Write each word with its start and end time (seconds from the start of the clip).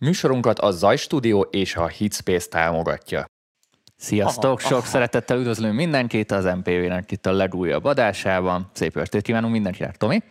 Műsorunkat 0.00 0.58
a 0.58 0.70
Zaj 0.70 0.96
Studio 0.96 1.40
és 1.40 1.76
a 1.76 1.88
Hitspace 1.88 2.48
támogatja. 2.48 3.24
Sziasztok! 3.96 4.58
Aha, 4.58 4.68
Sok 4.68 4.78
aha. 4.78 4.86
szeretettel 4.86 5.38
üdvözlünk 5.38 5.74
mindenkit 5.74 6.30
az 6.30 6.44
MPV-nek 6.44 7.10
itt 7.10 7.26
a 7.26 7.32
legújabb 7.32 7.84
adásában. 7.84 8.70
Szép 8.72 8.96
estét 8.96 9.22
kívánunk 9.22 9.52
mindenkinek, 9.52 9.96
Tomi! 9.96 10.22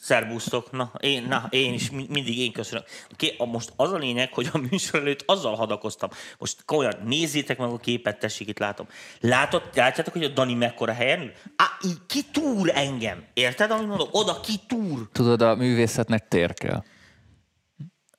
Szerbusztok, 0.00 0.70
na 0.72 0.92
én, 1.00 1.26
na, 1.28 1.46
én 1.50 1.72
is 1.72 1.90
mindig 1.90 2.38
én 2.38 2.52
köszönöm. 2.52 2.84
Ké, 3.16 3.34
most 3.38 3.72
az 3.76 3.92
a 3.92 3.96
lényeg, 3.96 4.32
hogy 4.32 4.48
a 4.52 4.58
műsor 4.70 5.00
előtt 5.00 5.22
azzal 5.26 5.54
hadakoztam. 5.54 6.10
Most 6.38 6.64
komolyan 6.64 6.94
nézzétek 7.04 7.58
meg 7.58 7.68
a 7.68 7.78
képet, 7.78 8.18
tessék, 8.18 8.48
itt 8.48 8.58
látom. 8.58 8.86
Látod, 9.20 9.62
látjátok, 9.74 10.12
hogy 10.12 10.24
a 10.24 10.28
Dani 10.28 10.54
mekkora 10.54 10.92
helyen 10.92 11.20
ül? 11.20 11.32
Á, 11.56 11.64
így 11.84 11.98
kitúr 12.06 12.70
engem. 12.74 13.24
Érted, 13.34 13.70
amit 13.70 13.86
mondok? 13.86 14.08
Oda 14.12 14.40
kitúr. 14.40 15.08
Tudod, 15.12 15.42
a 15.42 15.54
művészetnek 15.54 16.28
tér 16.28 16.54
kell 16.54 16.82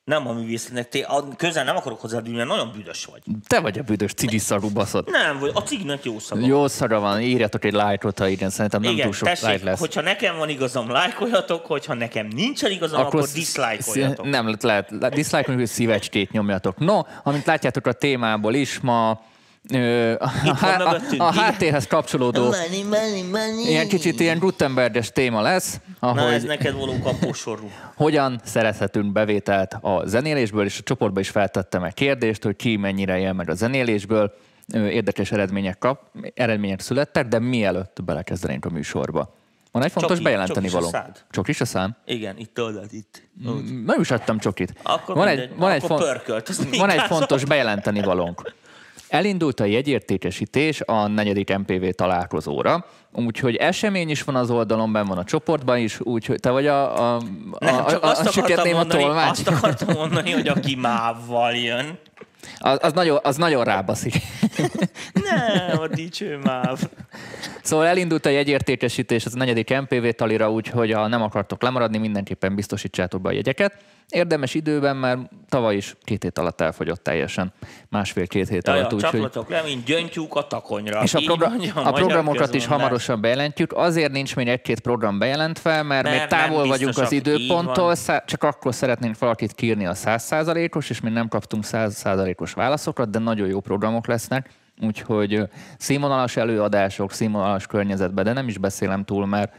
nem 0.05 0.27
a 0.27 0.33
művészetnek, 0.33 0.89
te 0.89 1.07
közel 1.37 1.63
nem 1.63 1.75
akarok 1.75 2.01
hozzád 2.01 2.29
mert 2.29 2.47
nagyon 2.47 2.71
büdös 2.71 3.05
vagy. 3.05 3.21
Te 3.47 3.59
vagy 3.59 3.79
a 3.79 3.83
büdös 3.83 4.13
cigiszarú 4.13 4.69
baszod. 4.69 5.09
Nem, 5.09 5.39
vagy 5.39 5.51
a 5.53 5.61
ciginek 5.61 6.03
jó 6.03 6.19
szaga. 6.19 6.45
Jó 6.45 6.67
szaga 6.67 6.99
van, 6.99 7.21
írjatok 7.21 7.65
egy 7.65 7.73
lájkot, 7.73 8.19
ha 8.19 8.27
igen, 8.27 8.49
szerintem 8.49 8.81
nem 8.81 8.91
igen, 8.91 9.03
túl 9.05 9.13
sok 9.13 9.27
tessék, 9.27 9.49
like 9.49 9.63
lesz. 9.63 9.79
hogyha 9.79 10.01
nekem 10.01 10.37
van 10.37 10.49
igazam, 10.49 10.89
lájkoljatok, 10.89 11.65
hogyha 11.65 11.93
nekem 11.93 12.27
nincsen 12.27 12.71
igazam, 12.71 12.99
akkor, 12.99 13.19
akkor 13.19 13.33
diszlájkoljatok. 13.33 14.25
Nem, 14.25 14.57
lehet, 14.61 14.89
diszlájkoljatok, 14.89 15.67
hogy 15.67 15.75
szívecskét 15.75 16.31
nyomjatok. 16.31 16.77
No, 16.77 17.01
amint 17.23 17.45
látjátok 17.45 17.85
a 17.85 17.93
témából 17.93 18.53
is, 18.53 18.79
ma 18.79 19.21
a, 19.73 20.25
a, 20.47 21.01
a 21.17 21.33
háttérhez 21.33 21.87
kapcsolódó 21.87 22.43
money, 22.43 22.83
money, 22.83 23.21
money. 23.21 23.67
ilyen 23.67 23.87
kicsit 23.87 24.19
ilyen 24.19 24.39
Gutenberges 24.39 25.11
téma 25.11 25.41
lesz. 25.41 25.79
Ahogy 25.99 26.15
Na 26.15 26.31
ez 26.31 26.43
neked 26.43 26.73
való 26.73 26.93
kapósorú. 27.03 27.69
Hogyan 27.95 28.39
szerezhetünk 28.43 29.11
bevételt 29.11 29.77
a 29.81 30.01
zenélésből, 30.05 30.65
és 30.65 30.79
a 30.79 30.83
csoportba 30.83 31.19
is 31.19 31.29
feltettem 31.29 31.83
egy 31.83 31.93
kérdést, 31.93 32.43
hogy 32.43 32.55
ki 32.55 32.75
mennyire 32.75 33.19
él 33.19 33.33
meg 33.33 33.49
a 33.49 33.53
zenélésből. 33.53 34.33
Érdekes 34.73 35.31
eredmények, 35.31 35.77
kap, 35.77 36.01
eredmények 36.33 36.79
születtek, 36.79 37.27
de 37.27 37.39
mielőtt 37.39 38.03
belekezdenénk 38.03 38.65
a 38.65 38.69
műsorba. 38.69 39.35
Van 39.71 39.83
egy 39.83 39.91
fontos 39.91 40.11
Csoki, 40.11 40.23
bejelenteni 40.23 40.69
való. 40.69 40.95
Csak 41.31 41.47
is 41.47 41.61
a 41.61 41.65
szám? 41.65 41.95
Igen, 42.05 42.37
itt 42.37 42.53
tőled, 42.53 42.93
itt. 42.93 43.21
Nem 43.85 43.99
is 44.01 44.11
adtam 44.11 44.39
csokit. 44.39 44.73
Akkor 44.83 45.15
van 45.15 45.27
egy, 45.27 45.49
van, 45.55 45.71
egy, 45.71 45.83
fon- 45.83 45.99
pörkölt, 46.01 46.51
van 46.77 46.89
egy 46.89 47.01
fontos 47.01 47.45
bejelenteni 47.45 48.01
valónk. 48.01 48.53
Elindult 49.07 49.59
a 49.59 49.65
jegyértékesítés 49.65 50.81
a 50.81 51.07
negyedik 51.07 51.57
MPV 51.57 51.85
találkozóra, 51.89 52.85
úgyhogy 53.11 53.55
esemény 53.55 54.09
is 54.09 54.23
van 54.23 54.35
az 54.35 54.49
oldalon, 54.49 54.91
benn 54.91 55.07
van 55.07 55.17
a 55.17 55.23
csoportban 55.23 55.77
is, 55.77 55.99
úgyhogy 55.99 56.39
te 56.39 56.49
vagy 56.49 56.67
a, 56.67 57.13
a, 57.13 57.21
a, 57.51 57.85
csak 57.89 58.03
a, 58.03 58.09
azt, 58.09 58.37
a, 58.37 58.39
akartam 58.39 58.71
mondani, 58.71 59.03
a 59.03 59.29
azt 59.29 59.47
akartam 59.47 59.95
mondani, 59.95 60.31
hogy 60.31 60.47
aki 60.47 60.75
mávval 60.75 61.53
jön. 61.53 61.99
Az, 62.59 62.77
az, 62.81 62.93
nagyon, 62.93 63.19
az 63.23 63.35
nagyon 63.35 63.63
rábaszik. 63.63 64.13
Nem, 65.13 65.79
a 65.79 65.87
dicső 65.87 66.39
máv. 66.43 66.79
Szóval 67.61 67.85
elindult 67.85 68.25
a 68.25 68.29
jegyértékesítés 68.29 69.25
az 69.25 69.35
a 69.35 69.37
negyedik 69.37 69.79
MPV 69.79 70.07
talira, 70.07 70.51
úgyhogy 70.51 70.91
ha 70.91 71.07
nem 71.07 71.21
akartok 71.21 71.61
lemaradni, 71.61 71.97
mindenképpen 71.97 72.55
biztosítsátok 72.55 73.21
be 73.21 73.29
a 73.29 73.31
jegyeket. 73.31 73.73
Érdemes 74.09 74.53
időben, 74.53 74.95
mert 74.95 75.19
tavaly 75.49 75.75
is 75.75 75.95
két 76.03 76.23
hét 76.23 76.37
alatt 76.37 76.61
elfogyott 76.61 77.03
teljesen. 77.03 77.53
Másfél-két 77.89 78.47
hét 78.47 78.67
alatt. 78.67 78.93
Úgy, 78.93 78.99
Csaplatok 78.99 79.49
le, 79.49 79.61
mint 79.61 79.85
gyöngyúk 79.85 80.35
a 80.35 80.47
takonyra. 80.47 81.03
És 81.03 81.13
a, 81.13 81.21
program, 81.25 81.49
mondjam, 81.51 81.77
a 81.87 81.91
programokat 81.91 82.53
is 82.53 82.65
hamarosan 82.65 83.21
bejelentjük. 83.21 83.73
Azért 83.73 84.11
nincs 84.11 84.35
még 84.35 84.47
egy-két 84.47 84.79
program 84.79 85.19
bejelentve, 85.19 85.83
mert, 85.83 86.03
mert 86.03 86.19
még 86.19 86.27
távol 86.27 86.67
vagyunk 86.67 86.97
az 86.97 87.11
időponttól, 87.11 87.95
csak 88.25 88.43
akkor 88.43 88.73
szeretnénk 88.73 89.19
valakit 89.19 89.53
kírni 89.53 89.85
a 89.85 89.93
százszázalékos, 89.93 90.89
és 90.89 91.01
még 91.01 91.13
nem 91.13 91.27
kaptunk 91.27 91.65
százszázalékos 91.65 92.53
válaszokat, 92.53 93.09
de 93.09 93.19
nagyon 93.19 93.47
jó 93.47 93.59
programok 93.59 94.07
lesznek. 94.07 94.49
Úgyhogy 94.81 95.41
színvonalas 95.77 96.37
előadások, 96.37 97.11
színvonalas 97.11 97.67
környezetben, 97.67 98.23
de 98.23 98.33
nem 98.33 98.47
is 98.47 98.57
beszélem 98.57 99.03
túl, 99.03 99.25
mert 99.25 99.53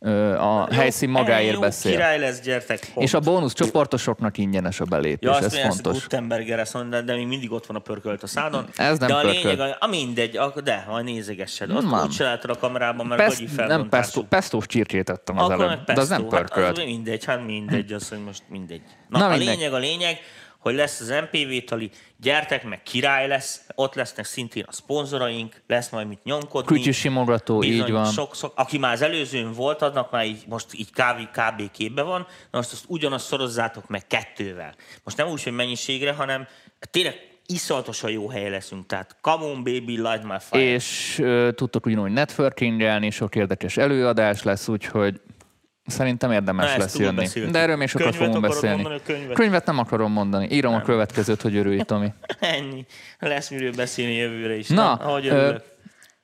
a 0.00 0.66
jó, 0.70 0.76
helyszín 0.76 1.10
magáért 1.10 1.54
jó, 1.54 1.60
beszél. 1.60 1.92
király 1.92 2.18
lesz, 2.18 2.40
gyertek. 2.40 2.90
Pont. 2.94 3.06
És 3.06 3.14
a 3.14 3.20
bónusz 3.20 3.52
csoportosoknak 3.52 4.38
ingyenes 4.38 4.80
a 4.80 4.84
belépés, 4.84 5.30
ja, 5.30 5.38
ez 5.38 5.58
fontos. 5.58 6.02
Gutenberger 6.02 6.58
ezt 6.58 6.74
mondja, 6.74 7.00
de 7.00 7.14
még 7.14 7.26
mindig 7.26 7.52
ott 7.52 7.66
van 7.66 7.76
a 7.76 7.80
pörkölt 7.80 8.22
a 8.22 8.26
szádon. 8.26 8.68
Ez 8.76 8.98
nem 8.98 9.08
de 9.08 9.14
a 9.14 9.20
pörkölt. 9.20 9.58
lényeg, 9.58 9.76
a 9.78 9.86
mindegy, 9.86 10.36
a, 10.36 10.52
de, 10.64 10.84
majd 10.88 11.04
nézegessed. 11.04 11.70
Azt 11.70 11.90
nem. 11.90 12.00
úgy 12.00 12.08
csináltad 12.08 12.50
a 12.50 12.58
kamerában, 12.58 13.06
mert 13.06 13.20
Pest, 13.22 13.56
gagyi 13.56 13.68
Nem, 13.68 13.88
pesto, 13.88 14.22
pestós 14.22 14.66
csirkét 14.66 15.10
ettem 15.10 15.38
az 15.38 15.50
előbb, 15.50 15.84
de 15.84 16.00
az 16.00 16.08
nem 16.08 16.26
pörkölt. 16.26 16.66
Hát, 16.66 16.78
az 16.78 16.84
mindegy, 16.84 17.24
hát 17.24 17.46
mindegy, 17.46 17.92
az, 17.92 18.08
hogy 18.08 18.24
most 18.24 18.42
mindegy. 18.48 18.82
Na, 19.08 19.18
Na 19.18 19.24
a 19.24 19.28
mindegy. 19.28 19.46
lényeg, 19.46 19.72
a 19.72 19.78
lényeg, 19.78 20.18
hogy 20.68 20.76
lesz 20.76 21.00
az 21.00 21.08
MPV 21.08 21.64
tali, 21.64 21.90
gyertek, 22.16 22.64
meg 22.64 22.82
király 22.82 23.28
lesz, 23.28 23.66
ott 23.74 23.94
lesznek 23.94 24.24
szintén 24.24 24.64
a 24.66 24.72
szponzoraink, 24.72 25.62
lesz 25.66 25.90
majd 25.90 26.08
mit 26.08 26.24
nyomkodni. 26.24 26.76
Kütyű 26.76 26.90
simogató, 26.90 27.62
így 27.62 27.90
van. 27.90 28.04
Sok, 28.04 28.34
sok, 28.34 28.52
aki 28.56 28.78
már 28.78 28.92
az 28.92 29.02
előzőn 29.02 29.52
volt, 29.52 29.82
adnak 29.82 30.10
már 30.10 30.26
így, 30.26 30.42
most 30.46 30.66
így 30.74 30.90
kb. 30.90 31.30
kb. 31.32 31.70
képbe 31.70 32.02
van, 32.02 32.26
na 32.50 32.58
most 32.58 32.72
azt 32.72 32.84
ugyanazt 32.86 33.28
sorozzátok 33.28 33.88
meg 33.88 34.06
kettővel. 34.06 34.74
Most 35.04 35.16
nem 35.16 35.28
úgy, 35.28 35.42
hogy 35.42 35.52
mennyiségre, 35.52 36.12
hanem 36.12 36.46
tényleg 36.90 37.28
iszonyatosan 37.46 38.10
jó 38.10 38.28
hely 38.28 38.50
leszünk, 38.50 38.86
tehát 38.86 39.16
come 39.20 39.44
on 39.44 39.56
baby, 39.56 39.96
light 39.96 40.24
my 40.24 40.36
fire. 40.38 40.62
És 40.62 41.18
uh, 41.20 41.50
tudtok 41.50 41.86
ugyanúgy 41.86 42.12
networkingelni, 42.12 43.10
sok 43.10 43.34
érdekes 43.34 43.76
előadás 43.76 44.42
lesz, 44.42 44.68
úgyhogy 44.68 45.20
Szerintem 45.88 46.30
érdemes 46.32 46.72
Na, 46.72 46.78
lesz 46.78 46.96
jönni. 46.98 47.16
Beszéltük. 47.16 47.52
De 47.52 47.58
erről 47.58 47.76
még 47.76 47.88
sokat 47.88 48.16
könyvet 48.16 48.26
fogunk 48.26 48.46
beszélni. 48.46 48.82
Mondani, 48.82 49.00
könyvet? 49.04 49.36
könyvet 49.36 49.66
nem 49.66 49.78
akarom 49.78 50.12
mondani. 50.12 50.48
Írom 50.50 50.72
nem. 50.72 50.80
a 50.80 50.84
következőt, 50.84 51.42
hogy 51.42 51.56
örülj, 51.56 51.80
Tomi. 51.80 52.12
Ennyi. 52.40 52.86
Lesz 53.18 53.50
miről 53.50 53.72
beszélni 53.72 54.14
jövőre 54.14 54.56
is. 54.56 54.68
Na, 54.68 54.74
Na 54.74 54.92
ahogy 54.92 55.26
ö, 55.26 55.54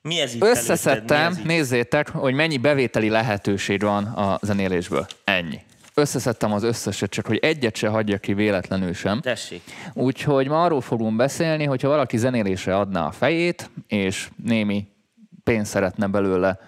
mi 0.02 0.20
ez 0.20 0.34
itt 0.34 0.42
Összeszedtem, 0.44 1.32
ez 1.32 1.38
nézzétek, 1.44 2.08
hogy 2.08 2.34
mennyi 2.34 2.56
bevételi 2.56 3.08
lehetőség 3.08 3.82
van 3.82 4.04
a 4.04 4.38
zenélésből. 4.42 5.06
Ennyi. 5.24 5.60
Összeszedtem 5.94 6.52
az 6.52 6.62
összeset, 6.62 7.10
csak 7.10 7.26
hogy 7.26 7.36
egyet 7.36 7.76
se 7.76 7.88
hagyja 7.88 8.18
ki 8.18 8.34
véletlenül 8.34 8.92
sem. 8.92 9.20
Tessék. 9.20 9.62
Úgyhogy 9.92 10.48
ma 10.48 10.64
arról 10.64 10.80
fogunk 10.80 11.16
beszélni, 11.16 11.64
hogyha 11.64 11.88
valaki 11.88 12.16
zenélésre 12.16 12.76
adná 12.76 13.06
a 13.06 13.10
fejét, 13.10 13.70
és 13.86 14.28
némi 14.42 14.86
pénzt 15.44 15.70
szeretne 15.70 16.06
belőle 16.06 16.58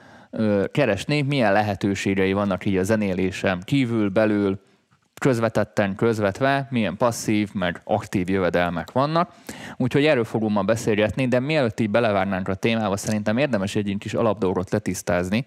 keresni, 0.72 1.22
milyen 1.22 1.52
lehetőségei 1.52 2.32
vannak 2.32 2.64
így 2.64 2.76
a 2.76 2.82
zenélésem 2.82 3.60
kívül, 3.60 4.08
belül, 4.08 4.60
közvetetten, 5.20 5.94
közvetve, 5.94 6.66
milyen 6.70 6.97
passzív, 6.97 7.50
meg 7.52 7.80
aktív 7.84 8.28
jövedelmek 8.28 8.92
vannak. 8.92 9.32
Úgyhogy 9.76 10.04
erről 10.04 10.25
fogunk 10.25 10.52
ma 10.52 10.62
beszélgetni, 10.62 11.28
de 11.28 11.41
mielőtt 11.41 11.80
így 11.80 11.91
belevárnánk 11.91 12.48
a 12.48 12.54
témába, 12.54 12.96
szerintem 12.96 13.36
érdemes 13.38 13.76
egy 13.76 13.96
kis 13.98 14.14
alapdolgot 14.14 14.70
letisztázni, 14.70 15.46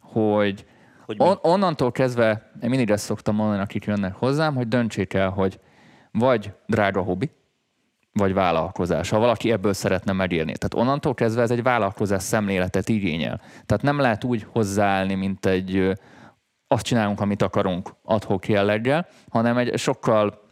hogy, 0.00 0.64
hogy 1.06 1.16
on, 1.18 1.38
onnantól 1.42 1.92
kezdve, 1.92 2.50
én 2.62 2.68
mindig 2.68 2.90
ezt 2.90 3.04
szoktam 3.04 3.34
mondani, 3.34 3.62
akik 3.62 3.84
jönnek 3.84 4.14
hozzám, 4.14 4.54
hogy 4.54 4.68
döntsék 4.68 5.14
el, 5.14 5.28
hogy 5.28 5.60
vagy 6.12 6.52
drága 6.66 7.00
hobbi, 7.00 7.30
vagy 8.18 8.34
vállalkozás, 8.34 9.08
ha 9.08 9.18
valaki 9.18 9.52
ebből 9.52 9.72
szeretne 9.72 10.12
megélni. 10.12 10.52
Tehát 10.52 10.86
onnantól 10.86 11.14
kezdve 11.14 11.42
ez 11.42 11.50
egy 11.50 11.62
vállalkozás 11.62 12.22
szemléletet 12.22 12.88
igényel. 12.88 13.40
Tehát 13.66 13.82
nem 13.82 13.98
lehet 13.98 14.24
úgy 14.24 14.46
hozzáállni, 14.52 15.14
mint 15.14 15.46
egy 15.46 15.92
azt 16.68 16.84
csinálunk, 16.84 17.20
amit 17.20 17.42
akarunk 17.42 17.94
adhok 18.02 18.48
jelleggel, 18.48 19.06
hanem 19.30 19.56
egy 19.56 19.78
sokkal 19.78 20.46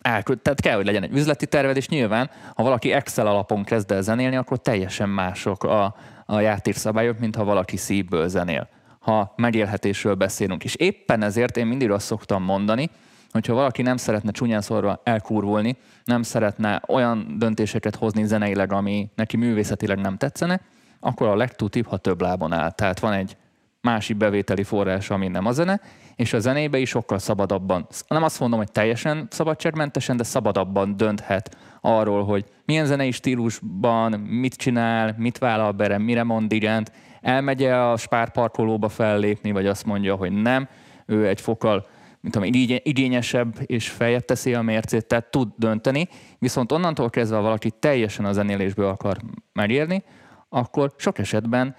elkö- 0.00 0.42
tehát 0.42 0.60
kell, 0.60 0.76
hogy 0.76 0.86
legyen 0.86 1.02
egy 1.02 1.16
üzleti 1.16 1.46
terved, 1.46 1.76
és 1.76 1.88
nyilván, 1.88 2.30
ha 2.54 2.62
valaki 2.62 2.92
Excel 2.92 3.26
alapon 3.26 3.64
kezd 3.64 3.90
el 3.90 4.02
zenélni, 4.02 4.36
akkor 4.36 4.58
teljesen 4.58 5.08
mások 5.08 5.64
a, 5.64 5.94
a 6.26 6.40
játékszabályok, 6.40 7.18
mint 7.18 7.36
ha 7.36 7.44
valaki 7.44 7.76
szívből 7.76 8.28
zenél 8.28 8.68
ha 9.04 9.32
megélhetésről 9.36 10.14
beszélünk. 10.14 10.64
És 10.64 10.74
éppen 10.74 11.22
ezért 11.22 11.56
én 11.56 11.66
mindig 11.66 11.90
azt 11.90 12.06
szoktam 12.06 12.42
mondani, 12.42 12.90
hogyha 13.34 13.54
valaki 13.54 13.82
nem 13.82 13.96
szeretne 13.96 14.30
csúnyán 14.30 14.60
szorva 14.60 15.00
elkurvulni, 15.04 15.76
nem 16.04 16.22
szeretne 16.22 16.82
olyan 16.88 17.34
döntéseket 17.38 17.96
hozni 17.96 18.26
zeneileg, 18.26 18.72
ami 18.72 19.10
neki 19.14 19.36
művészetileg 19.36 19.98
nem 19.98 20.16
tetszene, 20.16 20.60
akkor 21.00 21.28
a 21.28 21.36
legtutibb, 21.36 21.86
ha 21.86 21.96
több 21.96 22.20
lábon 22.20 22.52
áll. 22.52 22.70
Tehát 22.70 23.00
van 23.00 23.12
egy 23.12 23.36
másik 23.80 24.16
bevételi 24.16 24.62
forrás, 24.62 25.10
ami 25.10 25.28
nem 25.28 25.46
a 25.46 25.52
zene, 25.52 25.80
és 26.16 26.32
a 26.32 26.38
zenébe 26.38 26.78
is 26.78 26.88
sokkal 26.88 27.18
szabadabban, 27.18 27.86
nem 28.08 28.22
azt 28.22 28.40
mondom, 28.40 28.58
hogy 28.58 28.72
teljesen 28.72 29.26
szabadságmentesen, 29.30 30.16
de 30.16 30.24
szabadabban 30.24 30.96
dönthet 30.96 31.56
arról, 31.80 32.24
hogy 32.24 32.44
milyen 32.64 32.86
zenei 32.86 33.10
stílusban, 33.10 34.12
mit 34.20 34.54
csinál, 34.54 35.14
mit 35.18 35.38
vállal 35.38 35.72
bele, 35.72 35.98
mire 35.98 36.22
mond 36.22 36.52
igent, 36.52 36.92
elmegye 37.20 37.76
a 37.76 37.96
spárparkolóba 37.96 38.88
fellépni, 38.88 39.52
vagy 39.52 39.66
azt 39.66 39.84
mondja, 39.84 40.14
hogy 40.14 40.32
nem, 40.32 40.68
ő 41.06 41.28
egy 41.28 41.40
fokkal 41.40 41.86
mint 42.24 42.36
tudom, 42.36 42.78
igényesebb 42.82 43.54
és 43.66 43.88
feljebb 43.88 44.24
teszi 44.24 44.54
a 44.54 44.62
mércét, 44.62 45.06
tehát 45.06 45.30
tud 45.30 45.48
dönteni, 45.56 46.08
viszont 46.38 46.72
onnantól 46.72 47.10
kezdve, 47.10 47.36
ha 47.36 47.42
valaki 47.42 47.70
teljesen 47.70 48.24
a 48.24 48.32
zenélésből 48.32 48.88
akar 48.88 49.16
megérni, 49.52 50.04
akkor 50.48 50.94
sok 50.96 51.18
esetben 51.18 51.76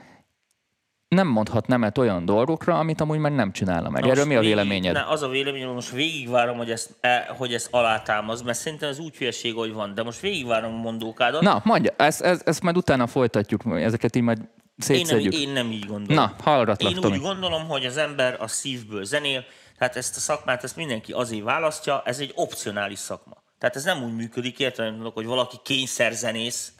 nem 1.07 1.27
mondhat 1.27 1.68
nemet 1.68 1.97
olyan 1.97 2.25
dolgokra, 2.25 2.80
amit 2.80 3.01
amúgy 3.01 3.18
meg 3.19 3.36
nem 3.36 3.51
csinálna 3.51 3.89
meg. 3.89 4.03
Na 4.03 4.09
Erről 4.09 4.25
mi 4.25 4.36
a 4.36 4.39
végig- 4.39 4.56
véleményed? 4.56 4.94
Ne, 4.94 5.07
az 5.07 5.21
a 5.21 5.27
véleményem, 5.27 5.69
most 5.69 5.92
végigvárom, 5.92 6.57
hogy 6.57 6.71
ezt, 6.71 6.95
e, 7.01 7.33
hogy 7.38 7.53
ezt 7.53 7.68
alátámaz, 7.71 8.41
mert 8.41 8.57
szerintem 8.57 8.89
ez 8.89 9.00
úgy 9.00 9.15
hülyeség, 9.15 9.53
hogy 9.53 9.74
van, 9.74 9.94
de 9.94 10.03
most 10.03 10.19
végigvárom 10.19 10.74
a 10.74 10.77
mondókádat. 10.77 11.41
Na, 11.41 11.62
mondja, 11.63 11.94
ezt, 11.98 12.21
ezt, 12.21 12.48
ezt 12.48 12.62
majd 12.62 12.77
utána 12.77 13.07
folytatjuk, 13.07 13.62
ezeket 13.65 14.15
így 14.15 14.24
majd 14.24 14.38
én, 14.39 14.45
nem, 14.75 14.88
szétszedjük. 14.88 15.33
én 15.33 15.50
nem 15.50 15.71
így 15.71 15.86
gondolom. 15.86 16.24
Na, 16.24 16.36
hallgatlak, 16.44 16.91
Én 16.91 17.00
Tomi. 17.01 17.15
úgy 17.15 17.21
gondolom, 17.21 17.68
hogy 17.68 17.86
az 17.86 17.98
ember 17.98 18.38
a 18.39 18.48
szívből 18.48 19.03
zenél, 19.03 19.44
tehát 19.77 19.95
ezt 19.95 20.18
a 20.18 20.19
szakmát 20.19 20.63
ezt 20.63 20.75
mindenki 20.75 21.12
azért 21.12 21.44
választja, 21.44 22.01
ez 22.06 22.19
egy 22.19 22.31
opcionális 22.36 23.00
szakma. 23.00 23.44
Tehát 23.57 23.75
ez 23.75 23.83
nem 23.83 24.04
úgy 24.04 24.16
működik, 24.16 24.60
értelem, 24.60 25.12
hogy 25.13 25.25
valaki 25.25 25.57
kényszerzenész, 25.63 26.74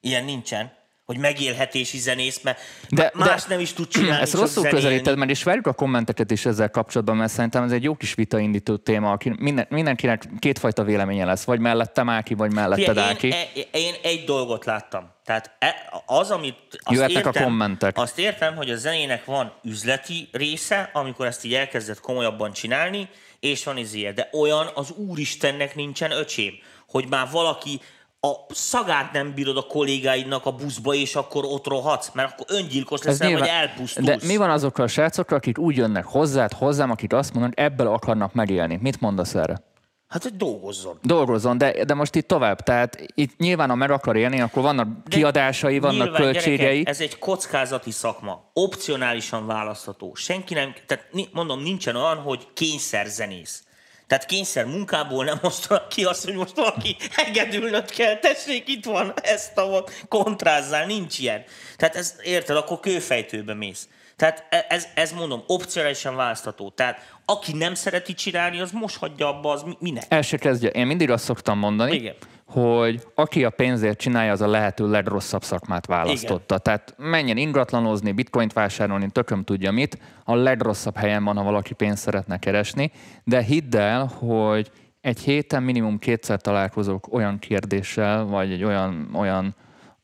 ilyen 0.00 0.24
nincsen, 0.24 0.72
hogy 1.10 1.18
megélhetési 1.18 1.98
zenész, 1.98 2.40
mert 2.42 2.60
De- 2.88 3.10
más 3.14 3.42
de- 3.42 3.48
nem 3.48 3.60
is 3.60 3.72
tud 3.72 3.88
csinálni, 3.88 4.22
Ezt 4.22 4.34
rosszul 4.34 4.68
közelíted, 4.68 5.16
mert 5.16 5.30
is 5.30 5.42
várjuk 5.42 5.66
a 5.66 5.72
kommenteket 5.72 6.30
is 6.30 6.46
ezzel 6.46 6.70
kapcsolatban, 6.70 7.16
mert 7.16 7.32
szerintem 7.32 7.62
ez 7.62 7.72
egy 7.72 7.82
jó 7.82 7.94
kis 7.94 8.14
vitaindító 8.14 8.76
téma, 8.76 9.10
aki 9.10 9.34
minden, 9.38 9.66
mindenkinek 9.68 10.28
kétfajta 10.38 10.84
véleménye 10.84 11.24
lesz, 11.24 11.44
vagy 11.44 11.60
mellettem 11.60 12.08
Áki, 12.08 12.34
vagy 12.34 12.52
melletted 12.52 12.86
Figyelj, 12.86 13.08
Áki. 13.08 13.26
én, 13.26 13.64
e- 13.72 13.78
én 13.78 13.94
egy 14.02 14.24
dolgot 14.24 14.64
láttam. 14.64 15.10
Tehát 15.24 15.50
e- 15.58 16.02
az, 16.06 16.30
amit... 16.30 16.56
Azt 16.70 16.96
Jöhetnek 16.96 17.24
a 17.24 17.28
értem, 17.28 17.44
kommentek. 17.44 17.98
Azt 17.98 18.18
értem, 18.18 18.54
hogy 18.56 18.70
a 18.70 18.76
zenének 18.76 19.24
van 19.24 19.52
üzleti 19.64 20.28
része, 20.32 20.90
amikor 20.92 21.26
ezt 21.26 21.44
így 21.44 21.54
elkezdett 21.54 22.00
komolyabban 22.00 22.52
csinálni, 22.52 23.08
és 23.40 23.64
van 23.64 23.76
izé, 23.76 24.10
de 24.10 24.28
olyan 24.32 24.70
az 24.74 24.90
Úristennek 24.90 25.74
nincsen 25.74 26.10
öcsém, 26.10 26.52
hogy 26.88 27.06
már 27.08 27.28
valaki 27.30 27.80
a 28.20 28.54
szagát 28.54 29.12
nem 29.12 29.34
bírod 29.34 29.56
a 29.56 29.62
kollégáidnak 29.62 30.46
a 30.46 30.52
buszba, 30.52 30.94
és 30.94 31.14
akkor 31.14 31.44
ott 31.44 31.66
rohadsz, 31.66 32.10
mert 32.12 32.32
akkor 32.32 32.56
öngyilkos 32.56 33.02
leszel, 33.02 33.38
vagy 33.38 33.48
elpusztulsz. 33.48 34.06
De 34.06 34.18
mi 34.26 34.36
van 34.36 34.50
azokkal 34.50 34.84
a 34.84 34.88
srácokkal, 34.88 35.36
akik 35.36 35.58
úgy 35.58 35.76
jönnek 35.76 36.04
hozzád, 36.04 36.52
hozzám, 36.52 36.90
akik 36.90 37.12
azt 37.12 37.32
mondanak, 37.32 37.58
ebből 37.58 37.86
akarnak 37.86 38.32
megélni? 38.32 38.78
Mit 38.82 39.00
mondasz 39.00 39.34
erre? 39.34 39.68
Hát, 40.08 40.22
hogy 40.22 40.36
dolgozzon. 40.36 40.98
Dolgozzon, 41.02 41.58
de, 41.58 41.84
de 41.84 41.94
most 41.94 42.14
itt 42.14 42.26
tovább. 42.26 42.60
Tehát 42.60 43.04
itt 43.14 43.36
nyilván, 43.36 43.68
ha 43.68 43.74
meg 43.74 43.90
akar 43.90 44.16
élni, 44.16 44.40
akkor 44.40 44.62
vannak 44.62 44.86
De 44.86 45.16
kiadásai, 45.16 45.78
vannak 45.78 46.02
nyilván, 46.02 46.22
költségei. 46.22 46.56
Gyerekek, 46.56 46.88
ez 46.88 47.00
egy 47.00 47.18
kockázati 47.18 47.90
szakma, 47.90 48.50
opcionálisan 48.52 49.46
választható. 49.46 50.14
Senki 50.14 50.54
nem, 50.54 50.74
tehát 50.86 51.04
mondom, 51.32 51.62
nincsen 51.62 51.96
olyan, 51.96 52.16
hogy 52.16 52.46
kényszerzenész. 52.54 53.64
Tehát 54.10 54.26
kényszer 54.26 54.64
munkából 54.64 55.24
nem 55.24 55.38
osztanak 55.42 55.88
ki 55.88 56.04
azt, 56.04 56.24
hogy 56.24 56.34
most 56.34 56.56
valaki 56.56 56.96
hegedülnöd 57.12 57.90
kell, 57.90 58.18
tessék, 58.18 58.68
itt 58.68 58.84
van, 58.84 59.14
ezt 59.22 59.58
a 59.58 59.84
kontrázzál, 60.08 60.86
nincs 60.86 61.18
ilyen. 61.18 61.44
Tehát 61.76 61.96
ez, 61.96 62.14
érted, 62.22 62.56
akkor 62.56 62.80
kőfejtőbe 62.80 63.54
mész. 63.54 63.88
Tehát 64.16 64.46
e- 64.50 64.66
ez, 64.68 64.86
ez 64.94 65.12
mondom, 65.12 65.44
opcionálisan 65.46 66.16
választható. 66.16 66.70
Tehát 66.70 67.18
aki 67.30 67.52
nem 67.52 67.74
szereti 67.74 68.14
csinálni, 68.14 68.60
az 68.60 68.70
most 68.70 68.98
hagyja 68.98 69.28
abba, 69.28 69.50
az 69.50 69.62
mi- 69.62 69.76
minek? 69.80 70.04
El 70.08 70.22
se 70.22 70.36
kezdje. 70.36 70.68
Én 70.68 70.86
mindig 70.86 71.10
azt 71.10 71.24
szoktam 71.24 71.58
mondani, 71.58 71.94
Igen. 71.94 72.14
hogy 72.44 73.02
aki 73.14 73.44
a 73.44 73.50
pénzért 73.50 73.98
csinálja, 73.98 74.32
az 74.32 74.40
a 74.40 74.46
lehető 74.46 74.90
legrosszabb 74.90 75.42
szakmát 75.42 75.86
választotta. 75.86 76.58
Tehát 76.58 76.94
menjen 76.98 77.36
ingatlanozni, 77.36 78.12
bitcoint 78.12 78.52
vásárolni, 78.52 79.10
tököm 79.10 79.44
tudja 79.44 79.70
mit, 79.70 79.98
a 80.24 80.34
legrosszabb 80.34 80.96
helyen 80.96 81.24
van, 81.24 81.36
ha 81.36 81.42
valaki 81.42 81.74
pénzt 81.74 82.02
szeretne 82.02 82.38
keresni, 82.38 82.92
de 83.24 83.42
hidd 83.42 83.76
el, 83.76 84.06
hogy 84.18 84.70
egy 85.00 85.20
héten 85.20 85.62
minimum 85.62 85.98
kétszer 85.98 86.40
találkozok 86.40 87.12
olyan 87.12 87.38
kérdéssel, 87.38 88.24
vagy 88.24 88.52
egy 88.52 88.64
olyan, 88.64 89.10
olyan 89.14 89.54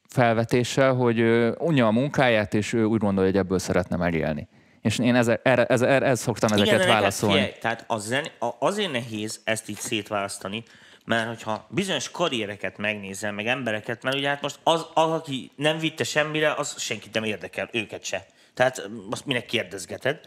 felvetéssel, 0.09 0.95
hogy 0.95 1.21
unja 1.59 1.87
a 1.87 1.91
munkáját, 1.91 2.55
és 2.55 2.73
ő 2.73 2.85
úgy 2.85 2.99
gondolja, 3.01 3.31
hogy 3.31 3.41
ebből 3.41 3.59
szeretne 3.59 3.97
megélni. 3.97 4.49
És 4.87 4.99
én 4.99 5.15
ezzel, 5.15 5.41
erre, 5.43 5.65
ez, 5.65 5.83
erre, 5.83 6.07
ez 6.07 6.21
szoktam 6.21 6.53
ezeket 6.53 6.73
neked 6.73 6.89
válaszolni. 6.89 7.35
Figyelj, 7.35 7.55
tehát 7.61 7.85
a 7.87 7.99
zen, 7.99 8.27
a, 8.39 8.49
azért 8.59 8.93
nehéz 8.93 9.41
ezt 9.45 9.69
így 9.69 9.79
szétválasztani, 9.79 10.63
mert 11.05 11.29
hogyha 11.29 11.67
bizonyos 11.71 12.11
karriereket 12.11 12.79
megnézel, 12.79 13.33
meg 13.33 13.47
embereket, 13.47 14.03
mert 14.03 14.17
ugye 14.17 14.29
hát 14.29 14.43
most 14.43 14.59
az, 14.63 14.87
az 14.95 15.11
aki 15.11 15.51
nem 15.57 15.79
vitte 15.79 16.05
semmire, 16.05 16.53
az 16.53 16.81
senkit 16.81 17.15
nem 17.15 17.25
érdekel, 17.25 17.69
őket 17.73 18.05
se. 18.05 18.27
Tehát 18.55 18.89
mm, 18.89 19.11
azt 19.11 19.27
minek 19.27 19.47
kérdezgeted. 19.47 20.21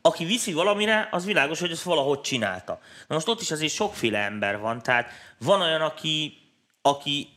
Aki 0.00 0.24
viszi 0.24 0.52
valamire, 0.52 1.08
az 1.10 1.24
világos, 1.24 1.60
hogy 1.60 1.70
ezt 1.70 1.82
valahogy 1.82 2.20
csinálta. 2.20 2.78
Na 3.08 3.14
most 3.14 3.28
ott 3.28 3.40
is 3.40 3.50
azért 3.50 3.72
sokféle 3.72 4.18
ember 4.18 4.58
van, 4.58 4.82
tehát 4.82 5.10
van 5.38 5.60
olyan, 5.60 5.80
aki, 5.80 6.38
aki 6.82 7.28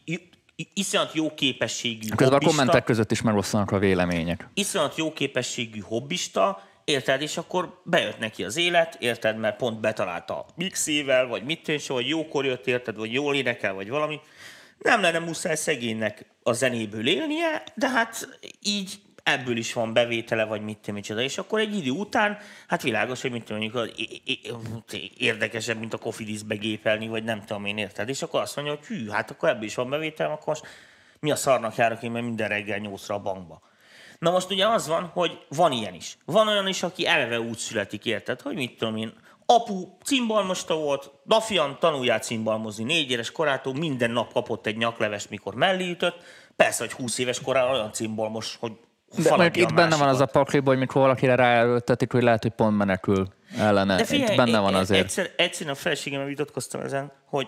iszonyat 0.74 1.14
jó 1.14 1.34
képességű 1.34 2.08
Közben 2.10 2.28
a 2.28 2.32
hobbista, 2.32 2.56
kommentek 2.56 2.84
között 2.84 3.12
is 3.12 3.22
megosztanak 3.22 3.72
a 3.72 3.80
vélemények. 3.80 4.48
iszonyat 4.54 4.98
jó 4.98 5.14
képességű 5.14 5.80
hobbista, 5.80 6.67
érted, 6.88 7.22
és 7.22 7.38
akkor 7.38 7.82
bejött 7.84 8.20
neki 8.20 8.44
az 8.44 8.58
élet, 8.58 8.98
érted, 9.00 9.38
mert 9.38 9.58
pont 9.58 9.80
betalálta 9.80 10.40
a 10.40 10.46
mixével, 10.56 11.28
vagy 11.28 11.44
mit 11.44 11.64
tűnse, 11.64 11.94
vagy 11.94 12.08
jókor 12.08 12.46
jött, 12.46 12.68
érted, 12.68 12.96
vagy 12.96 13.14
jól 13.14 13.36
énekel, 13.36 13.74
vagy 13.74 13.90
valami. 13.90 14.20
Nem 14.78 15.02
lenne 15.02 15.20
muszáj 15.20 15.56
szegénynek 15.56 16.26
a 16.44 16.54
zenéből 16.54 17.08
élnie, 17.08 17.64
de 17.76 17.90
hát 17.90 18.40
így 18.62 19.00
ebből 19.24 19.58
is 19.58 19.74
van 19.74 19.94
bevétele, 19.94 20.46
vagy 20.46 20.62
mit 20.62 20.78
tudom, 20.78 20.96
micsoda. 20.96 21.22
És 21.22 21.38
akkor 21.38 21.60
egy 21.60 21.76
idő 21.76 21.90
után, 21.90 22.38
hát 22.68 22.82
világos, 22.82 23.22
hogy 23.22 23.32
mit 23.32 23.44
tudom, 23.44 23.72
mondjuk 23.72 23.92
érdekesebb, 25.18 25.80
mint 25.80 25.94
a 25.94 25.98
kofidíszbe 25.98 26.56
gépelni, 26.56 27.08
vagy 27.08 27.24
nem 27.24 27.46
tudom 27.46 27.66
én, 27.66 27.78
érted? 27.78 28.10
És 28.10 28.22
akkor 28.22 28.42
azt 28.42 28.56
mondja, 28.56 28.76
hogy 28.76 28.86
hű, 28.86 29.10
hát 29.10 29.32
akkor 29.32 29.50
ebből 29.50 29.64
is 29.64 29.76
van 29.76 29.90
bevételem, 29.90 30.32
akkor 30.32 30.48
most 30.48 30.66
mi 31.20 31.32
a 31.32 31.36
szarnak 31.36 31.76
járok 31.76 32.04
én, 32.04 32.12
mert 32.12 32.26
minden 32.26 32.48
reggel 32.48 32.78
nyolcra 32.78 33.16
a 33.16 33.20
bankba. 33.20 33.62
Na 34.20 34.32
most 34.32 34.52
ugye 34.52 34.68
az 34.68 34.88
van, 34.88 35.12
hogy 35.14 35.46
van 35.50 35.72
ilyen 35.72 35.94
is. 35.94 36.18
Van 36.26 36.48
olyan 36.48 36.68
is, 36.68 36.84
aki 36.84 37.08
eleve 37.08 37.40
úgy 37.40 37.58
születik, 37.58 38.06
érted, 38.06 38.42
hogy 38.42 38.56
mit 38.56 38.78
tudom 38.78 38.96
én, 38.96 39.14
apu 39.46 39.88
cimbalmosta 40.04 40.76
volt, 40.76 41.12
dafian 41.26 41.78
tanuljál 41.80 42.20
cimbalmozni 42.20 42.84
négy 42.84 43.12
éves 43.12 43.32
korától, 43.32 43.74
minden 43.74 44.12
nap 44.12 44.34
kapott 44.34 44.66
egy 44.66 44.78
nyakleves, 44.78 45.28
mikor 45.28 45.56
mellé 45.56 45.90
ütött. 45.90 46.18
Persze, 46.56 46.84
hogy 46.84 46.92
20 46.92 47.18
éves 47.18 47.42
korán 47.42 47.70
olyan 47.70 47.92
cimbalmos, 47.92 48.58
hogy 48.60 48.72
De 49.24 49.30
mondjuk 49.30 49.58
itt 49.58 49.74
benne 49.74 49.96
van 49.96 50.08
az 50.08 50.22
a 50.22 50.26
pakliba, 50.26 50.70
hogy 50.70 50.80
mikor 50.80 51.02
valakire 51.02 51.36
ráerőltetik, 51.36 52.12
hogy 52.12 52.24
lehet, 52.24 52.42
hogy 52.42 52.52
pont 52.52 52.78
menekül 52.78 53.28
ellene. 53.58 53.96
De 53.96 54.02
itt 54.02 54.08
figyelj, 54.08 54.36
benne 54.36 54.60
van 54.60 54.74
e- 54.74 54.78
e- 54.78 54.80
azért. 54.80 55.04
Egyszer, 55.04 55.32
egyszer 55.36 55.70
a 55.70 55.76
feleségemmel 55.76 56.28
vitatkoztam 56.28 56.82
ezen, 56.82 57.12
hogy 57.26 57.48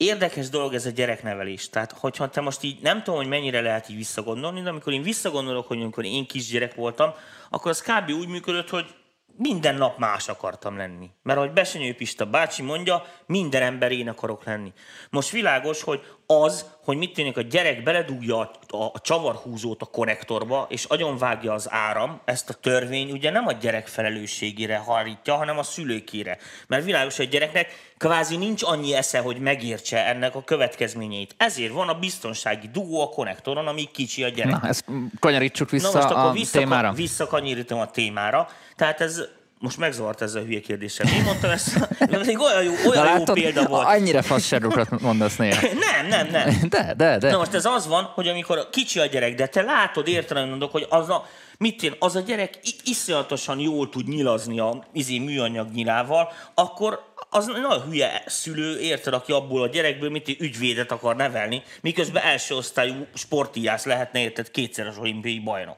érdekes 0.00 0.48
dolog 0.48 0.74
ez 0.74 0.86
a 0.86 0.90
gyereknevelés. 0.90 1.68
Tehát, 1.68 1.92
hogyha 1.92 2.28
te 2.28 2.40
most 2.40 2.62
így 2.62 2.82
nem 2.82 3.02
tudom, 3.02 3.20
hogy 3.20 3.28
mennyire 3.28 3.60
lehet 3.60 3.88
így 3.88 3.96
visszagondolni, 3.96 4.60
de 4.60 4.68
amikor 4.68 4.92
én 4.92 5.02
visszagondolok, 5.02 5.66
hogy 5.66 5.80
amikor 5.80 6.04
én 6.04 6.26
kisgyerek 6.26 6.74
voltam, 6.74 7.14
akkor 7.50 7.70
az 7.70 7.82
kb. 7.82 8.10
úgy 8.10 8.28
működött, 8.28 8.68
hogy 8.68 8.94
minden 9.36 9.74
nap 9.74 9.98
más 9.98 10.28
akartam 10.28 10.76
lenni. 10.76 11.10
Mert 11.22 11.38
ahogy 11.38 11.52
Besenyő 11.52 11.94
Pista 11.94 12.26
bácsi 12.26 12.62
mondja, 12.62 13.04
minden 13.26 13.62
ember 13.62 13.92
én 13.92 14.08
akarok 14.08 14.44
lenni. 14.44 14.72
Most 15.10 15.30
világos, 15.30 15.82
hogy 15.82 16.02
az, 16.26 16.66
hogy 16.84 16.96
mit 16.96 17.12
tűnik, 17.12 17.36
a 17.36 17.42
gyerek 17.42 17.82
beledugja 17.82 18.38
a, 18.38 18.76
a, 18.76 18.84
a 18.84 19.00
csavarhúzót 19.00 19.82
a 19.82 19.86
konnektorba, 19.86 20.66
és 20.68 20.84
agyonvágja 20.84 21.52
az 21.52 21.66
áram, 21.70 22.20
ezt 22.24 22.50
a 22.50 22.54
törvény 22.54 23.10
ugye 23.10 23.30
nem 23.30 23.46
a 23.46 23.52
gyerek 23.52 23.86
felelősségére 23.86 24.76
harítja, 24.76 25.34
hanem 25.34 25.58
a 25.58 25.62
szülőkére. 25.62 26.38
Mert 26.66 26.84
világos, 26.84 27.16
hogy 27.16 27.26
a 27.26 27.28
gyereknek 27.28 27.92
kvázi 27.98 28.36
nincs 28.36 28.62
annyi 28.62 28.94
esze, 28.94 29.18
hogy 29.18 29.36
megértse 29.36 30.06
ennek 30.06 30.34
a 30.34 30.44
következményeit. 30.44 31.34
Ezért 31.36 31.72
van 31.72 31.88
a 31.88 31.98
biztonsági 31.98 32.68
dugó 32.72 33.00
a 33.00 33.08
konnektoron, 33.08 33.66
amíg 33.66 33.90
kicsi 33.90 34.24
a 34.24 34.28
gyerek. 34.28 34.60
Na, 34.60 34.68
ezt 34.68 34.84
kanyarítsuk 35.20 35.70
vissza 35.70 35.90
Na 35.90 35.98
most 35.98 36.10
akkor 36.10 36.24
a 36.24 36.32
vissza, 36.32 36.58
témára. 36.58 36.92
visszakanyarítom 36.92 37.80
a 37.80 37.90
témára. 37.90 38.48
Tehát 38.76 39.00
ez 39.00 39.20
most 39.60 39.78
megzavart 39.78 40.22
ez 40.22 40.34
a 40.34 40.40
hülye 40.40 40.60
kérdéssel. 40.60 41.06
Én 41.06 41.22
mondtam 41.22 41.50
ezt, 41.50 41.88
ez 41.98 42.28
egy 42.28 42.36
olyan 42.36 42.62
jó, 42.62 42.72
olyan 42.72 43.06
jó 43.06 43.12
látod, 43.12 43.34
példa 43.34 43.66
volt. 43.66 43.86
annyira 43.86 44.22
fasságokat 44.22 45.00
mondasz 45.00 45.36
néha. 45.36 45.60
Nem, 45.90 46.06
nem, 46.06 46.26
nem. 46.26 46.56
De, 46.68 46.94
de, 46.96 47.18
de. 47.18 47.30
Na 47.30 47.36
most 47.36 47.54
ez 47.54 47.64
az 47.64 47.86
van, 47.86 48.04
hogy 48.04 48.28
amikor 48.28 48.68
kicsi 48.70 48.98
a 48.98 49.06
gyerek, 49.06 49.34
de 49.34 49.46
te 49.46 49.62
látod, 49.62 50.08
értelem 50.08 50.48
mondok, 50.48 50.72
hogy 50.72 50.86
az 50.88 51.08
a, 51.08 51.26
mit 51.58 51.82
én, 51.82 51.94
az 51.98 52.16
a 52.16 52.20
gyerek 52.20 52.58
iszonyatosan 52.84 53.58
jól 53.58 53.88
tud 53.88 54.08
nyilazni 54.08 54.58
a 54.58 54.84
izé 54.92 55.18
műanyag 55.18 55.70
nyilával, 55.72 56.32
akkor 56.54 57.00
az 57.30 57.46
nagyon 57.46 57.82
hülye 57.82 58.22
szülő, 58.26 58.80
érted, 58.80 59.12
aki 59.12 59.32
abból 59.32 59.62
a 59.62 59.68
gyerekből 59.68 60.10
mit 60.10 60.28
ügyvédet 60.28 60.92
akar 60.92 61.16
nevelni, 61.16 61.62
miközben 61.80 62.22
első 62.22 62.54
osztályú 62.54 63.06
sportíjász 63.14 63.84
lehetne, 63.84 64.20
érted, 64.20 64.50
kétszeres 64.50 64.98
olimpiai 64.98 65.38
bajnok. 65.38 65.76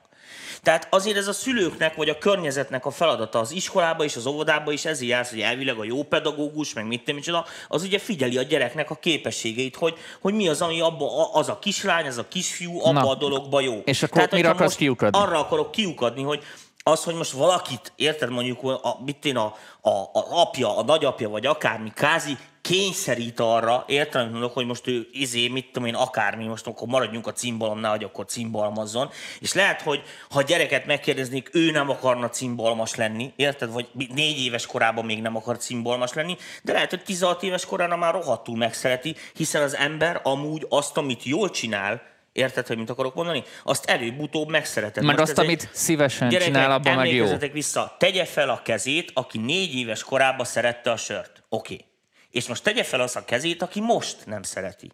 Tehát 0.63 0.87
azért 0.91 1.17
ez 1.17 1.27
a 1.27 1.33
szülőknek, 1.33 1.95
vagy 1.95 2.09
a 2.09 2.19
környezetnek 2.19 2.87
a 2.87 2.91
feladata 2.91 3.39
az 3.39 3.51
iskolába 3.51 4.05
és 4.05 4.17
az 4.17 4.27
óvodába 4.27 4.73
is 4.73 4.85
ezért 4.85 5.11
jársz, 5.11 5.31
hogy 5.31 5.41
elvileg 5.41 5.79
a 5.79 5.85
jó 5.85 6.03
pedagógus, 6.03 6.73
meg 6.73 6.87
mit 6.87 6.99
tudom, 6.99 7.15
micsoda, 7.15 7.45
az 7.69 7.83
ugye 7.83 7.99
figyeli 7.99 8.39
a 8.39 8.43
gyereknek 8.43 8.91
a 8.91 8.95
képességeit, 8.95 9.77
hogy, 9.77 9.95
hogy 10.21 10.35
mi 10.35 10.49
az, 10.49 10.61
ami 10.61 10.81
abba, 10.81 11.33
az 11.33 11.49
a 11.49 11.59
kislány, 11.59 12.07
az 12.07 12.19
a 12.19 12.29
kisfiú, 12.29 12.81
abba 12.81 13.01
Na, 13.01 13.09
a 13.09 13.15
dologba 13.15 13.61
jó. 13.61 13.83
és 13.85 14.03
akkor 14.03 14.17
mire 14.17 14.37
hogyha 14.37 14.51
akarsz 14.51 14.77
kiukadni? 14.77 15.19
Arra 15.19 15.39
akarok 15.39 15.71
kiukadni, 15.71 16.23
hogy 16.23 16.43
az, 16.83 17.05
hogy 17.05 17.15
most 17.15 17.31
valakit, 17.31 17.93
érted 17.97 18.31
mondjuk, 18.31 18.63
a, 18.63 18.99
mit 19.05 19.25
én, 19.25 19.37
a, 19.37 19.55
a, 19.81 19.91
a 19.91 20.27
apja, 20.31 20.77
a 20.77 20.83
nagyapja, 20.83 21.29
vagy 21.29 21.47
akármi 21.47 21.93
kázi 21.95 22.39
kényszerít 22.73 23.41
arra, 23.41 23.85
értem, 23.87 24.21
amit 24.21 24.33
mondok, 24.33 24.53
hogy 24.53 24.67
most 24.67 24.87
ő 24.87 25.09
izé, 25.13 25.49
mit 25.49 25.67
tudom 25.73 25.89
én, 25.89 25.95
akármi, 25.95 26.47
most 26.47 26.67
akkor 26.67 26.89
maradjunk 26.89 27.27
a 27.27 27.33
cimbalomnál, 27.33 27.91
hogy 27.91 28.05
akkor 28.05 28.25
cimbalmazzon, 28.25 29.11
és 29.41 29.53
lehet, 29.53 29.83
hogy 29.83 30.03
ha 30.31 30.39
a 30.39 30.43
gyereket 30.43 30.87
megkérdeznék, 30.87 31.51
ő 31.53 31.71
nem 31.71 31.91
akarna 31.91 32.29
cimbalmas 32.29 32.95
lenni, 32.95 33.33
érted, 33.37 33.73
vagy 33.73 33.89
négy 34.15 34.45
éves 34.45 34.67
korában 34.67 35.05
még 35.05 35.21
nem 35.21 35.37
akar 35.37 35.57
cimbalmas 35.57 36.13
lenni, 36.13 36.37
de 36.63 36.73
lehet, 36.73 36.91
hogy 36.91 37.03
16 37.03 37.43
éves 37.43 37.67
korában 37.67 37.99
már 37.99 38.13
rohadtul 38.13 38.57
megszereti, 38.57 39.15
hiszen 39.35 39.63
az 39.63 39.77
ember 39.77 40.21
amúgy 40.23 40.67
azt, 40.69 40.97
amit 40.97 41.25
jól 41.25 41.51
csinál, 41.51 42.11
Érted, 42.33 42.67
hogy 42.67 42.77
mit 42.77 42.91
akarok 42.91 43.15
mondani? 43.15 43.43
Azt 43.65 43.85
előbb-utóbb 43.85 44.49
megszereted. 44.49 45.05
Meg 45.05 45.19
Most 45.19 45.31
azt, 45.31 45.39
amit 45.39 45.69
szívesen 45.73 46.29
gyerekek, 46.29 46.53
csinál, 46.53 46.71
abban 46.71 46.95
meg 46.95 47.13
jó. 47.13 47.27
vissza, 47.53 47.97
tegye 47.99 48.25
fel 48.25 48.49
a 48.49 48.63
kezét, 48.65 49.11
aki 49.15 49.39
négy 49.39 49.75
éves 49.75 50.03
korában 50.03 50.47
szerette 50.47 50.91
a 50.91 50.97
sört. 50.97 51.43
Oké. 51.49 51.75
Okay. 51.75 51.92
És 52.33 52.49
most 52.49 52.63
tegye 52.63 52.85
fel 52.85 53.01
az 53.01 53.17
a 53.17 53.25
kezét, 53.25 53.63
aki 53.63 53.81
most 53.81 54.27
nem 54.27 54.43
szereti. 54.43 54.91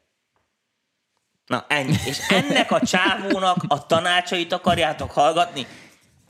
Na 1.46 1.64
ennyi. 1.68 1.96
És 2.06 2.18
ennek 2.28 2.70
a 2.70 2.80
csávónak 2.80 3.64
a 3.68 3.86
tanácsait 3.86 4.52
akarjátok 4.52 5.10
hallgatni? 5.10 5.66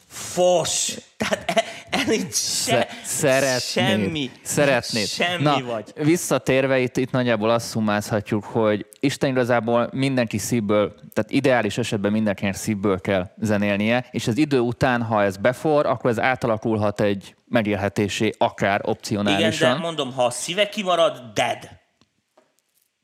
Fos! 0.09 0.95
Tehát 1.17 1.51
e, 1.51 1.65
ez 1.91 2.09
itt 2.11 2.35
se, 2.35 2.89
Szeretnéd. 3.05 3.61
semmi. 3.61 4.31
Szeretnéd. 4.43 5.07
Semmi 5.07 5.43
Na, 5.43 5.63
vagy. 5.63 5.93
Visszatérve 5.95 6.79
itt, 6.79 6.97
itt 6.97 7.11
nagyjából 7.11 7.51
azt 7.51 7.67
szumázhatjuk, 7.67 8.45
hogy 8.45 8.87
Isten 9.01 9.31
igazából 9.31 9.89
mindenki 9.93 10.39
szívből, 10.39 10.95
tehát 11.13 11.31
ideális 11.31 11.79
esetben 11.79 12.13
mindenkinek 12.13 12.55
szívből 12.55 13.01
kell 13.01 13.31
zenélnie, 13.37 14.07
és 14.11 14.27
az 14.27 14.37
idő 14.37 14.59
után, 14.59 15.03
ha 15.03 15.23
ez 15.23 15.37
befor, 15.37 15.87
akkor 15.87 16.11
ez 16.11 16.21
átalakulhat 16.21 17.01
egy 17.01 17.37
megélhetésé, 17.49 18.33
akár 18.39 18.81
opcionálisan. 18.85 19.69
Igen, 19.69 19.81
de 19.81 19.87
mondom, 19.87 20.13
ha 20.13 20.25
a 20.25 20.31
szíve 20.31 20.69
kimarad, 20.69 21.31
dead. 21.35 21.69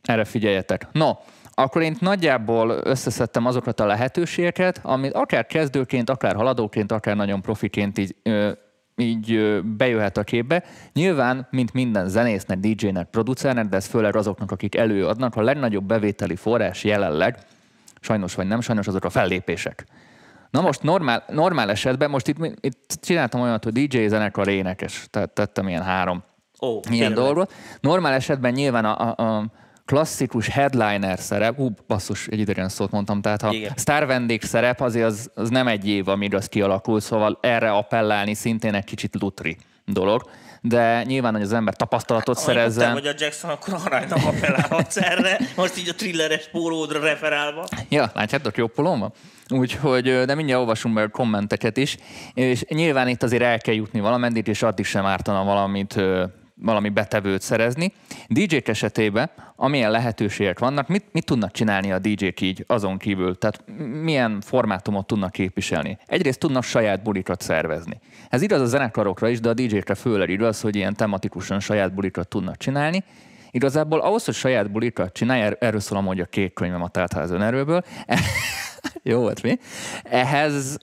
Erre 0.03 0.25
figyeljetek. 0.25 0.87
No, 0.93 1.11
akkor 1.55 1.83
én 1.83 1.97
nagyjából 2.01 2.81
összeszedtem 2.85 3.47
azokat 3.47 3.81
a 3.81 3.87
lehetőségeket, 3.87 4.81
amit 4.83 5.13
akár 5.13 5.47
kezdőként, 5.47 6.11
akár 6.11 6.35
haladóként, 6.35 6.93
akár 6.93 7.17
nagyon 7.17 7.43
profiként 7.43 7.99
így, 7.99 8.17
így 8.97 9.61
bejöhet 9.63 10.17
a 10.17 10.25
képbe. 10.25 10.65
Nyilván, 10.93 11.47
mint 11.51 11.73
minden 11.73 12.09
zenésznek, 12.09 12.59
DJ-nek, 12.59 13.11
producernek, 13.11 13.67
de 13.67 13.77
ez 13.77 13.87
főleg 13.87 14.17
azoknak, 14.17 14.51
akik 14.51 14.77
előadnak, 14.77 15.37
a 15.37 15.43
legnagyobb 15.43 15.85
bevételi 15.85 16.37
forrás 16.37 16.85
jelenleg, 16.85 17.39
sajnos 18.01 18.35
vagy 18.35 18.47
nem 18.47 18.61
sajnos, 18.61 18.87
azok 18.87 19.05
a 19.05 19.11
fellépések. 19.11 19.87
Na 20.55 20.61
most 20.61 20.83
normál, 20.83 21.25
normál 21.29 21.71
esetben, 21.71 22.11
most 22.11 22.29
itt, 22.29 22.39
itt 22.61 22.99
csináltam 23.03 23.41
olyat, 23.41 23.65
hogy 23.65 23.73
DJ 23.73 24.07
zenekar 24.07 24.49
énekes, 24.49 25.07
tehát 25.11 25.31
tettem 25.31 25.69
ilyen 25.69 25.83
három 25.83 26.23
oh, 26.59 26.81
ilyen 26.91 27.15
dolgot. 27.15 27.53
Normál 27.81 28.13
esetben 28.13 28.53
nyilván 28.53 28.85
a, 28.85 29.15
a, 29.17 29.37
a 29.37 29.45
klasszikus 29.85 30.49
headliner 30.49 31.19
szerep, 31.19 31.59
ú, 31.59 31.69
basszus, 31.87 32.27
egy 32.27 32.39
idegen 32.39 32.69
szót 32.69 32.91
mondtam, 32.91 33.21
tehát 33.21 33.43
ha 33.43 33.53
Igen. 33.53 33.73
sztár 33.77 34.07
vendég 34.07 34.43
szerep, 34.43 34.81
azért 34.81 35.07
az, 35.07 35.31
az 35.35 35.49
nem 35.49 35.69
egy 35.69 35.89
év, 35.89 36.09
amíg 36.09 36.35
az 36.35 36.47
kialakul, 36.47 37.01
szóval 37.01 37.39
erre 37.41 37.71
appellálni 37.71 38.35
szintén 38.35 38.75
egy 38.75 38.85
kicsit 38.85 39.21
lutri 39.21 39.57
dolog 39.87 40.31
de 40.67 41.03
nyilván, 41.03 41.33
hogy 41.33 41.43
az 41.43 41.53
ember 41.53 41.75
tapasztalatot 41.75 42.37
hát, 42.37 42.45
szerezzen. 42.45 42.93
hogy 42.93 43.07
a 43.07 43.13
Jackson, 43.19 43.51
akkor 43.51 43.91
nem 43.91 44.25
appellálhatsz 44.27 44.97
erre, 44.97 45.39
most 45.57 45.79
így 45.79 45.89
a 45.89 45.95
thrilleres 45.95 46.49
pólódra 46.51 47.01
referálva. 47.01 47.65
Ja, 47.89 48.11
látjátok, 48.15 48.57
jó 48.57 48.67
polóm 48.67 48.99
van? 48.99 49.13
Úgyhogy, 49.49 50.25
de 50.25 50.35
mindjárt 50.35 50.61
olvasunk 50.61 50.95
meg 50.95 51.05
a 51.05 51.09
kommenteket 51.09 51.77
is, 51.77 51.97
és 52.35 52.65
nyilván 52.69 53.09
itt 53.09 53.23
azért 53.23 53.43
el 53.43 53.59
kell 53.59 53.75
jutni 53.75 54.01
valameddig, 54.01 54.47
és 54.47 54.63
addig 54.63 54.85
sem 54.85 55.07
ártana 55.07 55.45
valamit 55.45 56.01
valami 56.55 56.89
betevőt 56.89 57.43
szerezni. 57.43 57.93
DJ-k 58.29 58.69
esetében, 58.69 59.31
amilyen 59.57 59.91
lehetőségek 59.91 60.59
vannak, 60.59 60.89
mit, 60.89 61.05
mit 61.13 61.25
tudnak 61.25 61.51
csinálni 61.51 61.93
a 61.93 61.99
DJ-k 61.99 62.41
így 62.41 62.65
azon 62.67 62.99
kívül? 62.99 63.39
Tehát 63.39 63.65
milyen 64.03 64.41
formátumot 64.41 65.07
tudnak 65.07 65.33
képviselni? 65.33 65.99
Egyrészt 66.07 66.39
tudnak 66.39 66.63
saját 66.63 67.03
bulikat 67.03 67.41
szervezni. 67.41 68.01
Ez 68.29 68.43
igaz 68.43 68.61
a 68.61 68.67
zenekarokra 68.67 69.29
is, 69.29 69.41
de 69.41 69.49
a 69.49 69.55
DJ-kre 69.55 69.95
főleg 69.95 70.31
igaz, 70.31 70.61
hogy 70.61 70.77
ilyen 70.77 70.95
tematikusan 70.95 71.61
saját 71.61 71.95
bulikat 71.95 72.29
tudnak 72.29 72.57
csinálni. 72.57 73.05
Igazából 73.51 74.01
ahhoz, 74.01 74.25
hogy 74.25 74.35
saját 74.35 74.71
bulikat 74.71 75.13
csinálj, 75.13 75.41
er-, 75.43 75.57
erről 75.61 75.81
szól 75.81 75.99
amúgy 75.99 76.21
a 76.21 76.25
kék 76.25 76.53
könyvem 76.53 76.83
a 76.83 76.89
teltház 76.89 77.31
önerőből, 77.31 77.83
jó 79.03 79.21
volt 79.21 79.43
mi? 79.43 79.59
Ehhez 80.03 80.79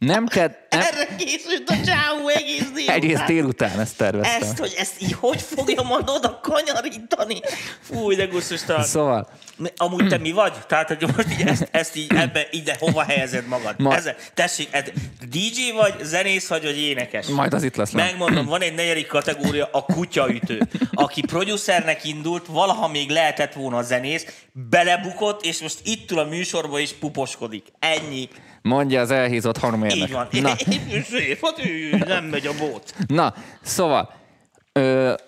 nem 0.00 0.26
kell... 0.26 0.50
Nem... 0.70 0.80
Erre 0.80 1.16
készült 1.16 1.70
a 1.70 1.74
csávó 1.84 2.28
egész 2.28 2.70
délután. 2.74 2.96
Egész 2.96 3.20
délután 3.26 3.80
ezt 3.80 3.96
terveztem. 3.96 4.42
Ezt, 4.42 4.58
hogy 4.58 4.74
ezt 4.78 5.02
így 5.02 5.12
hogy 5.12 5.40
fogja 5.40 5.82
majd 5.82 6.08
oda 6.08 6.40
kanyarítani? 6.42 7.40
Fúj, 7.80 8.14
de 8.14 8.24
gusztustalan. 8.24 8.84
Szóval... 8.84 9.28
Amúgy 9.76 10.08
te 10.08 10.18
mi 10.18 10.32
vagy? 10.32 10.52
Tehát, 10.66 10.88
hogy 10.88 11.06
most 11.16 11.40
így 11.40 11.46
ezt, 11.46 11.68
ezt 11.70 11.96
így 11.96 12.12
ebbe, 12.14 12.46
ide 12.50 12.76
hova 12.78 13.02
helyezed 13.02 13.46
magad? 13.46 13.74
Ma... 13.78 13.94
Ezzel, 13.94 14.16
tessék, 14.34 14.68
ez, 14.70 14.84
DJ 15.30 15.70
vagy, 15.76 15.94
zenész 16.02 16.48
vagy, 16.48 16.62
vagy 16.62 16.78
énekes? 16.78 17.26
Majd 17.26 17.54
az 17.54 17.62
itt 17.62 17.76
lesz. 17.76 17.90
Megmondom, 17.90 18.46
van 18.46 18.62
egy 18.62 18.74
negyedik 18.74 19.06
kategória, 19.06 19.68
a 19.72 19.84
kutyaütő. 19.84 20.68
Aki 20.92 21.20
producernek 21.20 22.04
indult, 22.04 22.46
valaha 22.46 22.88
még 22.88 23.10
lehetett 23.10 23.52
volna 23.52 23.76
a 23.76 23.82
zenész, 23.82 24.26
belebukott, 24.52 25.44
és 25.44 25.60
most 25.60 25.78
itt 25.82 26.10
ül 26.10 26.18
a 26.18 26.24
műsorban 26.24 26.80
és 26.80 26.92
puposkodik. 26.92 27.66
Ennyi. 27.78 28.28
Mondja 28.62 29.00
az 29.00 29.10
elhízott 29.10 29.56
harmérnek. 29.56 30.08
Így 30.08 30.12
van. 30.12 30.28
Na. 30.30 30.54
Szép, 31.10 31.38
hát 31.42 31.64
ő 31.64 31.96
nem 32.06 32.24
megy 32.24 32.46
a 32.46 32.52
bót. 32.58 32.94
Na, 33.06 33.34
szóval 33.60 34.18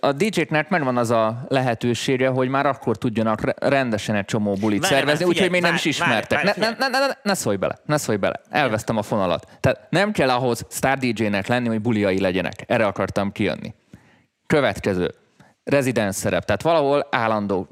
a 0.01 0.13
DJ-knek 0.13 0.69
megvan 0.69 0.97
az 0.97 1.11
a 1.11 1.45
lehetősége, 1.49 2.29
hogy 2.29 2.49
már 2.49 2.67
akkor 2.67 2.99
tudjanak 2.99 3.69
rendesen 3.69 4.15
egy 4.15 4.25
csomó 4.25 4.55
bulit 4.55 4.81
várj, 4.81 4.95
szervezni, 4.95 5.25
úgyhogy 5.25 5.51
még 5.51 5.61
nem 5.61 5.75
is 5.75 5.85
ismertek. 5.85 6.43
Várj, 6.43 6.61
várj, 6.61 6.75
ne, 6.79 6.89
ne, 6.89 6.99
ne, 6.99 7.07
ne, 7.07 7.13
ne 7.23 7.35
szólj 7.35 7.57
bele, 7.57 7.79
ne 7.87 7.97
szólj 7.97 8.19
bele. 8.19 8.41
Elvesztem 8.51 8.97
a 8.97 9.03
fonalat. 9.03 9.47
Tehát 9.61 9.87
nem 9.91 10.13
kell 10.13 10.31
ahhoz 10.31 10.67
star 10.71 10.99
DJ-nek 10.99 11.47
lenni, 11.47 11.69
hogy 11.69 11.81
buliai 11.81 12.21
legyenek. 12.21 12.65
Erre 12.67 12.87
akartam 12.87 13.33
kijönni. 13.33 13.75
Következő. 14.47 15.15
Rezidens 15.65 16.17
szerep. 16.17 16.45
Tehát 16.45 16.63
valahol 16.63 17.07
állandó 17.11 17.69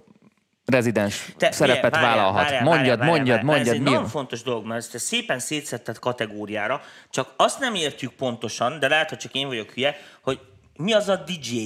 rezidens 0.71 1.33
Te, 1.37 1.51
szerepet 1.51 1.95
várjál, 1.95 2.15
vállalhat. 2.15 2.43
Várjál, 2.43 2.63
mondjad, 2.63 2.99
várjál, 2.99 3.17
mondjad, 3.17 3.37
várjál, 3.37 3.45
mondjad. 3.45 3.75
Ez 3.75 3.81
egy 3.81 3.93
nagyon 3.93 4.09
fontos 4.09 4.43
dolog, 4.43 4.67
mert 4.67 4.95
ezt 4.95 4.99
szépen 4.99 5.39
szétszetted 5.39 5.99
kategóriára, 5.99 6.81
csak 7.11 7.33
azt 7.37 7.59
nem 7.59 7.75
értjük 7.75 8.13
pontosan, 8.13 8.79
de 8.79 8.89
lehet, 8.89 9.09
hogy 9.09 9.19
csak 9.19 9.35
én 9.35 9.47
vagyok 9.47 9.71
hülye, 9.71 9.97
hogy 10.23 10.41
mi 10.77 10.93
az 10.93 11.09
a 11.09 11.17
DJ? 11.17 11.59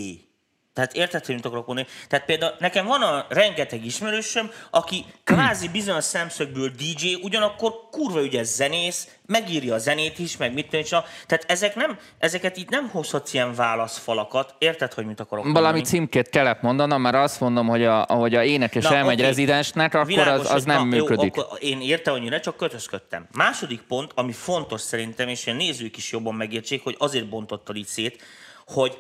Tehát 0.75 0.95
érted, 0.95 1.27
hogy 1.27 1.35
mit 1.35 1.45
akarok 1.45 1.67
mondani? 1.67 1.89
Tehát 2.09 2.25
például 2.25 2.55
nekem 2.59 2.87
van 2.87 3.03
a 3.03 3.27
rengeteg 3.29 3.85
ismerősöm, 3.85 4.51
aki 4.71 5.05
kvázi 5.25 5.69
bizonyos 5.69 6.05
szemszögből 6.05 6.69
DJ, 6.69 7.15
ugyanakkor 7.23 7.73
kurva 7.91 8.23
ügyes 8.23 8.47
zenész, 8.47 9.09
megírja 9.27 9.75
a 9.75 9.79
zenét 9.79 10.19
is, 10.19 10.37
meg 10.37 10.53
mit 10.53 10.69
tudom, 10.69 11.03
Tehát 11.27 11.45
ezek 11.47 11.75
nem, 11.75 11.99
ezeket 12.19 12.57
itt 12.57 12.69
nem 12.69 12.89
hozhatsz 12.89 13.33
ilyen 13.33 13.55
válaszfalakat. 13.55 14.55
Érted, 14.59 14.93
hogy 14.93 15.07
mit 15.07 15.21
akarok 15.21 15.45
mondani? 15.45 15.65
Valami 15.65 15.85
címkét 15.85 16.29
kellett 16.29 16.63
mondanom, 16.63 17.01
mert 17.01 17.17
azt 17.17 17.41
mondom, 17.41 17.67
hogy 17.67 17.85
a, 17.85 18.05
ahogy 18.07 18.35
a 18.35 18.45
énekes 18.45 18.85
na, 18.85 18.95
elmegy 18.95 19.15
okay. 19.15 19.27
rezidensnek, 19.27 19.95
akkor 19.95 20.07
Világos, 20.07 20.47
az, 20.47 20.53
az 20.53 20.65
nem 20.65 20.89
na, 20.89 20.97
működik. 20.97 21.37
Jó, 21.37 21.43
akkor 21.43 21.59
én 21.61 21.81
értem 21.81 22.15
annyira, 22.15 22.41
csak 22.41 22.57
kötözködtem. 22.57 23.29
Második 23.33 23.81
pont, 23.81 24.13
ami 24.15 24.33
fontos 24.33 24.81
szerintem, 24.81 25.29
és 25.29 25.47
a 25.47 25.53
nézők 25.53 25.97
is 25.97 26.13
jobban 26.13 26.35
megértsék, 26.35 26.83
hogy 26.85 26.97
azért 26.99 27.29
bontottad 27.29 27.77
így 27.77 27.87
szét, 27.87 28.23
hogy 28.67 28.99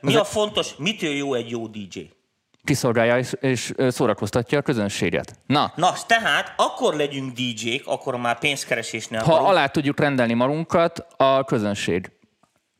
mi 0.00 0.16
a 0.16 0.24
fontos, 0.24 0.74
mitől 0.76 1.14
jó 1.14 1.34
egy 1.34 1.50
jó 1.50 1.66
DJ? 1.66 2.00
kiszolgálja 2.64 3.18
és, 3.18 3.32
és 3.40 3.72
szórakoztatja 3.88 4.58
a 4.58 4.62
közönséget. 4.62 5.38
Na. 5.46 5.72
Na, 5.76 5.92
tehát 6.06 6.52
akkor 6.56 6.94
legyünk 6.94 7.32
DJ-k, 7.32 7.86
akkor 7.86 8.16
már 8.16 8.38
pénzkeresésnél 8.38 9.18
Ha 9.20 9.24
akarunk. 9.24 9.48
alá 9.50 9.66
tudjuk 9.66 10.00
rendelni 10.00 10.34
magunkat 10.34 11.06
a 11.16 11.44
közönség 11.44 12.10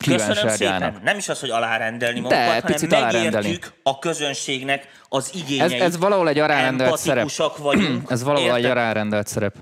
Köszönöm 0.05 0.49
szépen. 0.49 1.01
Nem 1.03 1.19
is 1.19 1.29
az, 1.29 1.41
hogy 1.41 1.51
alárendelni 1.51 2.21
magunkat, 2.21 2.63
De, 2.63 2.89
hanem 2.89 3.13
megértjük 3.13 3.73
a 3.83 3.99
közönségnek 3.99 4.89
az 5.09 5.31
igényeit. 5.35 5.73
Ez, 5.73 5.81
ez 5.81 5.99
valahol 5.99 6.29
egy 6.29 6.39
alárendelt 6.39 6.97
szerep. 6.99 7.29
vagyunk. 7.59 8.11
ez 8.11 8.23
valahol 8.23 8.47
Érted? 8.47 8.65
egy 8.65 8.71
alárendelt 8.71 9.27
szerep. 9.27 9.55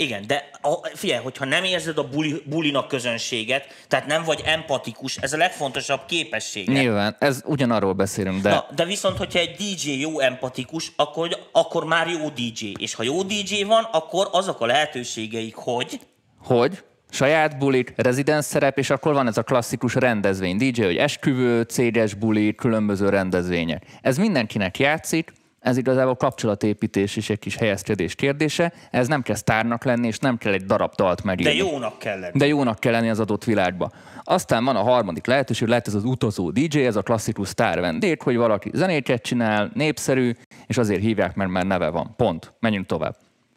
Igen, 0.00 0.26
de 0.26 0.50
a, 0.62 0.88
figyelj, 0.94 1.22
hogyha 1.22 1.44
nem 1.44 1.64
érzed 1.64 1.98
a 1.98 2.08
buli, 2.08 2.42
bulinak 2.44 2.88
közönséget, 2.88 3.66
tehát 3.88 4.06
nem 4.06 4.22
vagy 4.24 4.42
empatikus, 4.44 5.16
ez 5.16 5.32
a 5.32 5.36
legfontosabb 5.36 6.00
képesség. 6.06 6.68
Nyilván, 6.68 7.16
ez 7.18 7.42
ugyanarról 7.44 7.92
beszélünk, 7.92 8.42
de... 8.42 8.50
Na, 8.50 8.66
de 8.74 8.84
viszont, 8.84 9.16
hogyha 9.16 9.38
egy 9.38 9.56
DJ 9.56 9.90
jó 9.90 10.20
empatikus, 10.20 10.92
akkor, 10.96 11.48
akkor 11.52 11.84
már 11.84 12.08
jó 12.08 12.28
DJ. 12.28 12.72
És 12.78 12.94
ha 12.94 13.02
jó 13.02 13.22
DJ 13.22 13.62
van, 13.62 13.88
akkor 13.92 14.28
azok 14.32 14.60
a 14.60 14.66
lehetőségeik, 14.66 15.54
hogy... 15.54 16.00
Hogy? 16.42 16.82
Saját 17.10 17.58
bulik, 17.58 17.92
rezidens 17.96 18.44
szerep, 18.44 18.78
és 18.78 18.90
akkor 18.90 19.14
van 19.14 19.26
ez 19.26 19.38
a 19.38 19.42
klasszikus 19.42 19.94
rendezvény. 19.94 20.56
DJ, 20.56 20.82
hogy 20.82 20.96
esküvő, 20.96 21.62
céges 21.62 22.14
buli, 22.14 22.54
különböző 22.54 23.08
rendezvények. 23.08 23.82
Ez 24.02 24.18
mindenkinek 24.18 24.78
játszik, 24.78 25.32
Ez 25.60 25.76
igazából 25.76 26.16
kapcsolatépítés 26.16 27.16
és 27.16 27.30
egy 27.30 27.38
kis 27.38 27.56
helyezkedés 27.56 28.14
kérdése. 28.14 28.72
Ez 28.90 29.08
nem 29.08 29.22
kell 29.22 29.34
sztárnak 29.34 29.84
lenni, 29.84 30.06
és 30.06 30.18
nem 30.18 30.38
kell 30.38 30.52
egy 30.52 30.64
darab 30.64 30.94
dalt 30.94 31.24
megírni. 31.24 31.52
De 31.52 31.64
jónak 31.64 31.98
kell 31.98 32.18
lenni. 32.18 32.38
De 32.38 32.46
jónak 32.46 32.78
kell 32.78 32.92
lenni 32.92 33.08
az 33.08 33.20
adott 33.20 33.44
világba. 33.44 33.90
Aztán 34.24 34.64
van 34.64 34.76
a 34.76 34.82
harmadik 34.82 35.26
lehetőség, 35.26 35.68
lehet 35.68 35.86
ez 35.86 35.94
az 35.94 36.04
utazó 36.04 36.50
DJ, 36.50 36.84
ez 36.84 36.96
a 36.96 37.02
klasszikus 37.02 37.48
sztár 37.48 37.80
vendég, 37.80 38.22
hogy 38.22 38.36
valaki 38.36 38.70
zenéket 38.74 39.22
csinál, 39.22 39.70
népszerű, 39.74 40.32
és 40.66 40.78
azért 40.78 41.00
hívják, 41.00 41.34
mert 41.34 41.50
már 41.50 41.66
neve 41.66 41.88
van. 41.88 42.14
Pont. 42.16 42.52
Menjünk 42.60 42.86
tovább. 42.86 43.16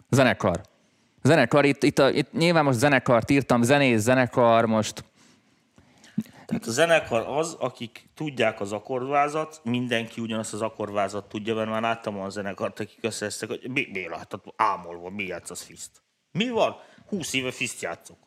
Zenekar. 0.10 0.62
Zenekar, 1.24 1.66
itt, 1.66 1.84
itt, 1.84 2.00
a, 2.00 2.10
itt 2.10 2.34
nyilván 2.34 2.64
most 2.64 2.78
zenekart 2.78 3.30
írtam, 3.30 3.62
zenész, 3.62 4.02
zenekar, 4.02 4.66
most 4.66 5.04
Tehát 6.52 6.68
a 6.68 6.72
zenekar 6.72 7.26
az, 7.28 7.56
akik 7.60 8.10
tudják 8.16 8.62
az 8.62 8.72
akkordvázat, 8.72 9.62
mindenki 9.64 10.22
ugyanazt 10.22 10.54
az 10.54 10.62
akkordvázat 10.62 11.26
tudja, 11.30 11.56
mert 11.56 11.70
már 11.70 11.82
láttam 11.82 12.18
olyan 12.18 12.30
zenekart, 12.30 12.80
akik 12.80 12.98
összeeztek, 13.02 13.50
hogy 13.50 13.70
mi, 13.70 13.88
mi 13.92 14.08
láthat, 14.08 14.44
ámolva, 14.56 15.10
mi 15.10 15.24
játszasz 15.24 15.64
fiszt. 15.64 15.92
Mi 16.32 16.50
van? 16.50 16.76
20 17.10 17.34
éve 17.34 17.52
fiszt 17.52 17.82
játszok. 17.82 18.18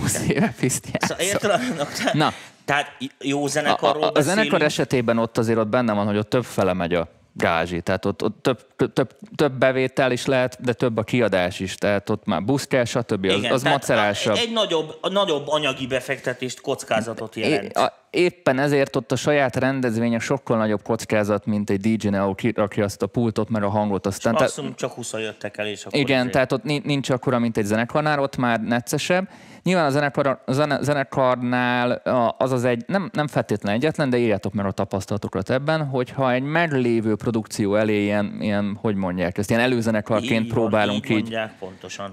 20 0.00 0.28
éve 0.28 0.52
fiszt 0.56 0.88
Szóval 0.98 1.24
érted? 1.24 1.50
Tehát, 1.76 2.12
Na. 2.12 2.32
tehát 2.64 2.96
jó 3.18 3.44
a, 3.44 3.48
zenekarról 3.48 4.02
a, 4.02 4.06
a 4.06 4.10
beszélünk. 4.10 4.38
zenekar 4.38 4.62
esetében 4.62 5.18
ott 5.18 5.38
azért 5.38 5.58
ott 5.58 5.68
benne 5.68 5.92
van, 5.92 6.06
hogy 6.06 6.16
ott 6.16 6.28
több 6.28 6.44
fele 6.44 6.72
megy 6.72 6.94
a 6.94 7.17
gázsi, 7.38 7.80
tehát 7.80 8.04
ott, 8.04 8.22
ott 8.22 8.42
több, 8.42 8.60
több, 8.92 9.10
több, 9.36 9.52
bevétel 9.52 10.12
is 10.12 10.26
lehet, 10.26 10.58
de 10.60 10.72
több 10.72 10.96
a 10.96 11.02
kiadás 11.02 11.60
is, 11.60 11.74
tehát 11.74 12.10
ott 12.10 12.24
már 12.24 12.42
busz 12.44 12.66
kell, 12.66 12.84
stb. 12.84 13.24
Az, 13.24 13.36
Igen, 13.36 13.52
az 13.52 13.62
tehát 13.62 13.78
macerásabb. 13.78 14.36
Egy 14.36 14.52
nagyobb, 14.52 14.98
a 15.00 15.08
nagyobb 15.08 15.48
anyagi 15.48 15.86
befektetést, 15.86 16.60
kockázatot 16.60 17.36
jelent. 17.36 17.76
É, 17.76 17.80
a, 17.80 17.97
éppen 18.10 18.58
ezért 18.58 18.96
ott 18.96 19.12
a 19.12 19.16
saját 19.16 19.56
rendezvények 19.56 20.20
sokkal 20.20 20.56
nagyobb 20.56 20.82
kockázat, 20.82 21.46
mint 21.46 21.70
egy 21.70 21.80
DJ 21.96 22.08
ahol 22.08 22.34
kirakja 22.34 22.84
azt 22.84 23.02
a 23.02 23.06
pultot, 23.06 23.48
mert 23.48 23.64
a 23.64 23.68
hangot 23.68 24.06
aztán... 24.06 24.32
Azt 24.34 24.42
tehát- 24.42 24.56
mondom, 24.56 24.74
csak 24.76 24.92
20 24.92 25.12
jöttek 25.12 25.56
el, 25.56 25.66
és 25.66 25.84
akkor 25.84 25.98
igen, 25.98 26.18
azért- 26.18 26.32
tehát 26.32 26.52
ott 26.52 26.62
ni- 26.62 26.82
nincs 26.84 27.10
akkora, 27.10 27.38
mint 27.38 27.56
egy 27.56 27.64
zenekarnál, 27.64 28.20
ott 28.20 28.36
már 28.36 28.60
neccesebb. 28.60 29.28
Nyilván 29.62 29.86
a, 29.86 29.90
zenekar, 29.90 30.26
a 30.46 30.52
zene, 30.52 30.82
zenekarnál 30.82 31.90
az 32.38 32.52
az 32.52 32.64
egy, 32.64 32.84
nem, 32.86 33.10
nem 33.12 33.26
feltétlen 33.26 33.74
egyetlen, 33.74 34.10
de 34.10 34.16
írjátok 34.16 34.52
meg 34.52 34.66
a 34.66 34.70
tapasztalatokat 34.72 35.50
ebben, 35.50 35.86
hogyha 35.86 36.32
egy 36.32 36.42
meglévő 36.42 37.14
produkció 37.16 37.74
elé 37.74 38.02
ilyen, 38.02 38.36
ilyen 38.40 38.78
hogy 38.80 38.94
mondják 38.94 39.38
ezt, 39.38 39.50
ilyen 39.50 39.62
előzenekarként 39.62 40.44
Így 40.44 40.52
van, 40.52 40.58
próbálunk 40.58 41.04
így. 41.04 41.10
így, 41.16 41.20
mondják 41.20 41.52
pontosan. 41.58 42.12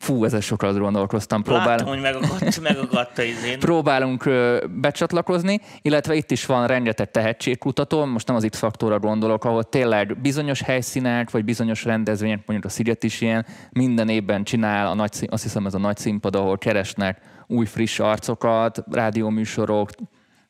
Fú, 0.00 0.24
ezzel 0.24 0.40
sokat 0.40 0.78
gondolkoztam, 0.78 1.42
Próbál... 1.42 1.66
Láttam, 1.66 1.86
hogy 1.86 2.00
megakadt, 2.00 2.60
megakadt 2.60 3.18
a 3.18 3.22
izén. 3.22 3.58
próbálunk 3.68 4.24
ö, 4.24 4.64
becsatlakozni, 4.80 5.60
illetve 5.82 6.14
itt 6.14 6.30
is 6.30 6.46
van 6.46 6.66
rengeteg 6.66 7.10
tehetségkutató, 7.10 8.04
most 8.04 8.26
nem 8.26 8.36
az 8.36 8.46
X-faktorra 8.50 8.98
gondolok, 8.98 9.44
ahol 9.44 9.64
tényleg 9.64 10.20
bizonyos 10.20 10.62
helyszínek, 10.62 11.30
vagy 11.30 11.44
bizonyos 11.44 11.84
rendezvények, 11.84 12.46
mondjuk 12.46 12.64
a 12.64 12.68
Sziget 12.74 13.04
is 13.04 13.20
ilyen, 13.20 13.46
minden 13.70 14.08
évben 14.08 14.44
csinál, 14.44 14.86
a 14.86 14.94
nagy, 14.94 15.26
azt 15.30 15.42
hiszem 15.42 15.66
ez 15.66 15.74
a 15.74 15.78
nagy 15.78 15.96
színpad, 15.96 16.36
ahol 16.36 16.58
keresnek 16.58 17.20
új 17.46 17.66
friss 17.66 17.98
arcokat, 17.98 18.84
rádióműsorok, 18.90 19.90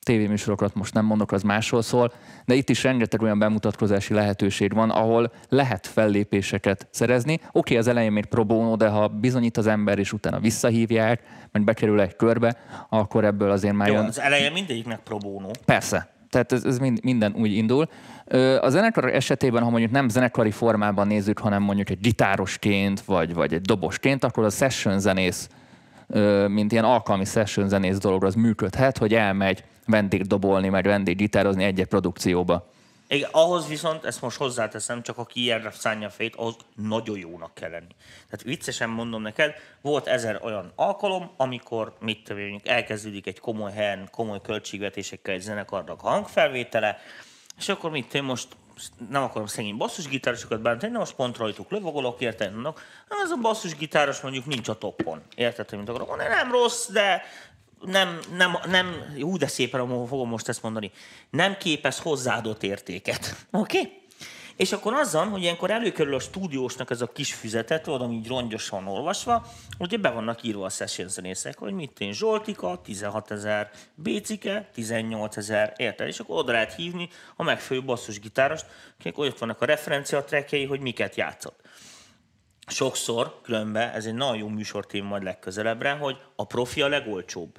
tévéműsorokat 0.02 0.74
most 0.74 0.94
nem 0.94 1.04
mondok, 1.04 1.32
az 1.32 1.42
másról 1.42 1.82
szól, 1.82 2.12
de 2.44 2.54
itt 2.54 2.68
is 2.68 2.82
rengeteg 2.82 3.22
olyan 3.22 3.38
bemutatkozási 3.38 4.14
lehetőség 4.14 4.74
van, 4.74 4.90
ahol 4.90 5.32
lehet 5.48 5.86
fellépéseket 5.86 6.88
szerezni. 6.90 7.40
Oké, 7.52 7.76
az 7.76 7.86
elején 7.86 8.12
még 8.12 8.24
pro 8.24 8.44
bono, 8.44 8.76
de 8.76 8.88
ha 8.88 9.08
bizonyít 9.08 9.56
az 9.56 9.66
ember, 9.66 9.98
és 9.98 10.12
utána 10.12 10.38
visszahívják, 10.38 11.22
vagy 11.52 11.64
bekerül 11.64 12.00
egy 12.00 12.16
körbe, 12.16 12.56
akkor 12.88 13.24
ebből 13.24 13.50
azért 13.50 13.74
már 13.74 13.88
Jó, 13.88 13.94
jön. 13.94 14.04
az 14.04 14.20
eleje 14.20 14.50
mindegyiknek 14.50 14.98
pro 14.98 15.16
bono. 15.16 15.50
Persze. 15.64 16.08
Tehát 16.30 16.52
ez, 16.52 16.64
ez 16.64 16.78
mind, 16.78 16.98
minden 17.02 17.34
úgy 17.36 17.52
indul. 17.52 17.88
A 18.60 18.68
zenekar 18.68 19.14
esetében, 19.14 19.62
ha 19.62 19.70
mondjuk 19.70 19.90
nem 19.90 20.08
zenekari 20.08 20.50
formában 20.50 21.06
nézzük, 21.06 21.38
hanem 21.38 21.62
mondjuk 21.62 21.90
egy 21.90 22.00
gitárosként, 22.00 23.00
vagy, 23.00 23.34
vagy 23.34 23.54
egy 23.54 23.60
dobosként, 23.60 24.24
akkor 24.24 24.44
a 24.44 24.50
session 24.50 25.00
zenész, 25.00 25.48
mint 26.46 26.72
ilyen 26.72 26.84
alkalmi 26.84 27.24
session 27.24 27.68
zenész 27.68 27.98
dolog, 27.98 28.24
az 28.24 28.34
működhet, 28.34 28.98
hogy 28.98 29.14
elmegy 29.14 29.64
vendégdobolni, 29.90 30.68
meg 30.68 30.84
vendéggitározni 30.84 31.64
egy-egy 31.64 31.86
produkcióba. 31.86 32.68
Igen, 33.12 33.28
ahhoz 33.32 33.68
viszont, 33.68 34.04
ezt 34.04 34.20
most 34.20 34.36
hozzáteszem, 34.36 35.02
csak 35.02 35.18
aki 35.18 35.42
ilyenre 35.42 35.70
szánja 35.70 36.06
a 36.06 36.10
fejét, 36.10 36.36
ahhoz 36.36 36.56
nagyon 36.74 37.18
jónak 37.18 37.54
kell 37.54 37.70
lenni. 37.70 37.94
Tehát 38.30 38.42
viccesen 38.42 38.88
mondom 38.88 39.22
neked, 39.22 39.54
volt 39.80 40.06
ezer 40.06 40.40
olyan 40.42 40.72
alkalom, 40.76 41.30
amikor 41.36 41.96
mit 42.00 42.24
tudom 42.24 42.60
elkezdődik 42.64 43.26
egy 43.26 43.38
komoly 43.38 43.72
helyen, 43.72 44.08
komoly 44.10 44.40
költségvetésekkel 44.42 45.34
egy 45.34 45.40
zenekarnak 45.40 46.00
hangfelvétele, 46.00 46.98
és 47.58 47.68
akkor 47.68 47.90
mit 47.90 48.14
én 48.14 48.22
most 48.22 48.48
nem 49.10 49.22
akarom 49.22 49.46
szegény 49.46 49.76
basszusgitárosokat 49.76 50.60
bántani, 50.60 50.92
de 50.92 50.98
most 50.98 51.14
pont 51.14 51.36
rajtuk 51.36 51.70
lövagolok, 51.70 52.20
érted? 52.20 52.52
Mondok, 52.52 52.80
"Na, 53.08 53.16
ez 53.22 53.30
a 53.30 53.36
basszusgitáros 53.36 54.20
mondjuk 54.20 54.46
nincs 54.46 54.68
a 54.68 54.74
toppon. 54.74 55.22
Érted, 55.34 55.68
hogy 55.68 55.78
mit 55.78 55.88
akarok 55.88 56.08
mondani? 56.08 56.28
Nem 56.28 56.50
rossz, 56.50 56.88
de 56.88 57.22
nem, 57.80 58.18
nem, 58.36 58.56
nem, 58.66 59.14
hú, 59.20 59.36
de 59.36 59.46
szépen 59.46 60.06
fogom 60.06 60.28
most 60.28 60.48
ezt 60.48 60.62
mondani, 60.62 60.90
nem 61.30 61.56
képez 61.56 61.98
hozzáadott 61.98 62.62
értéket. 62.62 63.34
Oké? 63.50 63.78
Okay? 63.78 63.98
És 64.60 64.72
akkor 64.72 64.92
azzal, 64.94 65.28
hogy 65.28 65.42
ilyenkor 65.42 65.70
előkerül 65.70 66.14
a 66.14 66.18
stúdiósnak 66.18 66.90
ez 66.90 67.00
a 67.00 67.12
kis 67.12 67.34
füzetet, 67.34 67.82
tudod, 67.82 68.00
ami 68.00 68.14
így 68.14 68.28
rongyosan 68.28 68.86
olvasva, 68.86 69.46
ugye 69.78 69.96
be 69.96 70.10
vannak 70.10 70.42
írva 70.42 70.64
a 70.64 70.68
session 70.68 71.08
zenészek, 71.08 71.58
hogy 71.58 71.72
mit 71.72 72.00
én 72.00 72.12
Zsoltika, 72.12 72.80
16 72.84 73.30
ezer, 73.30 73.70
Bécike, 73.94 74.68
18 74.72 75.36
ezer, 75.36 75.72
érted? 75.76 76.06
És 76.06 76.18
akkor 76.18 76.38
oda 76.38 76.52
lehet 76.52 76.74
hívni 76.74 77.08
a 77.36 77.42
megfelelő 77.42 77.86
basszusgitárost, 77.86 78.66
akik 78.98 79.18
ott 79.18 79.38
vannak 79.38 79.60
a 79.60 79.64
referencia 79.64 80.24
trackjei, 80.24 80.64
hogy 80.64 80.80
miket 80.80 81.14
játszott. 81.14 81.60
Sokszor, 82.66 83.40
különben, 83.42 83.90
ez 83.90 84.06
egy 84.06 84.14
nagyon 84.14 84.36
jó 84.36 84.48
műsortém 84.48 85.04
majd 85.04 85.22
legközelebbre, 85.22 85.90
hogy 85.90 86.16
a 86.36 86.44
profi 86.44 86.82
a 86.82 86.88
legolcsóbb. 86.88 87.58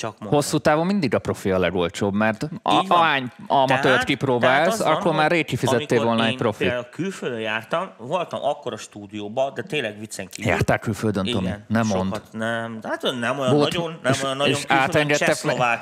Csak 0.00 0.10
mondom. 0.18 0.38
Hosszú 0.38 0.58
távon 0.58 0.86
mindig 0.86 1.14
a 1.14 1.18
profi 1.18 1.50
a 1.50 1.58
legolcsóbb, 1.58 2.14
mert 2.14 2.42
a, 2.42 2.48
ahány 2.88 3.30
amatőrt 3.46 3.66
Tehát- 3.66 3.82
tehát 3.82 4.04
kipróbálsz, 4.04 4.78
van, 4.78 4.92
akkor 4.92 5.14
már 5.14 5.30
rég 5.30 5.44
kifizettél 5.44 5.86
amikor 5.98 6.04
volna 6.06 6.26
egy 6.26 6.36
profi. 6.36 6.58
Például 6.64 6.86
külföldön 6.90 7.40
jártam, 7.40 7.90
voltam 7.96 8.40
akkor 8.42 8.72
a 8.72 8.76
stúdióban, 8.76 9.54
de 9.54 9.62
tényleg 9.62 9.98
viccen 9.98 10.28
kívül. 10.28 10.50
Jártál 10.50 10.78
külföldön, 10.78 11.24
Tomi? 11.24 11.50
Nem 11.66 11.84
sokat 11.84 12.04
mond. 12.04 12.20
Nem, 12.32 12.78
hát 12.82 13.02
nem 13.20 13.38
olyan 13.38 13.54
Volt- 13.54 13.72
nagyon, 13.72 13.98
nem 14.02 14.12
és, 14.12 14.22
olyan 14.22 14.36
nagyon 14.36 14.56
és 14.56 14.64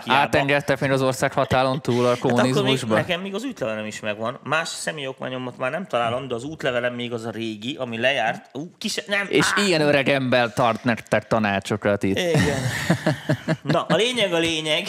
átengedtek, 0.06 0.80
még 0.80 0.90
az 0.90 1.02
ország 1.02 1.32
határon 1.32 1.80
túl 1.80 2.04
a 2.04 2.08
Hát 2.08 2.18
kommunizmusba? 2.18 2.94
nekem 2.94 3.20
még 3.20 3.34
az 3.34 3.44
útlevelem 3.44 3.86
is 3.86 4.00
megvan. 4.00 4.38
Más 4.42 4.68
személyokmányomat 4.68 5.58
már 5.58 5.70
nem 5.70 5.86
találom, 5.86 6.28
de 6.28 6.34
az 6.34 6.44
útlevelem 6.44 6.94
még 6.94 7.12
az 7.12 7.24
a 7.24 7.30
régi, 7.30 7.76
ami 7.80 7.98
lejárt. 7.98 8.56
Ú, 8.56 8.70
kis, 8.78 9.04
nem, 9.06 9.26
és 9.28 9.46
á, 9.56 9.62
ilyen 9.66 9.80
öreg 9.80 10.08
ember 10.08 10.52
tart 10.52 10.84
nektek 10.84 11.26
tanácsokat 11.26 12.02
itt. 12.02 12.18
Igen. 12.18 12.58
Na, 13.62 13.82
a 13.88 13.96
lényeg 14.08 14.32
a 14.32 14.38
lényeg, 14.38 14.88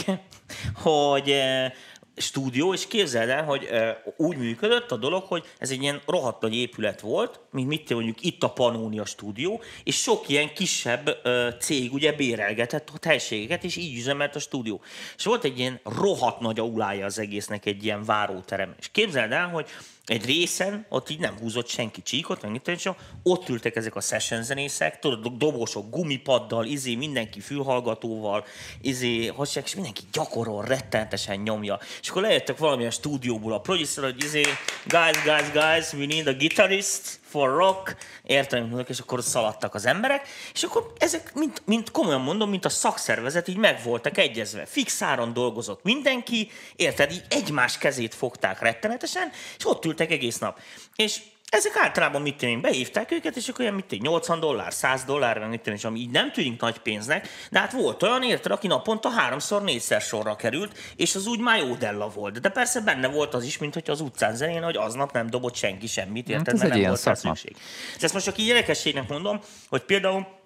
hogy 0.84 1.30
eh, 1.30 1.72
stúdió, 2.16 2.74
és 2.74 2.88
képzeld 2.88 3.30
el, 3.30 3.44
hogy 3.44 3.64
eh, 3.64 3.96
úgy 4.18 4.38
működött 4.38 4.92
a 4.92 4.98
dolog, 4.98 5.24
hogy 5.24 5.44
ez 5.58 5.70
egy 5.70 5.82
ilyen 5.82 6.02
rohadt 6.06 6.42
nagy 6.42 6.56
épület 6.56 7.02
volt, 7.02 7.40
mint 7.52 7.68
mit 7.68 7.94
mondjuk 7.94 8.22
itt 8.22 8.44
a 8.44 8.50
Panónia 8.50 9.06
stúdió, 9.06 9.62
és 9.84 9.96
sok 9.96 10.30
ilyen 10.30 10.54
kisebb 10.54 11.20
eh, 11.24 11.54
cég 11.60 11.94
ugye 11.94 12.12
bérelgetett 12.12 12.90
ott 12.94 13.06
helységeket, 13.06 13.64
és 13.64 13.76
így 13.76 13.98
üzemelt 13.98 14.36
a 14.36 14.40
stúdió. 14.40 14.82
És 15.18 15.24
volt 15.24 15.44
egy 15.44 15.60
ilyen 15.60 15.80
rohadt 15.84 16.40
nagy 16.40 16.60
aulája 16.60 17.06
az 17.06 17.20
egésznek, 17.20 17.66
egy 17.66 17.84
ilyen 17.84 18.04
váróterem. 18.04 18.76
És 18.80 18.90
képzeld 18.92 19.32
el, 19.32 19.48
hogy 19.48 19.68
egy 20.10 20.26
részen, 20.26 20.86
ott 20.90 21.10
így 21.10 21.20
nem 21.20 21.38
húzott 21.38 21.68
senki 21.68 22.02
csíkot, 22.02 22.42
meg 22.42 22.52
mit 22.52 22.62
tudom, 22.62 22.96
ott 23.24 23.50
ültek 23.50 23.76
ezek 23.76 23.96
a 23.96 24.02
session 24.02 24.44
zenészek, 24.44 25.00
tudod, 25.00 25.38
dobosok 25.38 25.90
gumipaddal, 25.90 26.66
izé, 26.66 26.96
mindenki 26.96 27.40
fülhallgatóval, 27.40 28.46
izé, 28.82 29.26
hasonlók, 29.26 29.68
és 29.70 29.76
mindenki 29.76 30.02
gyakorol, 30.12 30.64
rettenetesen 30.64 31.40
nyomja. 31.40 31.80
És 32.02 32.10
akkor 32.10 32.22
lejöttek 32.22 32.58
valamilyen 32.58 32.92
stúdióból 32.92 33.54
a 33.54 33.60
producer, 33.60 34.04
hogy 34.04 34.24
izé, 34.24 34.42
guys, 34.86 35.24
guys, 35.24 35.52
guys, 35.52 35.94
we 35.94 36.06
need 36.06 36.28
a 36.28 36.34
guitarist 36.34 37.19
for 37.30 37.50
rock, 37.50 37.96
értem, 38.24 38.68
mondok, 38.68 38.90
és 38.90 39.00
akkor 39.00 39.24
szaladtak 39.24 39.74
az 39.74 39.86
emberek, 39.86 40.28
és 40.54 40.64
akkor 40.64 40.94
ezek, 40.98 41.34
mint, 41.34 41.62
mint 41.66 41.92
komolyan 41.92 42.22
mondom, 42.22 42.50
mint 42.50 42.66
a 42.66 42.70
szakszervezet, 42.70 43.48
így 43.48 43.58
meg 43.58 43.84
voltak 43.84 44.18
egyezve. 44.18 44.66
Fix 44.66 45.02
áron 45.02 45.34
dolgozott 45.34 45.84
mindenki, 45.84 46.52
érted, 46.76 47.12
így 47.12 47.26
egymás 47.30 47.78
kezét 47.78 48.16
fogták 48.16 48.60
rettenetesen, 48.60 49.32
és 49.58 49.66
ott 49.68 49.86
ültek 49.86 50.12
egész 50.12 50.38
nap. 50.38 50.60
És 50.96 51.22
ezek 51.50 51.78
általában 51.78 52.22
mit 52.22 52.42
én, 52.42 52.62
behívták 52.62 53.12
őket, 53.12 53.36
és 53.36 53.48
akkor 53.48 53.62
olyan 53.62 53.74
mit 53.74 53.92
én, 53.92 54.00
80 54.04 54.40
dollár, 54.40 54.74
100 54.74 55.04
dollár, 55.04 55.40
meg 55.40 55.50
mit 55.50 55.68
én, 55.68 55.74
és 55.74 55.84
ami 55.84 56.00
így 56.00 56.10
nem 56.10 56.32
tűnik 56.32 56.62
nagy 56.62 56.78
pénznek, 56.78 57.28
de 57.52 57.60
hát 57.60 57.72
volt 57.72 58.04
olyan, 58.04 58.24
érted, 58.24 58.52
aki 58.52 58.68
naponta 58.68 59.10
háromszor, 59.10 59.64
négyszer 59.64 60.02
sorra 60.02 60.36
került, 60.36 60.78
és 60.96 61.16
az 61.16 61.28
úgy 61.28 61.40
már 61.40 61.58
jó 61.58 61.76
della 61.76 62.10
volt. 62.10 62.42
De 62.42 62.50
persze 62.50 62.82
benne 62.82 63.08
volt 63.08 63.34
az 63.34 63.44
is, 63.44 63.58
mint 63.58 63.74
hogy 63.74 63.90
az 63.90 64.02
utcán 64.02 64.36
zenén, 64.36 64.64
hogy 64.64 64.78
aznap 64.78 65.12
nem 65.12 65.30
dobott 65.30 65.56
senki 65.56 65.88
semmit, 65.88 66.30
érted, 66.30 66.54
ez 66.54 66.60
mert 66.60 66.64
egy 66.64 66.70
nem 66.70 66.78
ilyen 66.78 66.90
volt 66.90 67.04
rá 67.04 67.14
szakma. 67.14 67.36
szükség. 67.36 67.58
És 67.98 68.04
ezt 68.04 68.14
most 68.14 68.26
csak 68.26 68.38
így 68.38 68.48
gyerekességnek 68.48 69.08
mondom, 69.08 69.40
hogy 69.70 69.82
például 69.82 70.39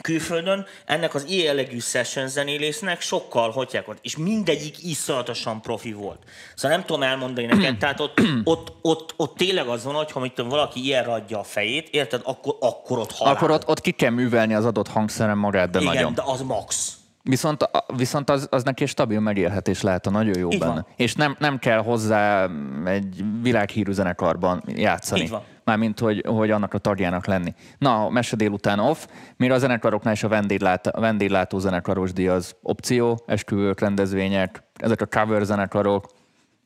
külföldön 0.00 0.66
ennek 0.84 1.14
az 1.14 1.24
ilyen 1.28 1.44
jellegű 1.44 1.78
session 1.78 2.28
zenélésznek 2.28 3.00
sokkal 3.00 3.50
hotyák 3.50 3.86
volt, 3.86 3.98
és 4.02 4.16
mindegyik 4.16 4.84
iszonyatosan 4.84 5.60
profi 5.60 5.92
volt. 5.92 6.18
Szóval 6.54 6.76
nem 6.76 6.86
tudom 6.86 7.02
elmondani 7.02 7.46
neked, 7.46 7.78
tehát 7.78 8.00
ott, 8.00 8.20
ott, 8.44 8.72
ott, 8.80 9.14
ott 9.16 9.36
tényleg 9.36 9.66
az 9.66 9.84
van, 9.84 9.94
hogy 9.94 10.12
ha 10.12 10.20
mit 10.20 10.32
tudom, 10.32 10.50
valaki 10.50 10.84
ilyen 10.84 11.04
adja 11.04 11.38
a 11.38 11.42
fejét, 11.42 11.88
érted, 11.88 12.20
akkor, 12.24 12.56
akkor 12.60 12.98
ott 12.98 13.12
halál. 13.12 13.34
Akkor 13.34 13.50
ott, 13.50 13.68
ott 13.68 13.80
ki 13.80 13.90
kell 13.90 14.10
művelni 14.10 14.54
az 14.54 14.64
adott 14.64 14.88
hangszeren 14.88 15.38
magát, 15.38 15.70
de 15.70 15.80
Igen, 15.80 15.94
nagyon. 15.94 16.14
de 16.14 16.22
az 16.24 16.42
max. 16.42 16.99
Viszont, 17.22 17.70
viszont 17.96 18.30
az, 18.30 18.46
az 18.50 18.62
neki 18.62 18.86
stabil 18.86 19.20
megélhetés 19.20 19.82
lehet 19.82 20.06
a 20.06 20.10
nagyon 20.10 20.38
jó 20.38 20.50
Így 20.50 20.58
benne. 20.58 20.72
van. 20.72 20.86
És 20.96 21.14
nem, 21.14 21.36
nem 21.38 21.58
kell 21.58 21.78
hozzá 21.78 22.48
egy 22.84 23.24
világhírű 23.42 23.92
zenekarban 23.92 24.62
játszani. 24.66 25.20
Így 25.20 25.30
van. 25.30 25.42
Mármint, 25.64 25.98
hogy, 25.98 26.24
hogy 26.26 26.50
annak 26.50 26.74
a 26.74 26.78
tagjának 26.78 27.26
lenni. 27.26 27.54
Na, 27.78 28.04
a 28.04 28.10
mese 28.10 28.36
délután 28.36 28.78
off, 28.78 29.06
mire 29.36 29.54
a 29.54 29.58
zenekaroknál 29.58 30.12
is 30.12 30.22
a 30.22 30.28
vendéglát, 30.28 30.86
a 30.86 31.00
vendéglátó 31.00 31.58
zenekaros 31.58 32.12
díj 32.12 32.28
az 32.28 32.56
opció, 32.62 33.22
esküvők, 33.26 33.80
rendezvények, 33.80 34.62
ezek 34.76 35.00
a 35.00 35.06
cover 35.06 35.44
zenekarok, 35.44 36.06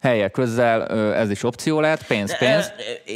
helyek 0.04 0.30
közel, 0.30 0.86
ez 1.14 1.30
is 1.30 1.42
opció 1.42 1.80
lehet, 1.80 2.06
pénz, 2.06 2.38
pénz. 2.38 2.72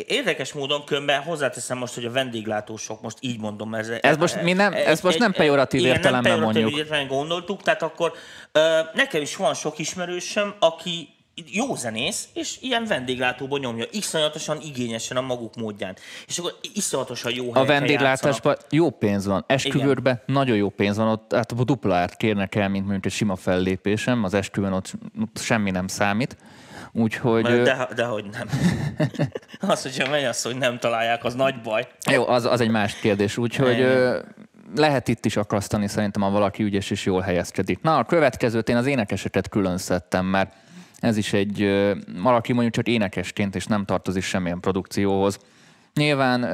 Érdekes 0.07 0.53
módon 0.53 0.85
különben 0.85 1.22
hozzáteszem 1.22 1.79
most, 1.79 1.94
hogy 1.94 2.05
a 2.05 2.11
vendéglátósok, 2.11 3.03
most 3.03 3.16
így 3.20 3.40
mondom. 3.40 3.74
Ez, 3.74 3.88
Ez 4.01 4.16
most 4.16 4.42
mi 4.42 4.53
nem- 4.53 4.72
ezt 4.72 5.03
most 5.03 5.18
nem 5.18 5.33
pejoratív 5.33 5.85
értelemben 5.85 6.33
nem 6.33 6.40
mondjuk. 6.40 6.77
értelemben 6.77 7.16
gondoltuk, 7.16 7.62
tehát 7.62 7.83
akkor 7.83 8.12
nekem 8.94 9.20
is 9.22 9.37
van 9.37 9.55
sok 9.55 9.79
ismerősöm, 9.79 10.55
aki 10.59 11.09
jó 11.46 11.74
zenész, 11.74 12.29
és 12.35 12.57
ilyen 12.61 12.85
vendéglátóban 12.85 13.61
nyomja, 13.61 13.85
iszonyatosan 13.90 14.59
igényesen 14.62 15.16
a 15.16 15.20
maguk 15.20 15.57
módján. 15.57 15.96
És 16.27 16.38
akkor 16.38 16.55
iszonyatosan 16.74 17.33
jó 17.35 17.51
A 17.55 17.64
vendéglátásban 17.64 18.57
jó 18.70 18.90
pénz 18.90 19.27
van, 19.27 19.44
esküvőkben 19.46 20.22
nagyon 20.27 20.57
jó 20.57 20.68
pénz 20.68 20.96
van, 20.96 21.09
ott 21.09 21.33
hát 21.35 21.53
a 21.53 21.64
dupla 21.64 21.94
árt 21.94 22.16
kérnek 22.16 22.55
el, 22.55 22.68
mint 22.68 22.83
mondjuk 22.83 23.07
egy 23.07 23.12
sima 23.12 23.37
fellépésem, 23.37 24.24
az 24.24 24.35
esküvőn 24.35 24.72
ott, 24.72 24.92
ott 25.20 25.38
semmi 25.40 25.70
nem 25.70 25.87
számít. 25.87 26.37
Úgyhogy 26.92 27.42
De, 27.42 27.88
de 27.94 28.05
hogy 28.05 28.24
nem. 28.33 28.48
az, 29.72 29.83
hogyha 29.83 30.11
megy 30.11 30.24
az, 30.24 30.42
hogy 30.42 30.57
nem 30.57 30.79
találják, 30.79 31.24
az 31.24 31.35
nagy 31.35 31.61
baj. 31.61 31.87
jó, 32.11 32.29
az, 32.29 32.44
az 32.44 32.61
egy 32.61 32.70
más 32.70 32.94
kérdés. 32.94 33.37
Úgyhogy 33.37 33.87
lehet 34.77 35.09
itt 35.09 35.24
is 35.24 35.37
akasztani 35.37 35.88
szerintem, 35.88 36.22
ha 36.22 36.31
valaki 36.31 36.62
ügyes 36.62 36.90
és 36.90 37.05
jól 37.05 37.20
helyezkedik. 37.20 37.83
Na, 37.83 37.96
a 37.98 38.05
következőt 38.05 38.68
én 38.68 38.77
az 38.77 38.87
énekeseket 38.87 39.48
külön 39.48 39.79
szedtem, 39.79 40.27
mert 40.27 40.55
ez 41.01 41.16
is 41.16 41.33
egy, 41.33 41.85
valaki 42.22 42.53
mondjuk 42.53 42.74
csak 42.74 42.87
énekesként, 42.87 43.55
és 43.55 43.66
nem 43.66 43.85
tartozik 43.85 44.22
semmilyen 44.22 44.61
produkcióhoz. 44.61 45.38
Nyilván 45.94 46.46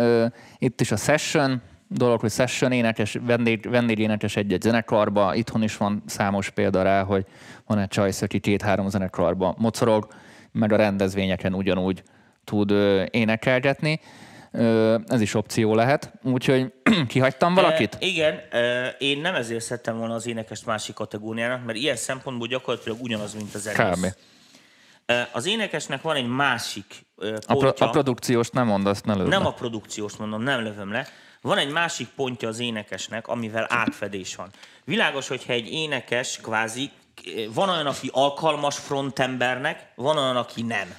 itt 0.59 0.81
is 0.81 0.90
a 0.90 0.97
session 0.97 1.62
dolog, 1.88 2.20
hogy 2.20 2.31
session 2.31 2.73
énekes, 2.73 3.18
vendég, 3.27 3.70
vendégénekes 3.70 4.37
egy-egy 4.37 4.62
zenekarba. 4.62 5.35
Itthon 5.35 5.62
is 5.62 5.77
van 5.77 6.03
számos 6.07 6.51
példa 6.51 6.83
rá, 6.83 7.03
hogy 7.03 7.27
van 7.66 7.79
egy 7.79 7.88
csajsz, 7.88 8.23
aki 8.23 8.38
két-három 8.38 8.88
zenekarba 8.88 9.55
mocorog, 9.59 10.07
meg 10.55 10.73
a 10.73 10.77
rendezvényeken 10.77 11.55
ugyanúgy 11.55 12.03
tud 12.45 12.71
énekelgetni. 13.11 14.01
Ez 15.07 15.21
is 15.21 15.35
opció 15.35 15.75
lehet. 15.75 16.12
Úgyhogy 16.23 16.73
kihagytam 17.09 17.55
valakit? 17.55 17.95
E, 18.01 18.07
igen, 18.07 18.40
én 18.99 19.21
nem 19.21 19.35
ezért 19.35 19.64
szedtem 19.64 19.99
volna 19.99 20.14
az 20.14 20.27
énekest 20.27 20.67
másik 20.67 20.95
kategóriának, 20.95 21.64
mert 21.64 21.79
ilyen 21.79 21.97
szempontból 21.97 22.47
gyakorlatilag 22.47 23.03
ugyanaz, 23.03 23.35
mint 23.35 23.55
a 23.55 23.59
zenész. 23.59 23.99
Kb. 23.99 24.07
Az 25.33 25.47
énekesnek 25.47 26.03
van 26.03 26.17
egy 26.17 26.29
másik 26.29 26.85
e, 27.23 27.27
A, 27.27 27.38
pro, 27.47 27.59
pontja, 27.59 27.87
a 27.87 27.90
produkciós 27.90 28.51
nem 28.51 28.67
mondd, 28.67 28.87
azt 28.87 29.05
ne 29.05 29.14
lőd 29.14 29.29
nem 29.29 29.47
a 29.47 29.53
produkciós 29.53 30.17
mondom, 30.17 30.43
nem 30.43 30.62
lövöm 30.62 30.93
le, 30.93 31.07
van 31.40 31.59
egy 31.59 31.71
másik 31.71 32.09
pontja 32.17 32.49
az 32.49 32.59
énekesnek, 32.59 33.29
amivel 33.29 33.67
átfedés 33.69 34.37
van. 34.37 34.51
Világos, 34.85 35.29
hogyha 35.29 35.53
egy 35.53 35.73
énekes 35.73 36.38
kvázi, 36.43 36.90
van 37.55 37.68
olyan, 37.68 37.87
aki 37.87 38.11
alkalmas 38.12 38.79
frontembernek, 38.79 39.92
van 39.94 40.16
olyan, 40.16 40.37
aki 40.37 40.62
nem. 40.62 40.94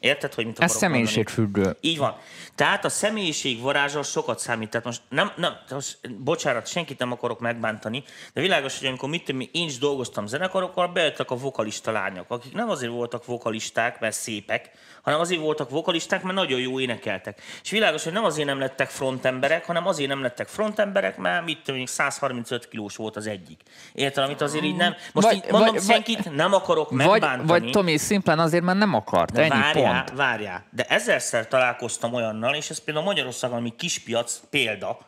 Érted, 0.00 0.34
hogy 0.34 0.46
mit 0.46 0.58
Ez 0.58 0.70
akarok 0.70 0.80
mondani? 0.82 1.06
személyiségfüggő. 1.06 1.76
Így 1.80 1.98
van. 1.98 2.16
Tehát 2.56 2.84
a 2.84 2.88
személyiség 2.88 3.60
varázsa 3.60 4.02
sokat 4.02 4.38
számít. 4.38 4.70
Tehát 4.70 4.86
most 4.86 5.02
nem, 5.08 5.30
nem 5.36 5.56
most, 5.70 5.98
bocsánat, 6.18 6.66
senkit 6.66 6.98
nem 6.98 7.12
akarok 7.12 7.40
megbántani, 7.40 8.04
de 8.32 8.40
világos, 8.40 8.78
hogy 8.78 8.88
amikor 8.88 9.08
mit 9.08 9.24
tudom, 9.24 9.40
én 9.52 9.66
is 9.66 9.78
dolgoztam 9.78 10.26
zenekarokkal, 10.26 10.88
bejöttek 10.88 11.30
a 11.30 11.36
vokalista 11.36 11.90
lányok, 11.92 12.24
akik 12.30 12.54
nem 12.54 12.70
azért 12.70 12.92
voltak 12.92 13.24
vokalisták, 13.26 14.00
mert 14.00 14.14
szépek, 14.14 14.70
hanem 15.02 15.20
azért 15.20 15.40
voltak 15.40 15.70
vokalisták, 15.70 16.22
mert 16.22 16.34
nagyon 16.36 16.60
jó 16.60 16.80
énekeltek. 16.80 17.40
És 17.62 17.70
világos, 17.70 18.04
hogy 18.04 18.12
nem 18.12 18.24
azért 18.24 18.46
nem 18.46 18.58
lettek 18.58 18.88
frontemberek, 18.88 19.64
hanem 19.66 19.86
azért 19.86 20.08
nem 20.08 20.22
lettek 20.22 20.48
frontemberek, 20.48 21.16
mert 21.16 21.44
mit 21.44 21.62
tudom, 21.62 21.80
én, 21.80 21.86
135 21.86 22.68
kilós 22.68 22.96
volt 22.96 23.16
az 23.16 23.26
egyik. 23.26 23.60
Érted, 23.92 24.24
amit 24.24 24.40
azért 24.40 24.64
így 24.64 24.76
nem. 24.76 24.94
Most 25.12 25.26
Vagy- 25.26 25.36
így 25.36 25.50
mondom, 25.50 25.74
vagy- 25.74 25.82
senkit 25.84 26.34
nem 26.34 26.52
akarok 26.52 26.88
Vagy, 26.90 27.06
megbántani. 27.06 27.46
vagy 27.48 27.70
Tomi 27.70 27.96
szimplán 27.96 28.38
azért, 28.38 28.64
mert 28.64 28.78
nem 28.78 28.94
akart. 28.94 29.32
De 29.32 29.40
Ennyi 29.40 29.48
várjál, 29.48 30.04
pont. 30.04 30.18
várjál. 30.18 30.64
De 30.70 30.84
ezerszer 30.84 31.48
találkoztam 31.48 32.14
olyannal, 32.46 32.54
és 32.54 32.70
ez 32.70 32.84
például 32.84 33.06
Magyarországon, 33.06 33.56
ami 33.56 33.72
kispiac 33.76 34.40
példa, 34.50 34.98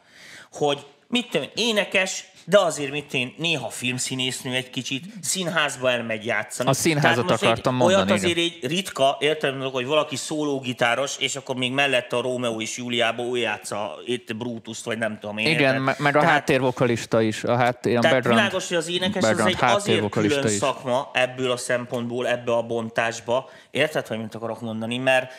hogy 0.52 0.86
mit 1.08 1.30
tudom, 1.30 1.48
én, 1.54 1.66
énekes, 1.66 2.24
de 2.44 2.58
azért 2.58 2.90
mit 2.90 3.14
én 3.14 3.34
néha 3.36 3.68
filmszínésznő 3.68 4.54
egy 4.54 4.70
kicsit, 4.70 5.04
színházba 5.22 5.90
elmegy 5.90 6.24
játszani. 6.24 6.68
A 6.68 6.72
színházat 6.72 7.26
Tehát 7.26 7.42
akartam 7.42 7.74
egy, 7.74 7.80
mondani, 7.80 8.10
Olyat 8.10 8.22
azért 8.22 8.38
egy 8.38 8.58
ritka, 8.62 9.16
értem, 9.20 9.60
hogy 9.60 9.86
valaki 9.86 10.16
szólógitáros, 10.16 11.16
és 11.18 11.36
akkor 11.36 11.56
még 11.56 11.72
mellette 11.72 12.16
a 12.16 12.20
Rómeó 12.20 12.60
és 12.60 12.76
Júliába 12.76 13.22
ő 13.22 13.36
játsza 13.36 13.98
itt 14.04 14.36
Brutus-t, 14.36 14.84
vagy 14.84 14.98
nem 14.98 15.18
tudom 15.20 15.38
én. 15.38 15.46
Igen, 15.46 15.60
érted? 15.60 15.80
me- 15.80 15.98
meg 15.98 16.16
a 16.16 16.18
Tehát- 16.20 16.34
háttérvokalista 16.34 17.20
is. 17.20 17.44
A 17.44 17.56
háttér, 17.56 17.96
a 17.96 18.00
tehát 18.00 18.16
background, 18.16 18.40
világos, 18.40 18.68
hogy 18.68 18.76
az 18.76 18.88
énekes 18.88 19.22
az 19.22 19.38
egy 19.38 19.56
azért 19.60 20.08
külön 20.08 20.46
is. 20.46 20.52
szakma 20.52 21.10
ebből 21.12 21.50
a 21.50 21.56
szempontból, 21.56 22.28
ebbe 22.28 22.52
a 22.52 22.62
bontásba. 22.62 23.50
Érted, 23.70 24.06
hogy 24.06 24.18
mit 24.18 24.34
akarok 24.34 24.60
mondani? 24.60 24.98
Mert, 24.98 25.32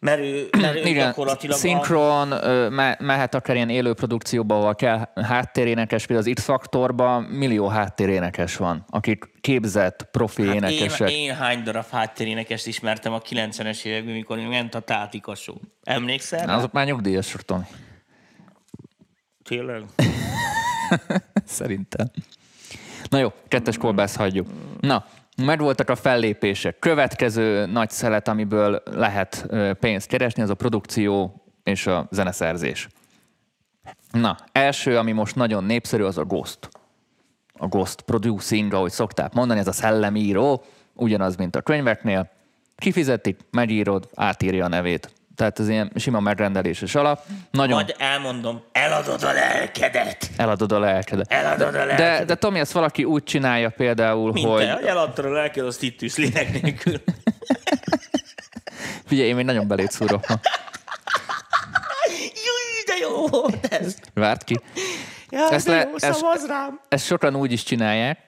mert 0.00 0.20
ő, 0.20 0.48
mert 0.58 0.74
ő 0.76 0.78
Igen, 0.88 1.04
gyakorlatilag... 1.06 1.56
a- 1.56 1.58
szinkron, 1.58 2.30
ö, 2.32 2.68
me- 2.68 3.00
mehet 3.00 3.34
akár 3.34 3.56
ilyen 3.56 3.68
élő 3.68 3.92
produkcióba, 3.94 4.58
ahol 4.58 4.74
kell 4.74 5.08
háttérénekes, 5.14 6.06
például 6.06 6.28
az 6.28 6.34
X-Faktorban 6.34 7.22
millió 7.22 7.66
háttérénekes 7.68 8.56
van, 8.56 8.84
akik 8.90 9.30
képzett, 9.40 10.08
profi 10.10 10.46
Hát 10.46 10.54
énekesek. 10.54 11.10
én, 11.10 11.16
én 11.16 11.34
hány 11.34 11.62
darab 11.62 11.86
háttérénekest 11.90 12.66
ismertem 12.66 13.12
a 13.12 13.20
90-es 13.20 13.84
években, 13.84 14.14
mikor 14.14 14.38
ment 14.38 14.74
a 14.74 14.80
Tátika 14.80 15.34
show. 15.34 15.56
Emlékszel? 15.82 16.46
rá? 16.46 16.56
Azok 16.56 16.72
már 16.72 16.86
nyugdíjasok, 16.86 17.42
Tomi. 17.42 17.64
Tényleg? 19.44 19.82
Szerintem. 21.44 22.06
Na 23.10 23.18
jó, 23.18 23.32
kettes 23.48 23.76
kolbász 23.76 24.16
hagyjuk. 24.16 24.46
Na, 24.80 25.04
megvoltak 25.44 25.90
a 25.90 25.96
fellépések. 25.96 26.78
Következő 26.78 27.66
nagy 27.66 27.90
szelet, 27.90 28.28
amiből 28.28 28.82
lehet 28.84 29.46
pénzt 29.80 30.08
keresni, 30.08 30.42
az 30.42 30.50
a 30.50 30.54
produkció 30.54 31.42
és 31.62 31.86
a 31.86 32.08
zeneszerzés. 32.10 32.88
Na, 34.12 34.36
első, 34.52 34.98
ami 34.98 35.12
most 35.12 35.34
nagyon 35.34 35.64
népszerű, 35.64 36.02
az 36.02 36.18
a 36.18 36.24
Ghost. 36.24 36.68
A 37.52 37.66
Ghost 37.66 38.00
Producing, 38.00 38.72
ahogy 38.72 38.90
szokták 38.90 39.32
mondani, 39.32 39.60
ez 39.60 39.68
a 39.68 39.72
szellemíró, 39.72 40.64
ugyanaz, 40.94 41.36
mint 41.36 41.56
a 41.56 41.60
könyveknél. 41.60 42.30
Kifizetik, 42.76 43.40
megírod, 43.50 44.08
átírja 44.14 44.64
a 44.64 44.68
nevét. 44.68 45.12
Tehát 45.38 45.58
ez 45.58 45.68
ilyen 45.68 45.92
sima 45.94 46.20
megrendeléses 46.20 46.94
alap. 46.94 47.20
Nagyon 47.50 47.74
Majd 47.74 47.94
elmondom, 47.98 48.62
eladod 48.72 49.22
a 49.22 49.32
lelkedet. 49.32 50.30
eladod 50.36 50.72
a 50.72 50.78
lelkedet. 50.78 51.32
Eladod 51.32 51.66
a 51.68 51.70
De, 51.70 51.84
lelkedet. 51.84 52.26
de 52.26 52.34
Tomi, 52.34 52.58
ezt 52.58 52.72
valaki 52.72 53.04
úgy 53.04 53.22
csinálja 53.22 53.70
például, 53.70 54.32
Mint 54.32 54.46
hogy... 54.46 54.70
hogy 54.70 54.84
eladtad 54.86 55.24
a 55.24 55.30
lelked, 55.30 55.64
azt 55.64 55.82
itt 55.82 56.02
ülsz 56.02 56.16
lélek 56.16 56.62
nélkül. 56.62 57.02
Figyelj, 59.08 59.28
én 59.28 59.34
még 59.34 59.44
nagyon 59.44 59.68
belét 59.68 59.90
szúrok. 59.90 60.24
Júj, 62.18 62.84
de 62.86 62.94
jó 63.00 63.26
volt 63.26 63.66
ez. 63.66 63.96
Várt 64.14 64.44
ki. 64.44 64.60
Ja, 65.30 65.48
Ezt 65.50 65.66
de 65.66 65.72
le- 65.72 65.88
jó, 65.88 65.94
ezt- 66.08 66.46
rám. 66.46 66.80
Ezt 66.88 67.04
sokan 67.04 67.36
úgy 67.36 67.52
is 67.52 67.62
csinálják, 67.62 68.18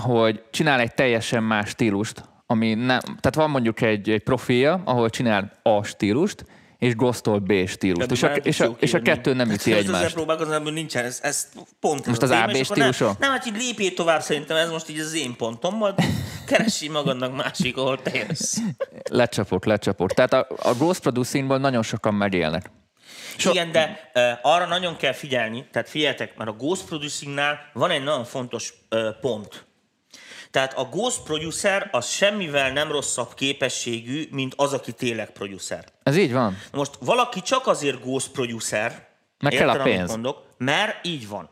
hogy 0.00 0.42
csinál 0.50 0.80
egy 0.80 0.94
teljesen 0.94 1.42
más 1.42 1.68
stílust, 1.68 2.22
ami 2.52 2.74
nem... 2.74 3.00
Tehát 3.00 3.34
van 3.34 3.50
mondjuk 3.50 3.80
egy, 3.80 4.10
egy 4.10 4.22
profilja, 4.22 4.82
ahol 4.84 5.10
csinál 5.10 5.52
A 5.62 5.82
stílust, 5.82 6.44
és 6.78 6.94
Ghostol 6.94 7.38
B 7.38 7.66
stílust. 7.66 8.10
És 8.10 8.22
a, 8.22 8.34
és, 8.34 8.60
a, 8.60 8.76
és 8.78 8.94
a 8.94 9.02
kettő 9.02 9.34
nem 9.34 9.50
üti 9.50 9.70
Most 9.70 9.82
ezzel 9.82 9.94
egymást. 9.94 10.14
próbálkozom, 10.14 10.62
hogy 10.62 10.72
nincsen, 10.72 11.04
ez, 11.04 11.18
ez 11.22 11.48
pont. 11.80 12.06
Most 12.06 12.22
ez 12.22 12.30
az 12.30 12.36
a 12.36 12.42
AB 12.42 12.48
akkor 12.48 12.76
nem- 12.76 12.92
stílusa? 12.92 13.16
Nem, 13.18 13.30
hát 13.30 13.46
így 13.46 13.56
lépjél 13.56 13.94
tovább 13.94 14.20
szerintem, 14.20 14.56
ez 14.56 14.70
most 14.70 14.88
így 14.90 14.98
az 14.98 15.14
én 15.14 15.36
pontom, 15.36 15.76
majd 15.76 15.94
keressi 16.46 16.88
magadnak 16.88 17.36
másik, 17.36 17.76
ahol 17.76 18.02
te 18.02 18.10
jössz. 18.18 18.56
Lecsapok, 19.10 19.64
lecsapok. 19.64 20.12
Tehát 20.12 20.32
a, 20.32 20.46
a 20.62 20.74
Ghost 20.74 21.00
Producingból 21.00 21.58
nagyon 21.58 21.82
sokan 21.82 22.14
megélnek. 22.14 22.70
So, 23.36 23.50
Igen, 23.50 23.72
de 23.72 24.10
uh, 24.14 24.22
arra 24.42 24.66
nagyon 24.66 24.96
kell 24.96 25.12
figyelni, 25.12 25.66
tehát 25.72 25.88
figyeljetek, 25.88 26.36
mert 26.36 26.50
a 26.50 26.52
Ghost 26.52 26.84
Producingnál 26.84 27.58
van 27.72 27.90
egy 27.90 28.02
nagyon 28.02 28.24
fontos 28.24 28.74
uh, 28.90 29.00
pont. 29.20 29.64
Tehát 30.52 30.72
a 30.78 30.84
Ghost 30.84 31.22
Producer 31.22 31.88
az 31.92 32.08
semmivel 32.08 32.72
nem 32.72 32.92
rosszabb 32.92 33.34
képességű, 33.34 34.28
mint 34.30 34.54
az, 34.56 34.72
aki 34.72 34.92
tényleg 34.92 35.30
producer. 35.30 35.84
Ez 36.02 36.16
így 36.16 36.32
van. 36.32 36.58
Most 36.72 36.90
valaki 37.00 37.40
csak 37.40 37.66
azért 37.66 38.00
Ghost 38.00 38.28
Producer, 38.28 39.08
Meg 39.38 39.52
kell 39.52 39.68
a 39.68 39.82
pénz. 39.82 40.10
Mondok? 40.10 40.42
Mert 40.58 41.06
így 41.06 41.28
van. 41.28 41.48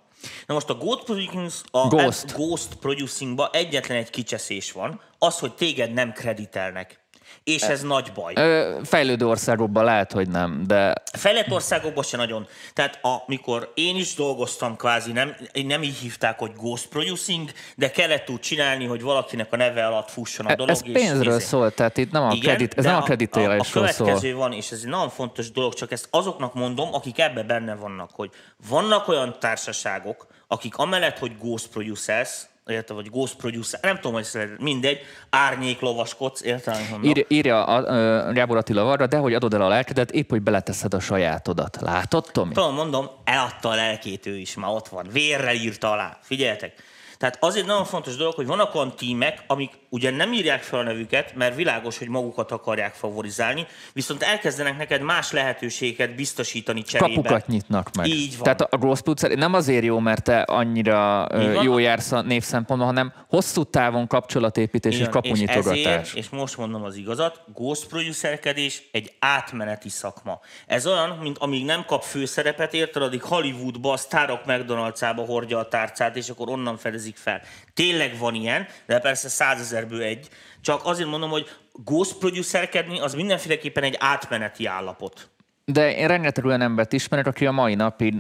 Na 0.46 0.54
most 0.54 0.68
a 0.68 0.74
Ghost 0.74 1.04
Producing, 1.04 1.50
a 1.70 1.88
Ghost. 1.88 2.34
Ghost 2.34 2.74
Producingba 2.74 3.50
egyetlen 3.52 3.98
egy 3.98 4.10
kicseszés 4.10 4.72
van, 4.72 5.00
az, 5.18 5.38
hogy 5.38 5.54
téged 5.54 5.92
nem 5.92 6.12
kreditelnek. 6.12 6.99
És 7.44 7.62
ez 7.62 7.83
nagy 7.83 8.12
baj. 8.14 8.33
Ö, 8.37 8.79
fejlődő 8.85 9.26
országokban 9.26 9.85
lehet, 9.85 10.12
hogy 10.12 10.29
nem, 10.29 10.64
de 10.66 10.92
Fejlett 11.12 11.50
országokban 11.50 12.05
se 12.05 12.16
nagyon. 12.16 12.46
Tehát 12.74 12.98
amikor 13.26 13.72
én 13.74 13.96
is 13.96 14.14
dolgoztam 14.14 14.76
kvázi, 14.76 15.12
nem, 15.12 15.37
nem 15.53 15.83
így 15.83 15.96
hívták, 15.96 16.38
hogy 16.38 16.50
Ghost 16.57 16.87
Producing, 16.87 17.50
de 17.76 17.90
kellett 17.90 18.31
úgy 18.31 18.40
csinálni, 18.40 18.85
hogy 18.85 19.03
valakinek 19.03 19.53
a 19.53 19.57
neve 19.57 19.87
alatt 19.87 20.11
fusson 20.11 20.46
a 20.46 20.55
dolog. 20.55 20.70
ez 20.70 20.83
és 20.85 20.92
pénzről 20.92 21.37
izé. 21.37 21.44
szól, 21.44 21.70
tehát 21.74 21.96
itt 21.96 22.11
nem 22.11 22.22
a, 22.22 22.29
kredit, 22.40 22.74
ez 22.79 22.85
nem 22.85 22.94
a 22.94 22.96
A, 22.96 23.00
a 23.00 23.05
kreditálásról 23.05 23.88
szól. 23.88 24.07
következő 24.07 24.35
van, 24.35 24.53
és 24.53 24.70
ez 24.70 24.81
egy 24.83 24.88
nagyon 24.88 25.09
fontos 25.11 25.50
dolog, 25.50 25.74
csak 25.74 25.92
ezt 25.92 26.09
azoknak 26.11 26.55
mondom, 26.55 26.94
akik 26.94 27.18
ebbe 27.18 27.42
benne 27.42 27.74
vannak, 27.74 28.11
hogy 28.12 28.31
vannak 28.68 29.09
olyan 29.09 29.37
társaságok, 29.40 30.26
akik 30.48 30.76
amellett, 30.76 31.18
hogy 31.18 31.38
Ghost 31.38 31.68
Producers, 31.68 32.31
érted, 32.70 32.96
vagy 32.96 33.11
Ghost 33.11 33.37
Producer, 33.37 33.80
nem 33.83 33.94
tudom, 33.96 34.12
hogy 34.12 34.22
ez 34.22 34.35
lehet, 34.35 34.59
mindegy, 34.59 35.00
árnyék 35.30 35.80
lovaskodsz, 35.80 36.42
érted? 36.42 36.76
Ír, 37.02 37.26
írja 37.28 37.64
a, 37.64 38.28
a 38.28 38.33
Gábor 38.33 38.56
Attila 38.56 38.85
varra, 38.85 39.06
de 39.06 39.16
hogy 39.16 39.35
adod 39.35 39.54
el 39.54 39.62
a 39.62 39.68
lelkedet, 39.68 40.11
épp 40.11 40.30
hogy 40.30 40.42
beleteszed 40.42 40.94
a 40.94 41.00
sajátodat. 41.00 41.78
Látod, 41.80 42.26
Tomi? 42.33 42.52
Tudom, 42.52 42.74
mondom, 42.74 43.11
eladta 43.24 43.68
a 43.68 43.74
lelkét 43.74 44.26
ő 44.26 44.37
is, 44.37 44.54
már 44.54 44.70
ott 44.70 44.88
van. 44.88 45.06
Vérrel 45.12 45.54
írta 45.54 45.90
alá. 45.90 46.18
Figyeljetek. 46.22 46.83
Tehát 47.18 47.37
azért 47.40 47.66
nagyon 47.66 47.85
fontos 47.85 48.16
dolog, 48.16 48.35
hogy 48.35 48.46
vannak 48.46 48.74
olyan 48.74 48.96
tímek, 48.96 49.44
amik 49.46 49.70
ugye 49.90 50.11
nem 50.11 50.33
írják 50.33 50.62
fel 50.62 50.79
a 50.79 50.83
nevüket, 50.83 51.35
mert 51.35 51.55
világos, 51.55 51.98
hogy 51.98 52.09
magukat 52.09 52.50
akarják 52.50 52.94
favorizálni, 52.94 53.66
viszont 53.92 54.22
elkezdenek 54.22 54.76
neked 54.76 55.03
más 55.03 55.33
lehetőségeket 55.33 56.14
biztosítani 56.14 56.83
cserébe. 56.83 57.14
Kapukat 57.14 57.46
nyitnak 57.46 57.90
meg. 57.96 58.07
Így 58.07 58.35
van. 58.35 58.42
Tehát 58.42 58.61
a 58.61 58.76
Gross 58.76 59.00
Producer 59.00 59.31
nem 59.31 59.55
azért 59.55 59.85
jó, 59.85 59.98
mert 59.98 60.24
te 60.24 60.40
annyira 60.40 61.29
jó 61.62 61.79
jársz 61.79 62.12
a 62.12 62.22
névszempontból, 62.22 62.88
hanem 62.88 63.12
hosszú 63.29 63.64
távon 63.64 64.07
kapcsolatépítés 64.07 64.92
és 64.92 64.98
Igen, 64.98 65.11
kapunyitogatás. 65.11 65.76
És, 65.76 65.85
ezért, 65.85 66.16
és 66.16 66.29
most 66.29 66.57
mondom 66.57 66.83
az 66.83 66.96
igazat, 66.96 67.40
ghost 67.55 67.87
producerkedés 67.87 68.83
egy 68.92 69.12
átmeneti 69.18 69.88
szakma. 69.88 70.40
Ez 70.66 70.87
olyan, 70.87 71.18
mint 71.22 71.38
amíg 71.38 71.64
nem 71.64 71.85
kap 71.85 72.03
főszerepet, 72.03 72.74
érted, 72.74 73.03
addig 73.03 73.22
Hollywoodba, 73.22 73.92
a 73.92 73.96
sztárok 73.96 74.40
McDonald's-ába 74.46 75.24
hordja 75.24 75.59
a 75.59 75.68
tárcát, 75.68 76.16
és 76.16 76.29
akkor 76.29 76.48
onnan 76.48 76.76
fedezik 76.76 77.16
fel. 77.16 77.42
Tényleg 77.74 78.18
van 78.18 78.35
ilyen, 78.35 78.66
de 78.87 78.98
persze 78.98 79.28
százezerből 79.28 80.02
egy. 80.02 80.28
Csak 80.61 80.80
azért 80.85 81.09
mondom, 81.09 81.30
hogy 81.30 81.48
ghost 81.72 82.14
producerkedni 82.18 83.00
az 83.00 83.14
mindenféleképpen 83.14 83.83
egy 83.83 83.96
átmeneti 83.98 84.66
állapot. 84.66 85.28
De 85.64 85.96
én 85.96 86.09
rengeteg 86.09 86.44
olyan 86.44 86.61
embert 86.61 86.92
ismerek, 86.92 87.26
aki 87.26 87.46
a 87.46 87.50
mai 87.50 87.74
napig 87.74 88.14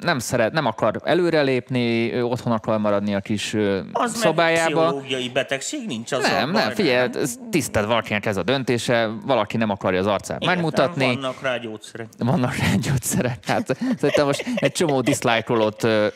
nem 0.00 0.18
szeret, 0.18 0.52
nem 0.52 0.66
akar 0.66 1.00
előrelépni, 1.04 2.12
ő 2.12 2.24
otthon 2.24 2.52
akar 2.52 2.78
maradni 2.78 3.14
a 3.14 3.20
kis 3.20 3.54
Az 3.92 4.16
szobájába. 4.16 4.82
pszichológiai 4.84 5.28
betegség 5.28 5.86
nincs 5.86 6.12
az 6.12 6.22
Nem, 6.22 6.50
nem, 6.50 6.70
figyelj, 6.70 7.08
ez 7.14 7.34
tisztelt 7.50 7.86
valakinek 7.86 8.26
ez 8.26 8.36
a 8.36 8.42
döntése, 8.42 9.10
valaki 9.24 9.56
nem 9.56 9.70
akarja 9.70 9.98
az 10.00 10.06
arcát 10.06 10.44
megmutatni. 10.44 11.04
Vannak 11.06 11.42
rá 11.42 11.56
gyógyszerek. 11.56 12.06
Vannak 12.18 12.56
rá 12.56 12.66
gyógyszerek. 12.74 13.44
Hát 13.46 13.76
szerintem 13.98 14.26
most 14.26 14.44
egy 14.56 14.72
csomó 14.72 15.00
dislike-rolót 15.00 15.82
ö, 15.84 16.06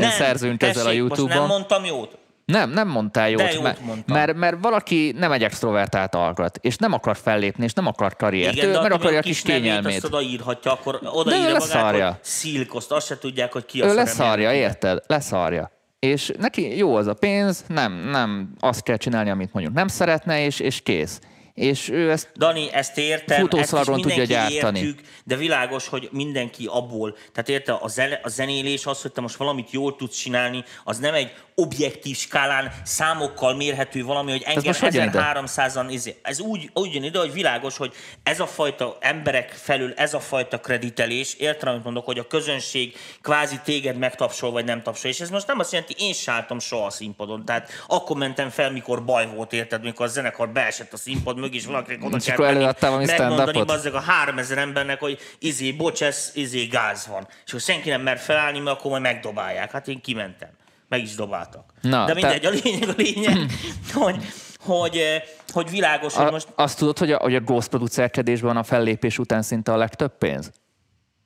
szerzünk 0.00 0.62
ezzel 0.62 0.82
a 0.82 0.84
tessék, 0.84 1.00
Most 1.02 1.16
YouTube-on. 1.18 1.38
nem 1.38 1.46
mondtam 1.48 1.84
jót. 1.84 2.18
Nem, 2.52 2.70
nem 2.70 2.88
mondtál 2.88 3.30
jót, 3.30 3.42
De 3.42 3.52
jót 3.52 3.62
mert, 3.62 3.80
mondtam. 3.80 4.16
mert, 4.16 4.36
mert 4.36 4.56
valaki 4.60 5.14
nem 5.18 5.32
egy 5.32 5.42
extrovertált 5.44 6.14
alkat, 6.14 6.58
és 6.62 6.76
nem 6.76 6.92
akar 6.92 7.16
fellépni, 7.16 7.64
és 7.64 7.72
nem 7.72 7.86
akar 7.86 8.16
karriert, 8.16 8.54
Igen, 8.54 8.68
ő 8.68 8.72
de 8.72 8.80
meg 8.80 8.92
akarja 8.92 9.18
a 9.18 9.22
kis 9.22 9.42
kényelmét. 9.42 9.94
Azt 9.94 10.04
odaírhatja, 10.04 10.72
akkor 10.72 10.98
odaírja 11.02 11.42
magát, 11.44 11.58
leszarja. 11.60 12.06
hogy 12.06 12.16
szilkoszt, 12.20 12.92
azt 12.92 13.06
se 13.06 13.18
tudják, 13.18 13.52
hogy 13.52 13.66
ki 13.66 13.80
a 13.80 13.86
Ő 13.86 13.94
leszarja, 13.94 14.52
érted? 14.52 14.98
Leszarja. 15.06 15.70
És 15.98 16.32
neki 16.38 16.76
jó 16.76 16.94
az 16.96 17.06
a 17.06 17.14
pénz, 17.14 17.64
nem, 17.68 17.92
nem 17.92 18.50
azt 18.60 18.82
kell 18.82 18.96
csinálni, 18.96 19.30
amit 19.30 19.52
mondjuk 19.52 19.74
nem 19.74 19.88
szeretne, 19.88 20.44
és, 20.44 20.60
és 20.60 20.82
kész. 20.82 21.20
És 21.58 21.88
ő 21.88 22.10
ezt 22.10 22.28
Dani, 22.36 22.72
ezt 22.72 22.98
értem, 22.98 23.36
ezt 23.36 23.46
is 23.46 23.50
Futószalagon 23.50 24.00
tudja 24.00 24.16
mindenki 24.16 24.52
gyártani. 24.52 24.78
értjük, 24.78 25.00
de 25.24 25.36
világos, 25.36 25.88
hogy 25.88 26.08
mindenki 26.12 26.66
abból, 26.66 27.16
tehát 27.32 27.48
érte 27.48 27.72
a, 27.72 27.88
zene, 27.88 28.20
a 28.22 28.28
zenélés, 28.28 28.86
az, 28.86 29.02
hogy 29.02 29.12
te 29.12 29.20
most 29.20 29.36
valamit 29.36 29.70
jól 29.70 29.96
tudsz 29.96 30.16
csinálni, 30.16 30.64
az 30.84 30.98
nem 30.98 31.14
egy 31.14 31.32
objektív 31.54 32.16
skálán 32.16 32.72
számokkal 32.84 33.56
mérhető 33.56 34.04
valami, 34.04 34.30
hogy 34.30 34.42
engem 34.44 34.62
most 34.66 34.80
hogy 34.80 34.94
jön 34.94 35.08
ide? 35.08 35.32
1300-an, 35.34 35.86
izé- 35.90 36.18
ez 36.22 36.40
úgy, 36.40 36.70
úgy 36.74 36.94
jön 36.94 37.02
ide, 37.02 37.18
hogy 37.18 37.32
világos, 37.32 37.76
hogy 37.76 37.92
ez 38.22 38.40
a 38.40 38.46
fajta 38.46 38.96
emberek 39.00 39.50
felül, 39.50 39.92
ez 39.96 40.14
a 40.14 40.20
fajta 40.20 40.60
kreditelés, 40.60 41.34
értem, 41.34 41.68
amit 41.68 41.84
mondok, 41.84 42.04
hogy 42.04 42.18
a 42.18 42.26
közönség 42.26 42.96
kvázi 43.22 43.60
téged 43.64 43.96
megtapsol, 43.96 44.50
vagy 44.50 44.64
nem 44.64 44.82
tapsol, 44.82 45.10
és 45.10 45.20
ez 45.20 45.30
most 45.30 45.46
nem 45.46 45.58
azt 45.58 45.72
jelenti, 45.72 45.94
én 45.98 46.12
se 46.12 46.32
álltam 46.32 46.58
soha 46.58 46.86
a 46.86 46.90
színpadon, 46.90 47.44
tehát 47.44 47.70
akkor 47.86 48.16
mentem 48.16 48.50
fel, 48.50 48.70
mikor 48.70 49.04
baj 49.04 49.26
volt, 49.34 49.52
érted, 49.52 49.82
mikor 49.82 50.06
a 50.06 50.08
zenekar 50.08 50.48
beesett 50.48 50.92
a 50.92 50.96
színpad 50.96 51.36
mögé, 51.38 51.47
és 51.54 51.66
valakinek 51.66 52.04
oda 52.04 52.18
kell 52.18 52.36
menni, 52.36 52.56
előadtál 52.56 52.90
valami 52.90 53.06
megmondani 53.06 53.64
bazzeg 53.64 53.94
a 53.94 54.00
3000 54.00 54.58
embernek, 54.58 55.00
hogy 55.00 55.18
izé, 55.38 55.72
bocs, 55.72 56.02
ez 56.02 56.30
izé 56.34 56.64
gáz 56.64 57.06
van. 57.06 57.26
És 57.44 57.50
akkor 57.50 57.60
senki 57.60 57.88
nem 57.88 58.02
mer 58.02 58.18
felállni, 58.18 58.58
mert 58.58 58.78
akkor 58.78 58.90
majd 58.90 59.02
megdobálják. 59.02 59.70
Hát 59.70 59.88
én 59.88 60.00
kimentem. 60.00 60.48
Meg 60.88 61.02
is 61.02 61.14
dobáltak. 61.14 61.72
Na, 61.80 62.04
De 62.04 62.12
te- 62.12 62.20
mindegy, 62.20 62.46
a 62.46 62.50
lényeg 62.62 62.88
a 62.88 62.94
lényeg, 62.96 63.36
hogy, 63.94 64.16
hogy, 64.58 64.96
eh, 64.96 65.22
hogy 65.52 65.70
világos, 65.70 66.14
hogy 66.14 66.26
a, 66.26 66.30
most 66.30 66.48
azt 66.54 66.78
tudod, 66.78 66.98
hogy 66.98 67.12
a, 67.12 67.18
hogy 67.18 67.34
a 67.34 67.40
ghost 67.40 67.68
producerkedésben 67.68 68.56
a 68.56 68.62
fellépés 68.62 69.18
után 69.18 69.42
szinte 69.42 69.72
a 69.72 69.76
legtöbb 69.76 70.18
pénz? 70.18 70.50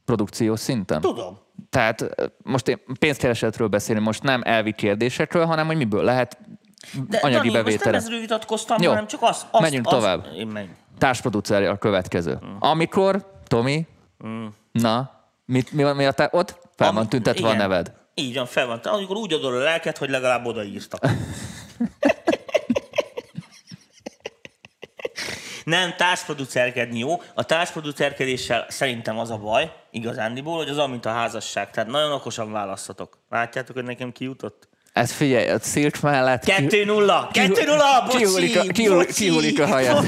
Produkciós 0.05 0.61
szinten? 0.61 1.01
tudom. 1.01 1.39
Tehát 1.71 2.01
ö, 2.01 2.27
most 2.43 2.69
én 2.69 2.81
pénzkeresetről 2.99 3.69
beszélni, 3.69 4.01
most 4.01 4.23
nem 4.23 4.43
elvi 4.45 4.73
kérdésekről, 4.73 5.45
hanem 5.45 5.67
hogy 5.67 5.77
miből 5.77 6.05
lehet 6.05 6.39
De 7.09 7.19
anyagi 7.19 7.37
Dani, 7.37 7.49
most 7.49 7.53
nem 7.53 7.63
bevétele. 7.65 7.97
ezről 7.97 8.21
vitatkoztam, 8.21 8.83
Jó. 8.83 8.89
hanem 8.91 9.07
csak 9.07 9.23
azt. 9.23 9.47
azt 9.51 9.63
Menjünk 9.63 9.87
azt, 9.87 9.97
tovább. 9.97 10.27
Én. 10.37 10.77
Társproducer 10.99 11.63
a 11.63 11.77
következő. 11.79 12.39
Amikor, 12.59 13.31
Tomi, 13.47 13.87
na, 14.73 15.11
mit, 15.45 15.73
mi 15.73 15.83
van, 15.83 15.97
mi 15.97 16.05
a 16.05 16.13
te, 16.13 16.29
ott 16.33 16.59
fel 16.77 16.89
van 16.89 16.97
Ami- 16.97 17.09
tüntetve 17.09 17.47
a 17.47 17.53
igen. 17.55 17.61
neved. 17.69 17.93
Így 18.15 18.35
van, 18.35 18.47
fel 18.47 18.67
van. 18.67 18.79
Amikor 18.79 19.17
úgy 19.17 19.33
adod 19.33 19.55
a 19.55 19.59
lelket, 19.59 19.99
hogy 19.99 20.11
legalább 20.11 20.47
odaírtak. 20.47 21.01
Nem, 25.65 25.95
társproducerkedni 25.97 26.99
jó. 26.99 27.21
A 27.35 27.43
társproducerkedéssel 27.45 28.67
szerintem 28.69 29.19
az 29.19 29.31
a 29.31 29.37
baj, 29.37 29.73
igazándiból, 29.91 30.57
hogy 30.57 30.69
az 30.69 30.77
olyan, 30.77 30.91
mint 30.91 31.07
a 31.07 31.11
házasság. 31.11 31.71
Tehát 31.71 31.91
nagyon 31.91 32.13
okosan 32.13 32.53
választhatok. 32.53 33.19
Látjátok, 33.31 33.75
hogy 33.75 33.85
nekem 33.85 34.13
kijutott? 34.13 34.69
Ez 34.93 35.13
figyelj, 35.13 35.49
a 35.49 35.59
Szilcs 35.59 36.03
mellett... 36.03 36.43
2-0! 36.47 37.25
2-0! 37.33 38.03
Bocsi! 38.07 38.17
kihullik 38.19 38.57
a- 38.59 38.63
kihul- 38.73 38.97
bocsi, 39.07 39.13
kihullik 39.25 39.61
a 39.61 39.67
hajad. 39.67 40.05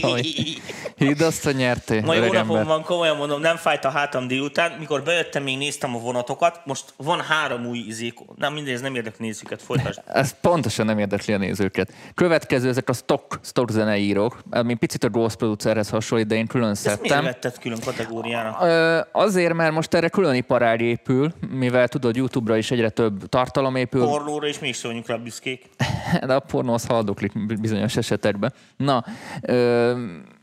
Bocsi! 0.00 0.58
Hidd 0.96 1.22
azt, 1.22 1.44
hogy 1.44 1.56
nyertél, 1.56 2.00
Ma 2.00 2.14
jó 2.14 2.32
napom 2.32 2.64
van, 2.64 2.82
komolyan 2.82 3.16
mondom, 3.16 3.40
nem 3.40 3.56
fájt 3.56 3.84
a 3.84 3.90
hátam 3.90 4.26
délután. 4.28 4.72
Mikor 4.78 5.02
bejöttem, 5.02 5.42
még 5.42 5.56
néztem 5.58 5.94
a 5.96 5.98
vonatokat. 5.98 6.60
Most 6.64 6.84
van 6.96 7.20
három 7.20 7.66
új 7.66 7.78
izék. 7.78 8.14
Nem, 8.36 8.52
mindegy, 8.52 8.72
ez 8.74 8.80
nem 8.80 8.94
érdek 8.94 9.18
nézőket, 9.18 9.62
folytasd. 9.62 10.00
Ez 10.22 10.34
pontosan 10.40 10.86
nem 10.86 10.98
érdekli 10.98 11.32
a 11.34 11.38
nézőket. 11.38 11.92
Következő 12.14 12.68
ezek 12.68 12.88
a 12.88 12.92
stock, 12.92 13.38
stock 13.42 13.70
zeneírók, 13.70 14.38
ami 14.50 14.74
picit 14.74 15.04
a 15.04 15.08
Ghost 15.08 15.36
Producerhez 15.36 15.88
hasonlít, 15.88 16.26
de 16.26 16.34
én 16.34 16.46
külön 16.46 16.70
Ezt 16.70 16.84
miért 16.84 17.00
szedtem. 17.00 17.24
vetted 17.24 17.58
külön 17.58 17.78
kategóriára? 17.84 18.58
Ö, 18.62 19.00
azért, 19.12 19.52
mert 19.54 19.72
most 19.72 19.94
erre 19.94 20.08
külön 20.08 20.34
iparág 20.34 20.80
épül, 20.80 21.32
mivel 21.50 21.88
tudod, 21.88 22.16
YouTube-ra 22.16 22.56
is 22.56 22.70
egyre 22.70 22.88
több 22.88 23.28
tartalom 23.52 23.76
épül, 23.76 24.04
Pornóra 24.04 24.46
is 24.46 24.58
még 24.58 24.74
szóljunk 24.74 25.06
rá 25.06 25.16
büszkék. 25.16 25.64
de 26.26 26.34
a 26.34 26.40
pornó 26.40 26.72
az 26.72 26.86
haldoklik 26.86 27.60
bizonyos 27.60 27.96
esetekben. 27.96 28.52
Na, 28.76 29.04
ö, 29.42 29.92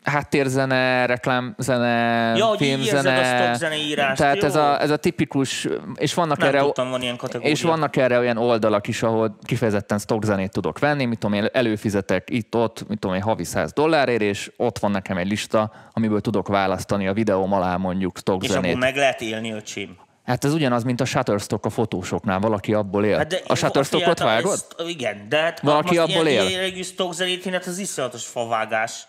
háttérzene, 0.04 1.06
reklámzene, 1.06 2.34
Ja, 2.38 2.54
filmzene. 2.58 3.50
a 3.50 3.54
zeneírást, 3.54 4.18
Tehát 4.18 4.42
jó. 4.42 4.48
ez 4.48 4.56
a, 4.56 4.82
ez 4.82 4.90
a 4.90 4.98
tipikus, 4.98 5.68
és 5.96 6.14
vannak 6.14 6.38
Nem 6.38 6.48
erre... 6.48 6.60
tudtam, 6.60 6.90
van 6.90 7.02
ilyen 7.02 7.18
kategória. 7.18 7.52
És 7.52 7.62
vannak 7.62 7.96
erre 7.96 8.18
olyan 8.20 8.38
oldalak 8.38 8.88
is, 8.88 9.04
ahol 9.04 9.38
kifejezetten 9.44 10.00
stock 10.00 10.24
zenét 10.24 10.52
tudok 10.52 10.80
venni, 10.80 11.06
mit 11.06 11.20
tudom 11.20 11.36
én, 11.36 11.50
előfizetek 11.54 12.30
itt-ott, 12.30 12.88
mit 12.88 13.00
tudom 13.00 13.16
én, 13.16 13.22
havi 13.22 13.44
100 13.44 13.74
dollárért, 13.74 14.22
és 14.22 14.52
ott 14.58 14.80
van 14.80 14.92
nekem 14.92 15.18
egy 15.18 15.28
lista, 15.28 15.72
amiből 15.94 16.22
tudok 16.22 16.48
választani 16.48 17.08
a 17.08 17.14
videóm 17.14 17.54
alá 17.54 17.78
mondjuk 17.78 18.18
stock 18.18 18.44
És 18.44 18.50
akkor 18.50 18.74
meg 18.74 18.96
lehet 18.96 19.22
élni, 19.22 19.52
öcsém. 19.52 19.98
Hát 20.30 20.46
ez 20.46 20.54
ugyanaz, 20.54 20.84
mint 20.84 21.02
a 21.02 21.06
Shutterstock 21.06 21.66
a 21.66 21.70
fotósoknál, 21.70 22.40
valaki 22.40 22.74
abból 22.74 23.06
él. 23.06 23.18
Hát 23.18 23.28
de 23.28 23.42
a 23.48 23.56
Shutterstockot 23.56 24.20
vágod? 24.20 24.54
ezt- 24.54 24.76
Igen, 24.88 25.26
de 25.30 25.38
hát 25.38 25.60
Valaki 25.60 25.96
most 25.98 26.10
abból 26.12 26.28
ilyen 26.28 26.46
él? 26.46 26.50
jellegű 26.52 26.82
stock 26.84 27.14
zenét, 27.14 27.44
hát 27.46 27.66
az 27.66 27.78
iszonyatos 27.78 28.26
favágás. 28.26 29.08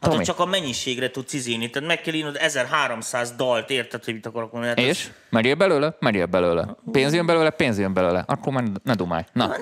Hát 0.00 0.10
Tomi. 0.10 0.24
csak 0.24 0.38
a 0.38 0.44
mennyiségre 0.46 1.10
tudsz 1.10 1.32
izélni. 1.32 1.70
Tehát 1.70 1.88
meg 1.88 2.00
kell 2.00 2.14
írnod 2.14 2.36
1300 2.40 3.32
dalt, 3.36 3.70
érted, 3.70 4.04
hogy 4.04 4.14
mit 4.14 4.26
akarok 4.26 4.52
mondani? 4.52 4.80
Hát 4.80 4.90
És? 4.90 5.10
Megyél 5.30 5.54
belőle? 5.54 5.96
Megyél 6.00 6.26
belőle. 6.26 6.76
Pénz 6.92 7.14
jön 7.14 7.26
belőle? 7.26 7.50
Pénz 7.50 7.78
jön 7.78 7.92
belőle. 7.92 8.24
Akkor 8.26 8.52
már 8.52 8.64
ne 8.82 8.94
dumálj. 8.94 9.22
Na. 9.32 9.54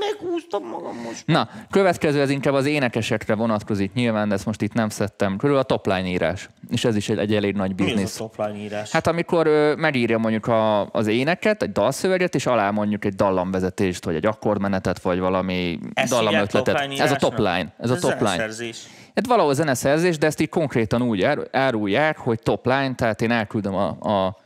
Meghúztam 0.00 0.62
magam 0.68 0.96
most. 1.04 1.22
Na, 1.26 1.48
következő, 1.70 2.20
ez 2.20 2.30
inkább 2.30 2.54
az 2.54 2.66
énekesekre 2.66 3.34
vonatkozik 3.34 3.92
nyilván, 3.92 4.28
de 4.28 4.34
ezt 4.34 4.46
most 4.46 4.62
itt 4.62 4.72
nem 4.72 4.88
szedtem. 4.88 5.36
Körül 5.36 5.56
a 5.56 5.62
topline 5.62 6.06
írás. 6.08 6.48
És 6.70 6.84
ez 6.84 6.96
is 6.96 7.08
egy, 7.08 7.18
egy 7.18 7.34
elég 7.34 7.54
nagy 7.54 7.72
Mi 7.76 7.82
ez 7.84 7.90
biznisz. 7.92 8.14
a 8.14 8.18
topline 8.18 8.58
írás? 8.58 8.90
Hát 8.90 9.06
amikor 9.06 9.46
ö, 9.46 9.74
megírja 9.74 10.18
mondjuk 10.18 10.46
a, 10.46 10.86
az 10.90 11.06
éneket, 11.06 11.62
egy 11.62 11.72
dalszöveget, 11.72 12.34
és 12.34 12.46
alá 12.46 12.70
mondjuk 12.70 13.04
egy 13.04 13.14
dallamvezetést, 13.14 14.04
vagy 14.04 14.14
egy 14.14 14.26
akkordmenetet, 14.26 15.00
vagy 15.02 15.18
valami 15.18 15.78
Ezt 15.94 16.12
dallamötletet. 16.12 16.74
topline 16.74 17.02
Ez 17.02 17.10
a 17.12 17.16
topline. 17.16 17.72
Ez 17.78 17.90
a 17.90 17.94
Ez 17.94 18.00
topline. 18.00 18.28
zeneszerzés. 18.30 18.86
Hát 19.14 19.26
valahol 19.26 19.54
zeneszerzés, 19.54 20.18
de 20.18 20.26
ezt 20.26 20.40
így 20.40 20.48
konkrétan 20.48 21.02
úgy 21.02 21.22
ár- 21.22 21.48
árulják, 21.56 22.18
hogy 22.18 22.38
topline, 22.42 22.94
tehát 22.94 23.22
én 23.22 23.30
elküldöm 23.30 23.74
a, 23.74 23.96
a, 24.00 24.10
a, 24.10 24.36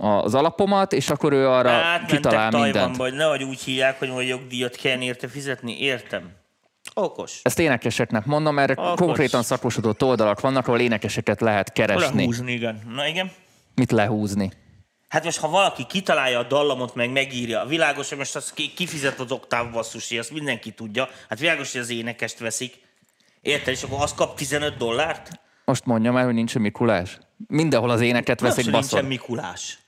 az 0.00 0.34
alapomat, 0.34 0.92
és 0.92 1.10
akkor 1.10 1.32
ő 1.32 1.48
arra 1.48 1.70
Átmentek 1.70 2.16
kitalál 2.16 2.50
mindent. 2.50 2.96
Hogy 2.96 3.12
nehogy 3.14 3.42
úgy 3.42 3.60
hívják, 3.60 3.98
hogy 3.98 4.08
majd 4.08 4.28
jogdíjat 4.28 4.76
kell 4.76 5.00
érte 5.00 5.28
fizetni. 5.28 5.80
Értem. 5.80 6.30
Okos. 6.94 7.40
Ezt 7.42 7.58
énekeseknek 7.58 8.24
mondom, 8.24 8.54
mert 8.54 8.70
Akkor- 8.78 8.96
konkrétan 8.96 9.42
szakosodott 9.42 10.02
oldalak 10.02 10.40
vannak, 10.40 10.66
ahol 10.66 10.80
énekeseket 10.80 11.40
lehet 11.40 11.72
keresni. 11.72 12.24
Húzni, 12.24 12.52
igen. 12.52 12.82
Na 12.94 13.06
igen. 13.06 13.30
Mit 13.74 13.90
lehúzni? 13.92 14.50
Hát 15.08 15.24
most, 15.24 15.38
ha 15.38 15.48
valaki 15.48 15.86
kitalálja 15.86 16.38
a 16.38 16.42
dallamot, 16.42 16.94
meg 16.94 17.10
megírja, 17.10 17.64
világos, 17.64 18.08
hogy 18.08 18.18
most 18.18 18.36
az 18.36 18.52
ki- 18.52 18.72
kifizet 18.74 19.20
az 19.20 19.32
oktáv 19.32 19.70
basszusi, 19.70 20.18
azt 20.18 20.30
mindenki 20.32 20.70
tudja. 20.70 21.08
Hát 21.28 21.38
világos, 21.38 21.72
hogy 21.72 21.80
az 21.80 21.90
énekest 21.90 22.38
veszik. 22.38 22.74
Érted? 23.40 23.74
És 23.74 23.82
akkor 23.82 24.02
az 24.02 24.14
kap 24.14 24.36
15 24.36 24.76
dollárt? 24.76 25.40
Most 25.64 25.84
mondjam 25.84 26.16
el, 26.16 26.24
hogy 26.24 26.34
nincsen 26.34 26.62
Mikulás. 26.62 27.18
Mindenhol 27.46 27.90
az 27.90 28.00
éneket 28.00 28.40
veszik, 28.40 28.64
baszol. 28.70 28.80
nincsen 28.80 29.04
Mikulás. 29.04 29.78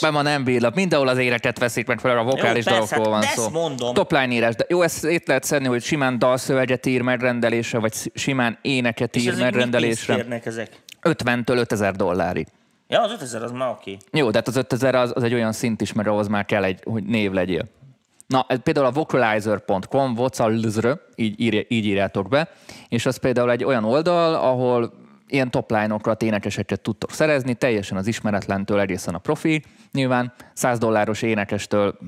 Be 0.00 0.10
ma 0.10 0.22
nem 0.22 0.44
bírlak. 0.44 0.74
Mindenhol 0.74 1.08
az 1.08 1.18
éneket 1.18 1.58
veszik, 1.58 1.86
meg 1.86 2.00
fel 2.00 2.18
a 2.18 2.22
vokális 2.22 2.64
Jó, 2.64 2.72
persze, 2.72 2.94
dalokról 2.94 3.12
van 3.12 3.22
hát 3.22 3.34
szó. 3.36 3.42
ezt 3.42 3.52
mondom. 3.52 3.94
Topline 3.94 4.32
írás. 4.32 4.54
De 4.54 4.64
jó, 4.68 4.82
ezt 4.82 4.98
szét 4.98 5.26
lehet 5.26 5.44
szedni, 5.44 5.66
hogy 5.68 5.82
simán 5.82 6.18
dalszöveget 6.18 6.86
ír 6.86 7.02
megrendelésre, 7.02 7.78
vagy 7.78 7.92
simán 8.14 8.58
éneket 8.62 9.14
És 9.16 9.22
ír 9.22 9.28
pénzt 9.28 9.42
megrendelésre. 9.42 10.40
ezek? 10.44 10.82
50-től 11.02 11.56
5000 11.56 11.94
dollárig. 11.94 12.46
Ja, 12.88 13.00
az 13.02 13.10
5000 13.10 13.42
az 13.42 13.50
már 13.50 13.68
oké. 13.68 13.96
Jó, 14.12 14.30
de 14.30 14.38
hát 14.38 14.48
az 14.48 14.56
5000 14.56 14.94
az, 14.94 15.12
az 15.14 15.22
egy 15.22 15.34
olyan 15.34 15.52
szint 15.52 15.80
is, 15.80 15.92
mert 15.92 16.08
ahhoz 16.08 16.28
már 16.28 16.44
kell 16.44 16.64
egy, 16.64 16.80
hogy 16.84 17.02
név 17.04 17.32
legyél. 17.32 17.64
Na, 18.26 18.46
például 18.62 18.86
a 18.86 18.90
vocalizer.com, 18.90 20.14
vocalizr, 20.14 20.88
így, 21.14 21.40
írja, 21.40 21.62
így 21.68 21.84
írjátok 21.84 22.28
be, 22.28 22.48
és 22.88 23.06
az 23.06 23.16
például 23.16 23.50
egy 23.50 23.64
olyan 23.64 23.84
oldal, 23.84 24.34
ahol 24.34 24.92
ilyen 25.28 25.50
topline-okat, 25.50 26.22
énekeseket 26.22 26.80
tudtok 26.80 27.12
szerezni, 27.12 27.54
teljesen 27.54 27.96
az 27.96 28.06
ismeretlentől 28.06 28.80
egészen 28.80 29.14
a 29.14 29.18
profi. 29.18 29.62
Nyilván 29.92 30.32
100 30.52 30.78
dolláros 30.78 31.22
énekestől 31.22 31.98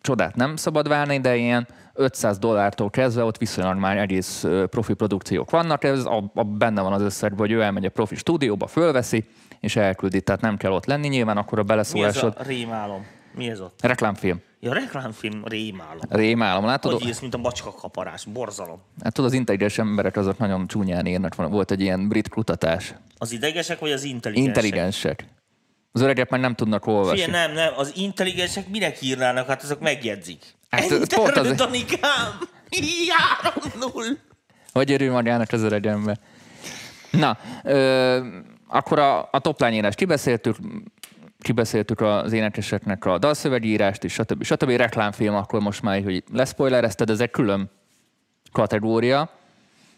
csodát 0.00 0.36
nem 0.36 0.56
szabad 0.56 0.88
várni, 0.88 1.20
de 1.20 1.36
ilyen 1.36 1.68
500 1.94 2.38
dollártól 2.38 2.90
kezdve 2.90 3.22
ott 3.22 3.38
viszonylag 3.38 3.78
már 3.78 3.96
egész 3.96 4.44
profi 4.70 4.94
produkciók 4.94 5.50
vannak. 5.50 5.84
Ez 5.84 6.04
a, 6.04 6.30
a, 6.34 6.44
benne 6.44 6.80
van 6.80 6.92
az 6.92 7.02
összegben, 7.02 7.38
hogy 7.38 7.52
ő 7.52 7.60
elmegy 7.62 7.84
a 7.84 7.90
profi 7.90 8.14
stúdióba, 8.16 8.66
fölveszi, 8.66 9.24
és 9.60 9.76
elküldi, 9.76 10.20
tehát 10.20 10.40
nem 10.40 10.56
kell 10.56 10.72
ott 10.72 10.86
lenni. 10.86 11.08
Nyilván 11.08 11.36
akkor 11.36 11.58
a 11.58 11.62
Mi 11.62 11.68
ez 11.68 11.74
beleszólásod. 11.74 12.34
a 12.38 12.42
rémálom? 12.42 13.06
Mi 13.34 13.50
ez 13.50 13.60
ott? 13.60 13.78
Reklámfilm. 13.82 14.40
Ja, 14.60 14.72
reklámfilm 14.72 15.42
rémálom. 15.44 16.00
Rémálom, 16.08 16.64
látod? 16.64 16.92
Hogy 16.92 17.06
írsz, 17.06 17.20
mint 17.20 17.34
a 17.34 17.38
bacska 17.38 17.72
kaparás, 17.72 18.24
borzalom. 18.24 18.80
Hát 19.02 19.12
tudod, 19.12 19.30
az 19.30 19.36
intelligens 19.36 19.78
emberek 19.78 20.16
azok 20.16 20.38
nagyon 20.38 20.66
csúnyán 20.66 21.06
írnak. 21.06 21.34
Volt 21.34 21.70
egy 21.70 21.80
ilyen 21.80 22.08
brit 22.08 22.28
kutatás. 22.28 22.94
Az 23.18 23.32
idegesek 23.32 23.78
vagy 23.78 23.92
az 23.92 24.02
intelligensek? 24.04 24.54
Intelligensek. 24.64 25.24
Az 25.92 26.00
öregek 26.00 26.30
már 26.30 26.40
nem 26.40 26.54
tudnak 26.54 26.86
olvasni. 26.86 27.22
Figyelj, 27.22 27.46
nem, 27.46 27.54
nem, 27.54 27.72
az 27.76 27.92
intelligensek 27.96 28.68
minek 28.68 29.02
írnának? 29.02 29.46
Hát 29.46 29.62
azok 29.62 29.80
megjegyzik. 29.80 30.44
Hát 30.70 30.90
ez 30.90 31.14
pont 31.14 31.36
az- 31.36 31.52
Danikám! 31.54 32.38
3-0! 33.42 34.16
Hogy 34.72 34.92
örül 34.92 35.12
magának 35.12 35.52
az 35.52 35.62
öreg 35.62 35.86
ember. 35.86 36.18
Na, 37.10 37.38
ö, 37.64 38.26
akkor 38.66 38.98
a, 38.98 39.28
a 39.32 39.38
toplányírást 39.38 39.96
kibeszéltük, 39.96 40.56
kibeszéltük 41.38 42.00
az 42.00 42.32
énekeseknek 42.32 43.04
a 43.04 43.18
dalszövegírást 43.18 44.04
is, 44.04 44.12
stb. 44.12 44.42
stb. 44.42 44.70
Reklámfilm, 44.70 45.34
akkor 45.34 45.60
most 45.60 45.82
már, 45.82 46.02
hogy 46.02 46.22
leszpoilerezted, 46.32 47.10
ez 47.10 47.20
egy 47.20 47.30
külön 47.30 47.70
kategória. 48.52 49.30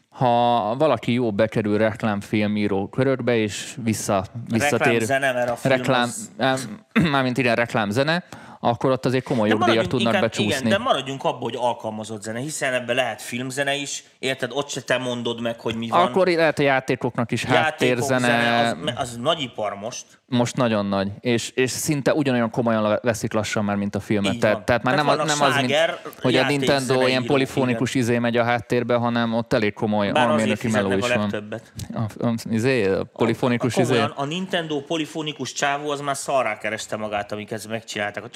Ha 0.09 0.75
valaki 0.77 1.13
jó 1.13 1.33
bekerül 1.33 1.79
reklámfilmíró 1.79 2.89
körökbe, 2.89 3.37
és 3.37 3.77
vissza, 3.83 4.25
visszatér... 4.49 4.87
Reklámzene, 4.87 5.33
mert 5.33 5.51
a 5.51 5.57
film 5.57 5.75
reklám, 5.75 6.11
az- 6.39 6.69
mármint 7.11 7.39
igen, 7.39 7.55
reklámzene, 7.55 8.25
akkor 8.63 8.91
ott 8.91 9.07
azért 9.07 9.25
komoly 9.25 9.49
maradjunk 9.49 9.87
tudnak 9.87 10.15
inkább- 10.15 10.23
becsúszni. 10.23 10.67
Igen, 10.67 10.69
de 10.69 10.79
maradjunk 10.79 11.25
abban, 11.25 11.41
hogy 11.41 11.57
alkalmazott 11.59 12.23
zene, 12.23 12.39
hiszen 12.39 12.73
ebben 12.73 12.95
lehet 12.97 13.23
filmzene 13.23 13.75
is, 13.75 14.05
érted? 14.19 14.51
Ott 14.53 14.69
se 14.69 14.81
te 14.81 14.99
mondod 14.99 15.41
meg, 15.41 15.61
hogy 15.61 15.75
mi 15.75 15.89
van. 15.89 16.01
Akkor 16.01 16.27
lehet 16.27 16.59
a 16.59 16.63
játékoknak 16.63 17.33
is 17.33 17.43
Játékok, 17.43 17.65
háttérzene, 17.65 18.19
zene, 18.19 18.69
az, 18.69 18.77
az 18.95 19.17
nagy 19.17 19.41
ipar 19.41 19.75
most. 19.75 20.05
most 20.27 20.57
nagyon 20.57 20.87
nagy, 20.87 21.11
és, 21.21 21.51
és 21.55 21.71
szinte 21.71 22.15
ugyanolyan 22.15 22.51
komolyan 22.51 22.99
veszik 23.03 23.33
lassan 23.33 23.65
már, 23.65 23.77
mint 23.77 23.95
a 23.95 24.01
filmet. 24.01 24.39
Tehát, 24.39 24.65
tehát 24.65 24.83
már 24.83 24.95
Tehát 24.95 25.11
nem, 25.11 25.21
a, 25.21 25.25
nem 25.25 25.43
az, 25.43 25.57
mint, 25.57 25.75
hogy 26.23 26.37
a 26.37 26.47
Nintendo 26.47 27.07
ilyen 27.07 27.25
polifonikus 27.25 27.95
izé 27.95 28.19
megy 28.19 28.37
a 28.37 28.45
háttérbe, 28.45 28.95
hanem 28.95 29.35
ott 29.35 29.53
elég 29.53 29.73
komoly 29.73 30.11
Bár 30.13 30.29
almérnöki 30.29 30.69
meló 30.69 30.93
is 30.93 31.11
a 31.11 31.17
van. 31.19 31.61
A, 31.95 32.27
a, 32.27 32.35
izé, 32.51 32.89
a 32.89 33.05
polifonikus 33.05 33.77
a, 33.77 33.81
izé. 33.81 33.93
komolyan, 33.93 34.13
a 34.17 34.25
Nintendo 34.25 34.81
polifonikus 34.81 35.53
csávó 35.53 35.91
az 35.91 36.01
már 36.01 36.17
szarrá 36.17 36.59
kereste 36.59 36.97
magát, 36.97 37.33
amik 37.33 37.51
ezt 37.51 37.69
megcsinálták. 37.69 38.25
A 38.25 38.29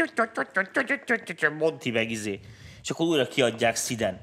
Monty 1.58 1.90
meg 1.90 2.10
izé. 2.10 2.40
És 2.82 2.90
akkor 2.90 3.06
újra 3.06 3.28
kiadják 3.28 3.76
Sziden. 3.76 4.20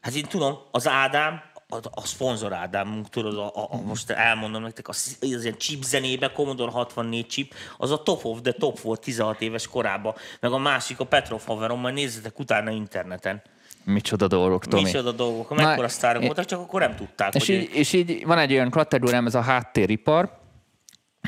Hát 0.00 0.14
én 0.14 0.24
tudom, 0.24 0.58
az 0.70 0.88
Ádám, 0.88 1.42
a, 1.68 1.76
a 1.90 2.06
szponzor 2.06 2.52
Ádám, 2.52 3.04
tudod, 3.10 3.38
a, 3.38 3.46
a, 3.54 3.68
a, 3.70 3.80
most 3.80 4.10
elmondom 4.10 4.62
nektek, 4.62 4.88
az, 4.88 5.16
az 5.20 5.42
ilyen 5.42 5.58
chip 5.58 5.82
zenébe, 5.82 6.32
Commodore 6.32 6.70
64 6.70 7.26
chip, 7.26 7.54
az 7.78 7.90
a 7.90 8.02
top 8.02 8.24
of 8.24 8.38
the 8.42 8.52
top 8.52 8.80
volt 8.80 9.00
16 9.00 9.40
éves 9.40 9.66
korában. 9.66 10.14
Meg 10.40 10.52
a 10.52 10.58
másik, 10.58 11.00
a 11.00 11.04
Petrov 11.04 11.40
haverom, 11.46 11.80
majd 11.80 11.94
nézzetek 11.94 12.38
utána 12.38 12.70
interneten. 12.70 13.42
Micsoda 13.84 14.26
dolgok, 14.26 14.66
Tomi. 14.66 14.82
Micsoda 14.82 15.12
dolgok, 15.12 15.54
mekkora 15.54 15.88
sztárok 15.88 16.22
voltak, 16.22 16.44
csak 16.44 16.60
akkor 16.60 16.80
nem 16.80 16.96
tudták, 16.96 17.34
És 17.34 17.46
hogy 17.46 17.54
így, 17.54 17.70
és 17.74 17.92
így 17.92 18.26
van 18.26 18.38
egy 18.38 18.52
olyan 18.52 18.70
kategóriám, 18.70 19.26
ez 19.26 19.34
a 19.34 19.40
háttéripar, 19.40 20.39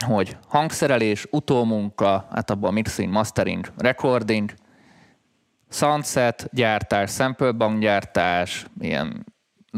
hogy 0.03 0.37
hangszerelés, 0.49 1.27
utómunka, 1.31 2.29
hát 2.33 2.51
abban 2.51 2.73
mixing, 2.73 3.13
mastering, 3.13 3.73
recording, 3.77 4.55
soundset 5.71 6.49
gyártás, 6.53 7.11
samplebank 7.11 7.81
gyártás, 7.81 8.67
ilyen 8.81 9.27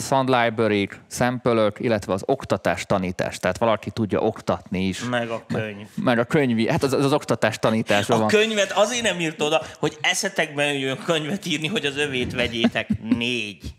sound 0.01 0.29
library 0.29 0.89
sample 1.11 1.73
illetve 1.79 2.13
az 2.13 2.23
oktatás, 2.27 2.85
tanítás. 2.85 3.39
Tehát 3.39 3.59
valaki 3.59 3.91
tudja 3.91 4.21
oktatni 4.21 4.87
is. 4.87 5.05
meg 5.05 5.31
a 5.31 5.45
könyv. 5.47 5.87
Meg 5.95 6.19
a 6.19 6.25
könyvi, 6.25 6.69
hát 6.69 6.83
az, 6.83 6.93
az, 6.93 7.05
az 7.05 7.13
oktatás 7.13 7.59
tanításban 7.59 8.17
A 8.17 8.21
van. 8.21 8.29
könyvet 8.29 8.73
azért 8.73 9.03
nem 9.03 9.21
írt 9.21 9.43
oda, 9.43 9.63
hogy 9.79 9.99
eszetekben 10.01 10.67
jöjjön 10.67 10.99
könyvet 11.05 11.47
írni, 11.47 11.67
hogy 11.67 11.87
az 11.87 11.97
övét 11.97 12.33
vegyétek. 12.33 12.89
Négy. 13.03 13.75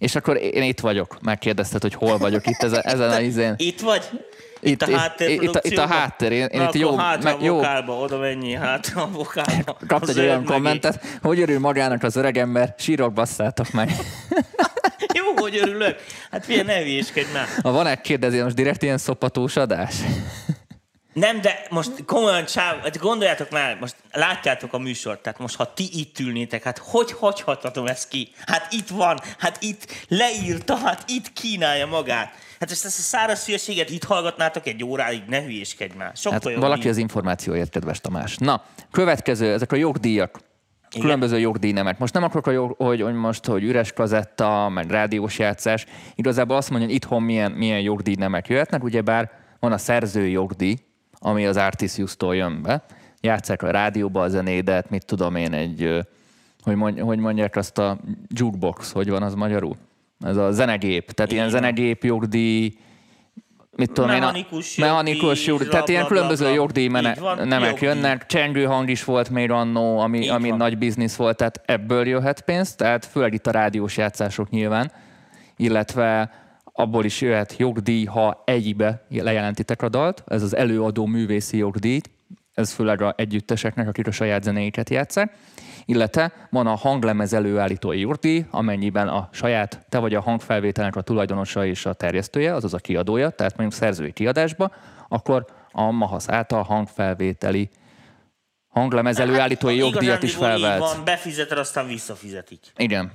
És 0.00 0.14
akkor 0.14 0.36
én 0.36 0.62
itt 0.62 0.80
vagyok. 0.80 1.16
Megkérdezted, 1.22 1.82
hogy 1.82 1.94
hol 1.94 2.18
vagyok 2.18 2.46
itt 2.46 2.62
ezen, 2.62 2.80
ezen 2.84 3.10
a 3.10 3.20
izén. 3.20 3.54
Itt 3.56 3.80
vagy? 3.80 4.02
Itt- 4.62 4.82
Itt, 4.82 4.82
a 4.82 4.96
háttér 4.98 5.42
itt 5.42 5.54
a- 5.54 5.60
itt 5.62 5.78
a 5.78 5.86
háttér. 5.86 6.32
Én- 6.32 6.46
én 6.46 6.60
itt 6.62 6.74
jó- 6.74 6.96
hátra 6.96 7.22
meg- 7.30 7.40
a 7.40 7.44
jó- 7.44 7.54
vokálba, 7.54 7.92
oda 7.92 8.18
mennyi, 8.18 8.54
hátra 8.54 9.02
a 9.02 9.08
vokálba. 9.10 9.76
Kapsz 9.86 10.08
Az 10.08 10.16
egy 10.16 10.24
olyan 10.24 10.44
kommentet, 10.44 11.04
hogy 11.22 11.40
örül 11.40 11.58
magának 11.58 12.02
az 12.02 12.16
öreg 12.16 12.36
ember, 12.38 12.74
sírok 12.78 13.12
basszátok 13.12 13.70
meg. 13.70 13.88
így. 13.90 13.96
Jó, 15.18 15.24
hogy 15.36 15.56
örülök. 15.56 15.96
Hát 16.30 16.44
figyelj, 16.44 16.66
ne 16.66 16.78
hülyéskedj 16.78 17.32
már. 17.32 17.46
Ha 17.62 17.70
van 17.70 17.86
egy 17.86 18.00
kérdezi, 18.00 18.40
most 18.40 18.54
direkt 18.54 18.82
ilyen 18.82 18.98
szopatós 18.98 19.56
adás? 19.56 19.94
Nem, 21.12 21.40
de 21.40 21.66
most 21.70 22.04
komolyan 22.06 22.44
csáv, 22.44 22.82
hát 22.82 22.98
gondoljátok 22.98 23.50
már, 23.50 23.76
most 23.80 23.96
látjátok 24.12 24.72
a 24.72 24.78
műsort, 24.78 25.22
tehát 25.22 25.38
most 25.38 25.56
ha 25.56 25.72
ti 25.74 25.88
itt 25.92 26.18
ülnétek, 26.18 26.62
hát 26.62 26.78
hogy 26.78 27.12
hagyhathatom 27.12 27.86
ezt 27.86 28.08
ki? 28.08 28.32
Hát 28.46 28.72
itt 28.72 28.88
van, 28.88 29.18
hát 29.38 29.62
itt 29.62 30.06
leírta, 30.08 30.76
hát 30.76 31.04
itt 31.06 31.32
kínálja 31.32 31.86
magát. 31.86 32.32
Hát 32.60 32.70
ezt, 32.70 32.84
ezt 32.84 32.98
a 32.98 33.02
száraz 33.02 33.44
hülyeséget 33.44 33.90
itt 33.90 34.04
hallgatnátok 34.04 34.66
egy 34.66 34.84
óráig, 34.84 35.22
ne 35.28 35.42
hülyéskedj 35.42 35.96
már. 35.96 36.12
Sokkal 36.14 36.52
Hát 36.52 36.60
valaki 36.60 36.82
így. 36.82 36.88
az 36.88 36.96
információért, 36.96 37.70
kedves 37.70 38.00
Tamás. 38.00 38.36
Na, 38.36 38.64
következő, 38.90 39.52
ezek 39.52 39.72
a 39.72 39.76
jogdíjak. 39.76 40.40
Igen. 40.90 41.02
Különböző 41.02 41.38
jogdíjnemek. 41.38 41.98
Most 41.98 42.14
nem 42.14 42.22
akarok, 42.22 42.46
jog, 42.52 42.74
hogy, 42.78 43.00
hogy 43.00 43.14
most, 43.14 43.46
hogy 43.46 43.62
üres 43.64 43.92
kazetta, 43.92 44.68
meg 44.68 44.90
rádiós 44.90 45.38
játszás. 45.38 45.86
Igazából 46.14 46.56
azt 46.56 46.70
mondja, 46.70 46.86
hogy 46.86 46.96
itthon 46.96 47.22
milyen, 47.22 47.52
milyen 47.52 47.80
jogdíjnemek 47.80 48.48
jöhetnek. 48.48 48.84
Ugyebár 48.84 49.30
van 49.60 49.72
a 49.72 49.78
szerzői 49.78 50.30
jogdíj, 50.30 50.76
ami 51.20 51.46
az 51.46 51.56
Artisius-tól 51.56 52.36
jön 52.36 52.62
be. 52.62 52.82
Játszák 53.20 53.62
a 53.62 53.70
rádióba 53.70 54.22
a 54.22 54.28
zenédet, 54.28 54.90
mit 54.90 55.04
tudom 55.06 55.36
én, 55.36 55.52
egy, 55.52 55.98
hogy, 56.62 56.74
mond, 56.74 56.98
hogy 57.00 57.18
mondják 57.18 57.56
azt 57.56 57.78
a 57.78 57.98
jukebox, 58.34 58.92
hogy 58.92 59.10
van 59.10 59.22
az 59.22 59.34
magyarul? 59.34 59.76
Ez 60.20 60.36
a 60.36 60.50
zenegép. 60.52 61.10
Tehát 61.10 61.32
ilyen 61.32 61.48
Igen. 61.48 61.60
zenegép 61.60 62.04
jogdíj, 62.04 62.74
mit 63.76 63.92
tudom 63.92 64.10
Mechanikus 64.10 64.78
én, 64.78 64.84
a 64.84 64.88
mechanikus 64.88 65.46
jogdíj, 65.46 65.68
tehát 65.68 65.88
ilyen 65.88 66.06
különböző 66.06 66.48
jogdíj 66.52 66.84
Így 66.84 67.18
van, 67.18 67.48
nemek 67.48 67.68
jogdíj. 67.68 67.88
jönnek, 67.88 68.26
csengő 68.26 68.64
hang 68.64 68.88
is 68.90 69.04
volt 69.04 69.30
még 69.30 69.50
annó, 69.50 69.98
ami, 69.98 70.18
Így 70.18 70.28
ami 70.28 70.48
van. 70.48 70.58
nagy 70.58 70.78
biznisz 70.78 71.16
volt, 71.16 71.36
tehát 71.36 71.60
ebből 71.64 72.06
jöhet 72.06 72.40
pénz, 72.40 72.74
tehát 72.74 73.04
főleg 73.06 73.34
itt 73.34 73.46
a 73.46 73.50
rádiós 73.50 73.96
játszások 73.96 74.50
nyilván, 74.50 74.92
illetve 75.56 76.30
abból 76.72 77.04
is 77.04 77.20
jöhet 77.20 77.56
jogdíj, 77.56 78.04
ha 78.04 78.42
egybe 78.44 79.06
lejelentitek 79.08 79.82
a 79.82 79.88
dalt, 79.88 80.24
ez 80.26 80.42
az 80.42 80.56
előadó 80.56 81.06
művészi 81.06 81.56
jogdíj, 81.56 82.00
ez 82.54 82.72
főleg 82.72 83.02
a 83.02 83.14
együtteseknek, 83.16 83.88
akik 83.88 84.06
a 84.06 84.10
saját 84.10 84.42
zenéiket 84.42 84.90
játszák, 84.90 85.36
illetve 85.84 86.32
van 86.50 86.66
a 86.66 86.74
hanglemez 86.74 87.32
előállítói 87.32 88.00
jogdíj, 88.00 88.44
amennyiben 88.50 89.08
a 89.08 89.28
saját, 89.32 89.86
te 89.88 89.98
vagy 89.98 90.14
a 90.14 90.20
hangfelvételnek 90.20 90.96
a 90.96 91.00
tulajdonosa 91.00 91.66
és 91.66 91.86
a 91.86 91.92
terjesztője, 91.92 92.54
azaz 92.54 92.74
a 92.74 92.78
kiadója, 92.78 93.30
tehát 93.30 93.56
mondjuk 93.56 93.80
szerzői 93.80 94.12
kiadásba, 94.12 94.70
akkor 95.08 95.46
a 95.72 95.90
Mahasz 95.90 96.28
által 96.28 96.62
hangfelvételi 96.62 97.70
hanglemez 98.68 99.18
előállítói 99.18 99.80
Hát, 99.80 99.90
jogdíjat 99.90 100.22
is 100.22 100.34
igazándiból 100.34 100.72
így. 100.72 100.78
Van, 100.78 101.04
befizeted, 101.04 101.58
aztán 101.58 101.86
visszafizetik. 101.86 102.60
Igen. 102.76 103.12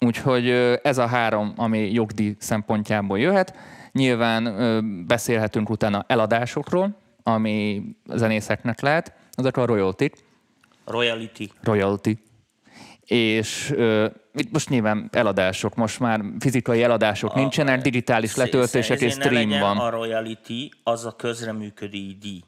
Úgyhogy 0.00 0.48
ez 0.82 0.98
a 0.98 1.06
három, 1.06 1.52
ami 1.56 1.92
jogdíj 1.92 2.34
szempontjából 2.38 3.18
jöhet. 3.18 3.56
Nyilván 3.92 4.54
beszélhetünk 5.06 5.70
utána 5.70 6.04
eladásokról, 6.08 6.96
ami 7.22 7.82
zenészeknek 8.14 8.80
lehet. 8.80 9.12
Ezek 9.34 9.56
a 9.56 9.66
royalty, 9.66 10.10
Royalty. 10.84 11.50
royalty. 11.62 12.10
És 13.04 13.70
ö, 13.76 14.06
itt 14.34 14.52
most 14.52 14.68
nyilván 14.68 15.08
eladások, 15.12 15.74
most 15.74 16.00
már 16.00 16.20
fizikai 16.38 16.82
eladások 16.82 17.32
A- 17.32 17.38
nincsenek, 17.38 17.80
digitális 17.80 18.36
letöltések 18.36 19.00
és 19.00 19.12
stream 19.12 19.48
van. 19.48 19.76
A 19.78 19.90
royalty 19.90 20.68
az 20.82 21.04
a 21.04 21.12
közreműködői 21.16 22.16
díj. 22.20 22.40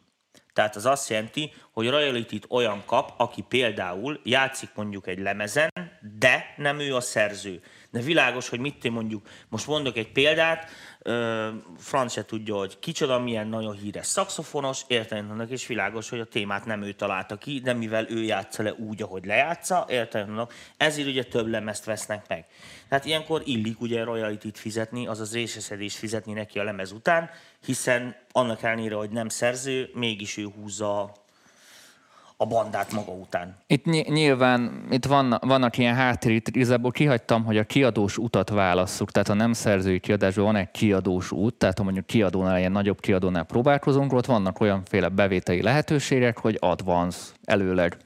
Tehát 0.61 0.77
az 0.77 0.87
azt 0.87 1.09
jelenti, 1.09 1.53
hogy 1.73 1.89
royalty 1.89 2.39
olyan 2.49 2.83
kap, 2.87 3.13
aki 3.17 3.45
például 3.49 4.21
játszik 4.25 4.71
mondjuk 4.75 5.07
egy 5.07 5.19
lemezen, 5.19 5.71
de 6.19 6.55
nem 6.57 6.79
ő 6.79 6.95
a 6.95 7.01
szerző. 7.01 7.63
De 7.91 8.01
világos, 8.01 8.49
hogy 8.49 8.59
mit 8.59 8.91
mondjuk, 8.91 9.29
most 9.49 9.67
mondok 9.67 9.97
egy 9.97 10.13
példát, 10.13 10.71
ö, 11.03 11.49
Franc 11.79 12.13
se 12.13 12.25
tudja, 12.25 12.55
hogy 12.55 12.79
kicsoda, 12.79 13.19
milyen 13.19 13.47
nagyon 13.47 13.77
híres 13.77 14.07
szakszofonos, 14.07 14.83
értelemnek, 14.87 15.51
és 15.51 15.67
világos, 15.67 16.09
hogy 16.09 16.21
a 16.21 16.25
témát 16.25 16.65
nem 16.65 16.83
ő 16.83 16.93
találta 16.93 17.37
ki, 17.37 17.61
de 17.61 17.73
mivel 17.73 18.11
ő 18.11 18.23
játsza 18.23 18.63
le 18.63 18.73
úgy, 18.73 19.03
ahogy 19.03 19.25
lejátsza, 19.25 19.87
értelemnek, 19.89 20.53
ezért 20.77 21.09
ugye 21.09 21.25
több 21.25 21.47
lemezt 21.47 21.85
vesznek 21.85 22.29
meg. 22.29 22.47
Tehát 22.91 23.05
ilyenkor 23.05 23.43
illik 23.45 23.81
ugye 23.81 24.05
royalty-t 24.05 24.59
fizetni, 24.59 25.07
azaz 25.07 25.33
részeszedést 25.33 25.97
fizetni 25.97 26.33
neki 26.33 26.59
a 26.59 26.65
lemez 26.65 26.93
után, 26.93 27.31
hiszen 27.65 28.17
annak 28.33 28.63
ellenére, 28.63 28.95
hogy 28.95 29.11
nem 29.11 29.29
szerző, 29.29 29.91
mégis 29.95 30.37
ő 30.37 30.47
húzza 30.61 31.15
a- 32.37 32.47
bandát 32.47 32.93
maga 32.93 33.13
után. 33.13 33.57
Itt 33.67 33.85
ny- 33.85 34.09
nyilván 34.09 34.87
itt 34.91 35.05
van, 35.05 35.39
vannak 35.41 35.79
ilyen 35.79 35.95
háttér, 35.95 36.43
igazából 36.53 36.91
kihagytam, 36.91 37.45
hogy 37.45 37.59
a 37.59 37.65
kiadós 37.65 38.19
utat 38.19 38.49
válasszuk, 38.49 39.11
tehát 39.11 39.29
a 39.29 39.35
nem 39.35 39.53
szerzői 39.53 40.01
kiadásban 40.01 40.45
van 40.45 40.57
egy 40.57 40.71
kiadós 40.71 41.31
út, 41.31 41.55
tehát 41.55 41.79
ha 41.79 41.85
mondjuk 41.85 42.07
kiadónál, 42.07 42.59
ilyen 42.59 42.73
nagyobb 42.73 43.01
kiadónál 43.01 43.45
próbálkozunk, 43.45 44.13
ott 44.13 44.27
vannak 44.27 44.61
olyanféle 44.61 45.09
bevételi 45.09 45.63
lehetőségek, 45.63 46.39
hogy 46.39 46.57
advance, 46.61 47.19
előleg. 47.45 47.97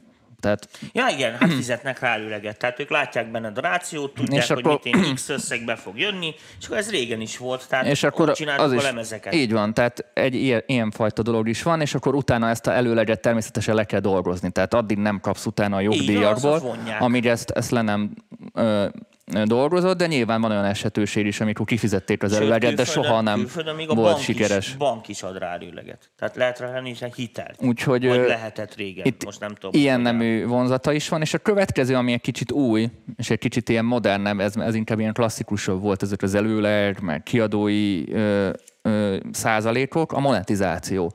Tehát 0.45 0.69
Ja 0.93 1.09
igen, 1.09 1.37
hát 1.39 1.53
fizetnek 1.53 1.99
rá 2.01 2.15
előleget. 2.15 2.59
Tehát 2.59 2.81
ők 2.81 2.91
látják 2.91 3.31
benned 3.31 3.59
a 3.59 3.61
rációt, 3.61 4.15
tudják, 4.15 4.43
És 4.43 4.49
hogy 4.49 4.59
akkor- 4.65 4.81
mit 4.85 4.95
én 4.95 5.15
X 5.15 5.29
összegbe 5.29 5.77
fog 5.77 5.99
jönni, 5.99 6.35
és 6.61 6.67
akkor 6.67 6.79
ez 6.79 6.91
régen 6.91 7.21
is 7.21 7.39
volt, 7.39 7.69
tehát 7.69 7.87
és 7.87 8.03
akkor 8.03 8.33
csináltuk 8.33 8.65
az 8.65 8.73
a 8.73 8.75
is, 8.75 8.83
lemezeket. 8.83 9.35
így 9.35 9.53
van, 9.53 9.75
tehát 9.75 10.05
egy 10.15 10.35
ilyen, 10.35 10.63
ilyen 10.67 10.91
fajta 10.91 11.23
dolog 11.23 11.49
is 11.49 11.63
van, 11.63 11.81
és 11.81 11.95
akkor 11.95 12.15
utána 12.15 12.49
ezt 12.49 12.67
a 12.67 12.73
előleget 12.73 13.21
természetesen 13.21 13.75
le 13.75 13.85
kell 13.85 14.01
dolgozni, 14.01 14.51
tehát 14.51 14.75
addig 14.75 14.99
nem 14.99 15.21
kapsz 15.21 15.47
utána 15.47 15.77
a 15.77 15.81
jogdíjakból, 15.81 16.77
amíg 16.99 17.27
ezt, 17.27 17.51
ezt 17.51 17.71
le 17.71 17.83
nem 17.83 18.11
ö, 18.55 18.87
ö, 19.33 19.43
dolgozod, 19.45 19.97
de 19.97 20.07
nyilván 20.07 20.41
van 20.41 20.51
olyan 20.51 20.64
esetőség 20.64 21.27
is, 21.27 21.41
amikor 21.41 21.66
kifizették 21.66 22.22
az 22.22 22.33
előleget, 22.33 22.75
de 22.75 22.85
soha 22.85 23.20
nem 23.20 23.39
külföldön 23.39 23.75
még 23.75 23.91
a 23.91 23.95
volt 23.95 24.12
bank 24.12 24.22
sikeres. 24.22 24.66
Is, 24.66 24.77
bank 24.77 25.09
is 25.09 25.22
ad 25.22 25.39
rá 25.39 25.53
előleget. 25.55 26.11
Tehát 26.16 26.37
lehet 26.37 26.59
rá 26.59 26.83
egy 26.83 27.14
hitelt. 27.14 27.62
Úgyhogy 27.62 28.07
Vagy 28.07 28.27
lehetett 28.27 28.75
régen, 28.75 29.05
itt 29.05 29.25
most 29.25 29.41
nem 29.41 29.55
tudom. 29.55 29.81
ilyen 29.81 30.01
nemű 30.01 30.47
vonzata 30.47 30.93
is 30.93 31.09
van, 31.09 31.20
és 31.20 31.35
a 31.35 31.39
következő, 31.39 31.95
ami 31.95 32.12
egy 32.12 32.20
kicsit 32.20 32.53
új, 32.53 32.89
és 33.16 33.31
egy 33.31 33.39
kicsit 33.39 33.68
ilyen 33.68 33.85
modernebb, 33.85 34.41
ez, 34.41 34.57
ez 34.57 34.75
inkább 34.75 34.99
ilyen 34.99 35.12
klasszikusabb 35.12 35.81
volt, 35.81 36.03
ezek 36.03 36.22
az 36.22 36.35
előleg, 36.35 37.01
meg 37.01 37.22
kiadói 37.22 38.12
ö, 38.12 38.51
ö, 38.83 39.16
százalékok, 39.33 40.12
a 40.12 40.20
monetizáció. 40.20 41.12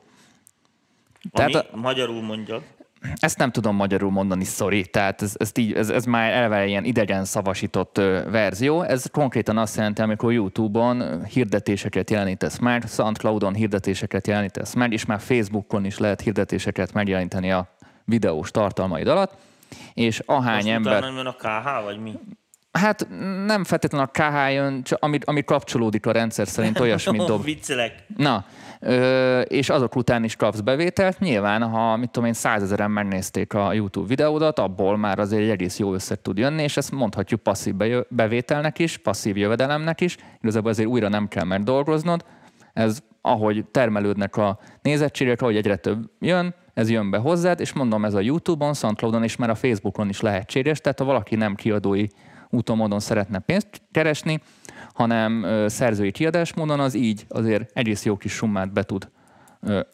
Ami 1.32 1.51
Tehát 1.51 1.76
magyarul 1.76 2.22
mondja. 2.22 2.62
Ezt 3.16 3.38
nem 3.38 3.52
tudom 3.52 3.76
magyarul 3.76 4.12
mondani, 4.12 4.43
sorry. 4.43 4.86
Tehát 4.86 5.22
ez, 5.22 5.34
ez, 5.38 5.52
így, 5.56 5.74
ez, 5.74 5.89
ez 5.89 6.06
már 6.06 6.32
eleve 6.32 6.66
ilyen 6.66 6.84
idegen 6.84 7.26
szavasított 7.26 7.97
verzió. 8.30 8.82
Ez 8.82 9.06
konkrétan 9.12 9.58
azt 9.58 9.76
jelenti, 9.76 10.02
amikor 10.02 10.34
YouTube-on 10.34 11.26
hirdetéseket 11.26 12.10
jelenítesz 12.10 12.58
meg, 12.58 12.84
SoundCloud-on 12.88 13.54
hirdetéseket 13.54 14.28
jelenítesz 14.28 14.74
meg, 14.74 14.93
és 14.93 15.06
már 15.06 15.20
Facebookon 15.20 15.86
is 15.86 15.97
lehet 15.97 16.22
hirdetéseket 16.22 16.93
megjeleníteni 16.93 17.52
a 17.52 17.68
videós 18.06 18.52
tartalmaid 18.52 19.08
alatt. 19.08 19.38
És 19.93 20.22
ahány 20.26 20.56
Most 20.56 20.68
ember... 20.68 20.97
utána 20.97 21.16
jön 21.16 21.26
a 21.26 21.36
KH, 21.36 21.84
vagy 21.84 22.00
mi? 22.02 22.20
Hát 22.72 23.07
nem 23.45 23.63
feltétlenül 23.63 24.07
a 24.13 24.20
KH 24.20 24.53
jön, 24.53 24.84
csak 24.84 25.03
ami, 25.03 25.17
ami 25.24 25.43
kapcsolódik 25.43 26.05
a 26.05 26.11
rendszer 26.11 26.47
szerint 26.47 26.80
olyasmit 26.86 27.26
dob. 27.26 27.43
Viccelek. 27.43 28.05
Na, 28.17 28.45
ö, 28.80 29.39
és 29.41 29.70
azok 29.70 29.95
után 29.95 30.24
is 30.24 30.36
kapsz 30.36 30.59
bevételt. 30.59 31.20
Nyilván, 31.20 31.70
ha 31.70 31.95
mit 31.95 32.09
tudom 32.09 32.28
én, 32.28 32.34
százezeren 32.34 32.91
megnézték 32.91 33.53
a 33.53 33.74
YouTube 33.74 34.07
videódat, 34.07 34.59
abból 34.59 34.97
már 34.97 35.20
azért 35.20 35.41
egy 35.41 35.49
egész 35.49 35.80
jó 35.80 35.93
összeg 35.93 36.22
tud 36.22 36.38
jönni, 36.38 36.63
és 36.63 36.78
ezt 36.78 36.91
mondhatjuk 36.91 37.41
passzív 37.41 37.76
bevételnek 38.09 38.80
is, 38.80 38.97
passzív 38.97 39.38
jövedelemnek 39.38 40.01
is. 40.01 40.17
Igazából 40.41 40.70
azért 40.70 40.89
újra 40.89 41.09
nem 41.09 41.28
kell 41.28 41.45
megdolgoznod. 41.45 42.26
Ez 42.74 42.99
ahogy 43.22 43.65
termelődnek 43.72 44.38
a 44.38 44.59
nézettségek, 44.82 45.41
ahogy 45.41 45.55
egyre 45.55 45.76
több 45.76 46.09
jön, 46.20 46.55
ez 46.74 46.89
jön 46.89 47.09
be 47.09 47.17
hozzád, 47.17 47.59
és 47.59 47.74
mondom, 47.74 48.05
ez 48.05 48.13
a 48.13 48.20
YouTube-on, 48.20 48.74
Soundcloud-on 48.74 49.24
és 49.24 49.36
már 49.36 49.49
a 49.49 49.55
Facebookon 49.55 50.09
is 50.09 50.22
lehetséges, 50.22 50.80
tehát 50.80 50.99
ha 50.99 51.05
valaki 51.05 51.36
nem 51.36 51.55
kiadói 51.55 52.05
úton 52.50 52.78
módon 52.78 53.00
szeretne 53.00 53.39
pénzt 53.39 53.68
keresni, 53.91 54.41
hanem 54.93 55.45
szerzői 55.68 56.12
kiadásmódon, 56.12 56.80
az 56.80 56.93
így 56.93 57.26
azért 57.30 57.70
egész 57.74 58.06
jó 58.06 58.18
kis 58.18 58.32
summát 58.34 58.74
be 58.74 58.84
tud 58.84 59.10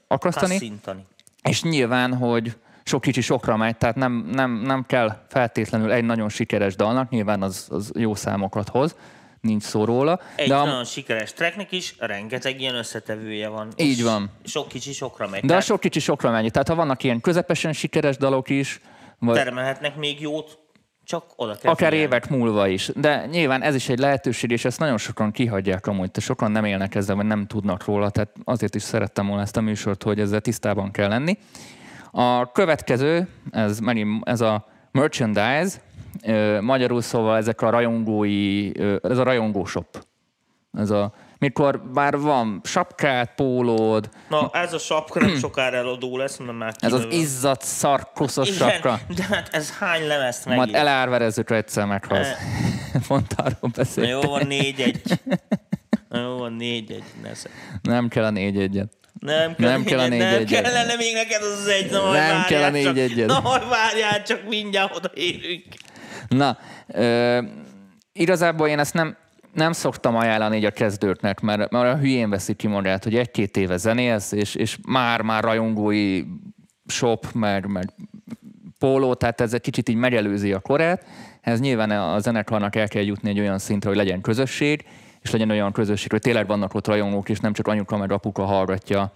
akasztani. 0.07 0.51
Kasszintani. 0.51 1.05
És 1.43 1.63
nyilván, 1.63 2.13
hogy 2.13 2.57
sok 2.83 3.01
kicsi 3.01 3.21
sokra 3.21 3.57
megy, 3.57 3.77
tehát 3.77 3.95
nem, 3.95 4.29
nem, 4.31 4.51
nem 4.51 4.85
kell 4.85 5.25
feltétlenül 5.29 5.91
egy 5.91 6.03
nagyon 6.03 6.29
sikeres 6.29 6.75
dalnak, 6.75 7.09
nyilván 7.09 7.41
az, 7.41 7.67
az 7.69 7.91
jó 7.95 8.15
számokat 8.15 8.69
hoz, 8.69 8.95
nincs 9.41 9.63
szó 9.63 9.85
róla. 9.85 10.19
Egy 10.35 10.47
de, 10.47 10.55
a, 10.55 10.65
nagyon 10.65 10.83
sikeres 10.83 11.33
tracknek 11.33 11.71
is 11.71 11.95
rengeteg 11.99 12.61
ilyen 12.61 12.75
összetevője 12.75 13.47
van. 13.47 13.67
Így 13.77 14.03
van. 14.03 14.29
Sok 14.43 14.67
kicsi 14.67 14.93
sokra 14.93 15.27
megy. 15.27 15.39
de 15.39 15.45
a 15.45 15.47
Tehát 15.47 15.63
sok 15.63 15.79
kicsi 15.79 15.99
sokra 15.99 16.31
megy. 16.31 16.51
Tehát 16.51 16.67
ha 16.67 16.75
vannak 16.75 17.03
ilyen 17.03 17.21
közepesen 17.21 17.73
sikeres 17.73 18.17
dalok 18.17 18.49
is, 18.49 18.81
vagy 19.19 19.35
termelhetnek 19.35 19.95
még 19.95 20.21
jót, 20.21 20.59
csak 21.05 21.23
oda 21.35 21.55
kell 21.55 21.71
akár 21.71 21.89
figyelni. 21.89 21.97
évek 21.97 22.29
múlva 22.29 22.67
is. 22.67 22.91
De 22.95 23.25
nyilván 23.25 23.61
ez 23.61 23.75
is 23.75 23.89
egy 23.89 23.99
lehetőség, 23.99 24.51
és 24.51 24.65
ezt 24.65 24.79
nagyon 24.79 24.97
sokan 24.97 25.31
kihagyják 25.31 25.87
amúgy, 25.87 26.09
de 26.11 26.19
sokan 26.19 26.51
nem 26.51 26.65
élnek 26.65 26.95
ezzel, 26.95 27.15
vagy 27.15 27.25
nem 27.25 27.47
tudnak 27.47 27.85
róla, 27.85 28.09
tehát 28.09 28.31
azért 28.43 28.75
is 28.75 28.81
szerettem 28.81 29.27
volna 29.27 29.41
ezt 29.41 29.57
a 29.57 29.61
műsort, 29.61 30.03
hogy 30.03 30.19
ezzel 30.19 30.41
tisztában 30.41 30.91
kell 30.91 31.09
lenni. 31.09 31.37
A 32.11 32.51
következő, 32.51 33.27
ez, 33.51 33.79
megint 33.79 34.27
ez 34.27 34.41
a 34.41 34.65
merchandise, 34.91 35.81
magyarul 36.61 37.01
szóval 37.01 37.37
ezek 37.37 37.61
a 37.61 37.69
rajongói, 37.69 38.71
ez 39.03 39.17
a 39.17 39.23
rajongó 39.23 39.65
shop. 39.65 40.05
Ez 40.77 40.89
a, 40.89 41.13
mikor 41.37 41.81
már 41.93 42.17
van 42.19 42.61
sapkát, 42.63 43.31
pólód, 43.35 44.09
Na, 44.29 44.49
ez 44.53 44.73
a 44.73 44.77
sapka 44.77 45.19
nem 45.19 45.37
sokára 45.37 45.77
eladó 45.77 46.17
lesz, 46.17 46.37
mert 46.37 46.57
már 46.57 46.73
ez 46.79 46.93
az 46.93 47.05
izzadt, 47.09 47.61
szarkoszos 47.61 48.49
Igen, 48.49 48.69
sapka. 48.69 48.99
de 49.15 49.23
hát 49.23 49.49
ez 49.51 49.77
hány 49.77 50.07
lemezt 50.07 50.45
Majd 50.45 50.57
megír? 50.59 50.75
elárverezzük 50.75 51.49
egyszer 51.49 51.85
meghoz. 51.85 52.27
Pont 53.07 53.33
arról 53.37 53.57
Na 53.61 53.67
beszél. 53.75 54.03
jó, 54.07 54.21
van 54.21 54.47
négy-egy. 54.47 55.01
Jó, 56.11 56.37
van 56.37 56.53
négy-egy. 56.53 57.03
Nesze. 57.23 57.49
Nem 57.81 58.07
kell 58.07 58.23
a 58.23 58.29
négy 58.29 58.57
egyet. 58.57 58.93
Nem, 59.19 59.55
kell 59.55 59.69
Nem 59.69 59.83
kell 59.83 59.99
a 59.99 60.07
négy, 60.07 60.19
nem 60.19 60.33
egyet. 60.33 60.61
kellene 60.61 60.95
még 60.95 61.13
neked 61.13 61.41
az 61.41 61.59
az 61.59 61.67
egy, 61.67 61.91
na 61.91 62.01
majd 62.03 62.17
Nem 62.19 62.43
kell 62.47 62.63
a 62.63 62.69
négy 62.69 62.83
csak, 62.83 62.97
egyet. 62.97 63.27
Na 63.27 63.39
majd 63.39 63.69
várjál 63.69 64.23
csak, 64.23 64.47
mindjárt 64.47 64.95
odaérünk. 64.95 65.63
Na, 66.27 66.57
ö, 66.87 67.41
igazából 68.13 68.67
én 68.67 68.79
ezt 68.79 68.93
nem, 68.93 69.17
nem 69.55 69.71
szoktam 69.71 70.15
ajánlani 70.15 70.57
így 70.57 70.65
a 70.65 70.71
kezdőknek, 70.71 71.39
mert, 71.39 71.71
mert 71.71 71.93
a 71.93 71.97
hülyén 71.97 72.29
veszi 72.29 72.53
ki 72.53 72.67
magát, 72.67 73.03
hogy 73.03 73.15
egy-két 73.15 73.57
éve 73.57 73.77
zenélsz, 73.77 74.31
és, 74.31 74.55
és 74.55 74.77
már-már 74.87 75.43
rajongói 75.43 76.23
shop, 76.87 77.25
meg, 77.33 77.67
meg 77.67 77.93
póló, 78.79 79.13
tehát 79.13 79.41
ez 79.41 79.53
egy 79.53 79.61
kicsit 79.61 79.89
így 79.89 79.95
megelőzi 79.95 80.53
a 80.53 80.59
korát. 80.59 81.05
Ez 81.41 81.59
nyilván 81.59 81.91
a 81.91 82.19
zenekarnak 82.19 82.75
el 82.75 82.87
kell 82.87 83.03
jutni 83.03 83.29
egy 83.29 83.39
olyan 83.39 83.59
szintre, 83.59 83.89
hogy 83.89 83.97
legyen 83.97 84.21
közösség, 84.21 84.85
és 85.21 85.31
legyen 85.31 85.49
olyan 85.49 85.71
közösség, 85.71 86.11
hogy 86.11 86.21
tényleg 86.21 86.47
vannak 86.47 86.73
ott 86.73 86.87
rajongók, 86.87 87.29
és 87.29 87.39
nem 87.39 87.53
csak 87.53 87.67
anyuka 87.67 87.97
meg 87.97 88.11
apuka 88.11 88.43
hallgatja 88.43 89.11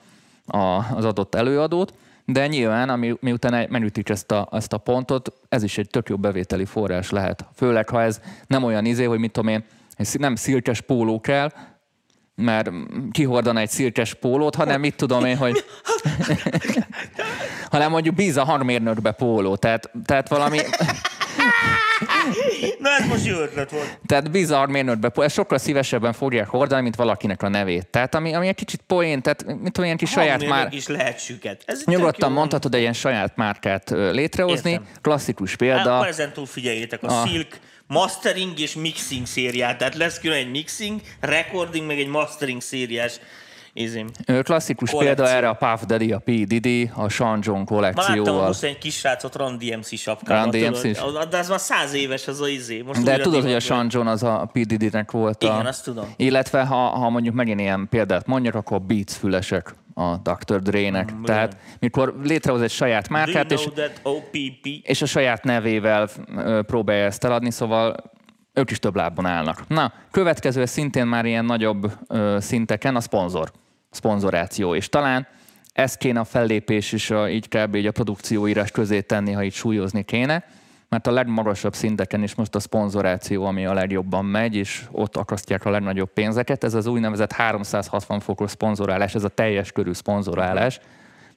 a, 0.46 0.58
az 0.96 1.06
adott 1.06 1.36
előadót. 1.36 1.94
De 2.26 2.48
nyilván, 2.48 2.90
ami, 2.90 3.18
miután 3.20 3.68
megütik 3.70 4.10
ezt 4.10 4.32
a, 4.32 4.48
ezt 4.52 4.74
a 4.74 4.78
pontot, 4.78 5.34
ez 5.50 5.64
is 5.64 5.78
egy 5.78 5.90
tök 5.90 6.10
jó 6.10 6.18
bevételi 6.18 6.66
forrás 6.66 7.10
lehet. 7.10 7.46
Főleg, 7.56 7.90
ha 7.90 8.02
ez 8.02 8.22
nem 8.48 8.64
olyan 8.64 8.86
izé, 8.86 9.04
hogy 9.04 9.20
mit 9.20 9.32
tudom 9.32 9.50
én, 9.50 9.64
nem 10.20 10.36
szilkes 10.36 10.82
póló 10.82 11.20
kell, 11.20 11.52
mert 12.36 12.70
kihordana 13.12 13.60
egy 13.60 13.70
szilkes 13.70 14.14
pólót, 14.14 14.56
hanem 14.56 14.80
mit 14.80 14.95
tudom 14.95 15.26
én, 15.26 15.38
hogy 15.38 15.66
hanem 17.72 17.91
mondjuk 17.91 18.16
bíz 18.16 18.38
a 18.38 18.43
harmérnökbe 18.43 19.12
póló, 19.12 19.56
tehát, 19.56 19.91
tehát 20.06 20.28
valami... 20.28 20.60
Na 22.80 22.89
ez 23.00 23.08
most 23.08 23.26
jó 23.26 23.38
ötlet 23.38 23.72
volt. 23.72 24.00
Tehát 24.06 24.32
bizarr 24.32 24.68
mérnötbe, 24.68 25.12
ezt 25.16 25.36
sokkal 25.36 25.58
szívesebben 25.58 26.14
fogják 26.14 26.47
hordani, 26.47 26.82
mint 26.82 26.95
valakinek 26.95 27.43
a 27.43 27.47
nevét. 27.47 27.88
Tehát 27.88 28.16
ami, 28.16 28.34
ami 28.34 28.47
egy 28.47 28.56
kicsit 28.56 28.82
poén, 28.88 29.22
tehát 29.22 29.45
mint 29.45 29.78
ilyen 29.78 29.97
kis 29.97 30.10
saját 30.10 30.47
már... 30.47 30.68
is 30.72 30.88
lehet 30.88 31.20
süket. 31.20 31.64
Ez 31.66 31.84
Nyugodtan 31.86 32.32
mondhatod 32.32 32.74
egy 32.74 32.80
ilyen 32.80 32.93
saját 32.93 33.36
márkát 33.36 33.89
létrehozni. 33.89 34.70
Értem. 34.70 34.88
Klasszikus 35.02 35.56
példa. 35.56 35.95
Akkor 35.95 36.08
ezen 36.08 36.34
túl 36.34 36.45
figyeljétek, 36.45 37.04
a, 37.04 37.22
a 37.22 37.28
Silk 37.28 37.60
mastering 37.90 38.60
és 38.60 38.76
mixing 38.76 39.26
szériát. 39.26 39.78
Tehát 39.78 39.96
lesz 39.96 40.20
külön 40.20 40.38
egy 40.38 40.52
mixing, 40.52 41.02
recording, 41.20 41.86
meg 41.86 42.00
egy 42.00 42.08
mastering 42.08 42.62
szériás 42.62 43.20
izim. 43.74 44.10
Klasszikus 44.44 44.90
Kollekció. 44.90 45.16
példa 45.16 45.38
erre 45.38 45.50
a 45.50 45.54
Puff 45.54 45.86
Daddy, 45.86 46.12
a 46.12 46.20
P. 46.20 46.32
Diddy, 46.32 46.92
a 46.96 47.10
Sean 47.10 47.40
John 47.44 47.64
kollekcióval. 47.64 48.24
Ma 48.24 48.32
láttam 48.32 48.46
most 48.46 48.64
egy 48.64 48.78
kis 48.78 48.96
srácot 48.96 49.36
Run 49.36 49.58
DMC 49.58 49.98
sapkában. 49.98 50.52
Run 50.52 50.72
DMC 50.72 50.82
De 51.30 51.38
ez 51.38 51.50
már 51.50 51.60
száz 51.60 51.94
éves 51.94 52.28
az 52.28 52.42
a 52.42 52.48
izé. 52.48 52.82
Most 52.82 53.04
De 53.04 53.18
tudod, 53.18 53.44
hogy 53.44 53.54
a 53.54 53.60
Sean 53.60 53.88
John 53.90 54.08
az 54.08 54.24
a 54.24 54.50
P. 54.54 54.60
Diddy-nek 54.60 55.12
volt. 55.12 55.44
Igen, 55.44 55.66
a... 55.66 55.68
azt 55.68 55.84
tudom. 55.84 56.14
Illetve 56.16 56.66
ha, 56.66 56.76
ha 56.76 57.10
mondjuk 57.10 57.36
megint 57.36 57.60
ilyen 57.60 57.88
példát 57.90 58.28
mondjak, 58.28 58.56
akkor 58.56 58.82
Beats 58.82 59.14
fülesek 59.14 59.76
a 60.00 60.18
Dr. 60.24 60.62
Dre-nek. 60.62 61.14
Mm, 61.14 61.24
Tehát 61.24 61.58
mikor 61.80 62.16
létrehoz 62.24 62.62
egy 62.62 62.72
saját 62.72 63.10
márkát, 63.10 63.52
és, 63.52 63.70
és 64.84 65.02
a 65.02 65.06
saját 65.06 65.43
nevével 65.43 66.10
próbálja 66.66 67.06
ezt 67.06 67.24
eladni, 67.24 67.52
szóval 67.52 67.95
ők 68.54 68.72
is 68.72 68.80
több 68.80 68.95
lábon 68.95 69.26
állnak. 69.26 69.68
Na, 69.68 69.93
következő 70.12 70.66
szintén 70.66 71.06
már 71.06 71.26
ilyen 71.26 71.45
nagyobb 71.45 71.91
ö, 72.08 72.38
szinteken 72.39 72.95
a 72.95 73.00
szponzor, 73.00 73.52
szponzoráció, 73.89 74.76
és 74.76 74.89
talán 74.89 75.28
ez 75.74 75.97
kéne 75.97 76.20
a 76.20 76.24
fellépés 76.24 76.91
is 76.91 77.10
a, 77.10 77.30
így 77.30 77.47
kb. 77.47 77.76
Így 77.76 77.86
a 77.86 77.91
produkcióírás 77.91 78.72
közé 78.72 79.02
tenni, 79.02 79.32
ha 79.32 79.43
így 79.43 79.54
súlyozni 79.54 80.04
kéne, 80.04 80.45
mert 80.90 81.08
a 81.08 81.12
legmagasabb 81.12 81.74
szinteken 81.74 82.24
is 82.24 82.36
most 82.36 82.56
a 82.56 82.60
szponzoráció, 82.60 83.46
ami 83.46 83.66
a 83.66 83.74
legjobban 83.74 84.26
megy, 84.26 84.56
és 84.56 84.86
ott 84.92 85.16
akasztják 85.16 85.66
a 85.66 85.70
legnagyobb 85.70 86.10
pénzeket. 86.14 86.64
Ez 86.64 86.74
az 86.74 86.86
úgynevezett 86.86 87.32
360 87.32 88.20
fokos 88.20 88.52
szponzorálás, 88.52 89.16
ez 89.16 89.24
a 89.24 89.30
teljes 89.30 89.72
körű 89.72 89.94
szponzorálás. 89.94 90.80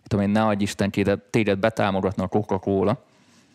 Tudom 0.07 0.24
én, 0.24 0.30
ne 0.30 0.44
adj 0.44 0.62
Isten, 0.62 0.90
téged 1.30 1.59
betámogatna 1.59 2.24
a 2.24 2.28
Coca-Cola 2.28 3.05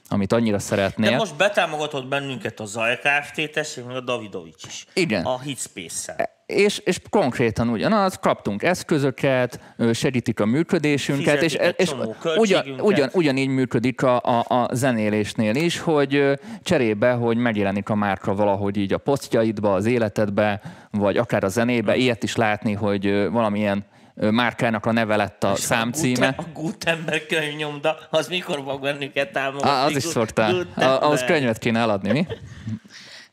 amit 0.09 0.33
annyira 0.33 0.59
szeretnél. 0.59 1.09
De 1.09 1.15
most 1.15 1.35
betámogatott 1.35 2.07
bennünket 2.07 2.59
a 2.59 2.65
Zaj 2.65 2.99
Kft. 2.99 3.51
tessék, 3.51 3.85
meg 3.85 3.95
a 3.95 4.01
Davidovics 4.01 4.65
is. 4.67 4.85
Igen. 4.93 5.25
A 5.25 5.39
Hitspace-szel. 5.39 6.35
És, 6.45 6.77
és 6.77 6.99
konkrétan 7.09 7.69
ugyanaz, 7.69 8.15
kaptunk 8.21 8.63
eszközöket, 8.63 9.59
segítik 9.93 10.39
a 10.39 10.45
működésünket, 10.45 11.41
és, 11.41 11.57
és 11.75 11.91
ugyan, 12.37 12.79
ugyan, 12.79 13.09
ugyanígy 13.13 13.47
működik 13.47 14.01
a, 14.01 14.21
a, 14.23 14.45
a 14.47 14.75
zenélésnél 14.75 15.55
is, 15.55 15.79
hogy 15.79 16.39
cserébe, 16.63 17.11
hogy 17.11 17.37
megjelenik 17.37 17.89
a 17.89 17.95
márka 17.95 18.35
valahogy 18.35 18.77
így 18.77 18.93
a 18.93 18.97
posztjaidba, 18.97 19.73
az 19.73 19.85
életedbe, 19.85 20.61
vagy 20.91 21.17
akár 21.17 21.43
a 21.43 21.47
zenébe, 21.47 21.95
ilyet 21.95 22.23
is 22.23 22.35
látni, 22.35 22.73
hogy 22.73 23.29
valamilyen 23.29 23.85
márkának 24.19 24.85
a 24.85 24.91
neve 24.91 25.15
lett 25.15 25.43
a 25.43 25.53
És 25.55 25.59
számcíme. 25.59 26.35
A 26.37 26.43
Gutenberg 26.53 27.25
könyvnyomda, 27.25 27.97
az 28.09 28.27
mikor 28.27 28.61
fog 28.65 28.81
bennünket 28.81 29.31
támogatni? 29.31 29.69
Ah, 29.69 29.85
az 29.85 29.95
is 29.95 30.03
szoktál. 30.03 30.65
Ahhoz 30.75 31.23
könyvet 31.23 31.57
kéne 31.57 31.79
eladni, 31.79 32.11
mi? 32.11 32.27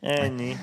Ennyi. 0.01 0.57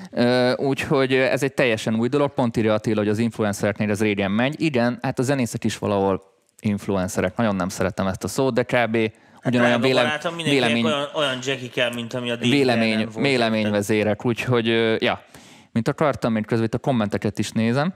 Úgyhogy 0.56 1.14
ez 1.14 1.42
egy 1.42 1.54
teljesen 1.54 1.94
új 1.94 2.08
dolog, 2.08 2.34
pont 2.34 2.56
írja 2.56 2.74
Attila, 2.74 2.98
hogy 2.98 3.08
az 3.08 3.18
influencereknél 3.18 3.90
ez 3.90 4.00
régen 4.00 4.30
megy. 4.30 4.60
Igen, 4.60 4.98
hát 5.02 5.18
a 5.18 5.22
zenészek 5.22 5.64
is 5.64 5.78
valahol 5.78 6.22
influencerek. 6.60 7.36
Nagyon 7.36 7.56
nem 7.56 7.68
szeretem 7.68 8.06
ezt 8.06 8.24
a 8.24 8.28
szót, 8.28 8.54
de 8.54 8.62
kb. 8.62 8.96
Hát 8.96 9.46
ugyanolyan 9.46 9.80
vélem, 9.80 10.10
vélemény, 10.44 10.84
olyan, 10.84 11.08
olyan 11.14 11.38
kell, 11.74 11.92
mint 11.94 12.14
ami 12.14 12.30
a 12.30 12.36
vélemény, 12.36 13.08
véleményvezérek, 13.14 14.24
úgyhogy 14.24 14.66
ja, 15.02 15.22
mint 15.72 15.88
akartam, 15.88 16.32
mint 16.32 16.46
közben 16.46 16.66
itt 16.66 16.74
a 16.74 16.78
kommenteket 16.78 17.38
is 17.38 17.50
nézem. 17.50 17.94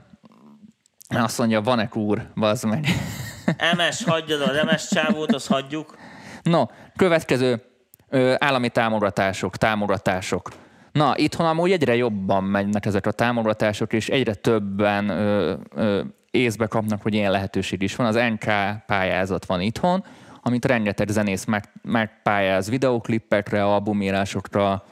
Azt 1.09 1.37
mondja, 1.37 1.61
van-e 1.61 1.89
úr, 1.93 2.27
bazd 2.35 2.65
meg. 2.65 2.85
MS, 3.77 4.03
hagyjad 4.03 4.41
az 4.41 4.63
MS 4.71 4.87
csávót, 4.87 5.33
azt 5.33 5.47
hagyjuk. 5.47 5.97
No, 6.43 6.65
következő 6.95 7.61
ö, 8.09 8.33
állami 8.37 8.69
támogatások, 8.69 9.57
támogatások. 9.57 10.49
Na, 10.91 11.17
itthon 11.17 11.45
amúgy 11.45 11.71
egyre 11.71 11.95
jobban 11.95 12.43
mennek 12.43 12.85
ezek 12.85 13.05
a 13.05 13.11
támogatások, 13.11 13.93
és 13.93 14.09
egyre 14.09 14.33
többen 14.33 15.09
ö, 15.09 15.53
ö, 15.75 16.01
észbe 16.31 16.67
kapnak, 16.67 17.01
hogy 17.01 17.13
ilyen 17.13 17.31
lehetőség 17.31 17.81
is 17.81 17.95
van. 17.95 18.07
Az 18.07 18.15
NK 18.15 18.45
pályázat 18.85 19.45
van 19.45 19.61
itthon, 19.61 20.03
amit 20.41 20.65
rengeteg 20.65 21.07
zenész 21.07 21.45
meg, 21.45 21.63
megpályáz 21.81 22.69
videoklippekre, 22.69 23.63
albumírásokra, 23.63 24.83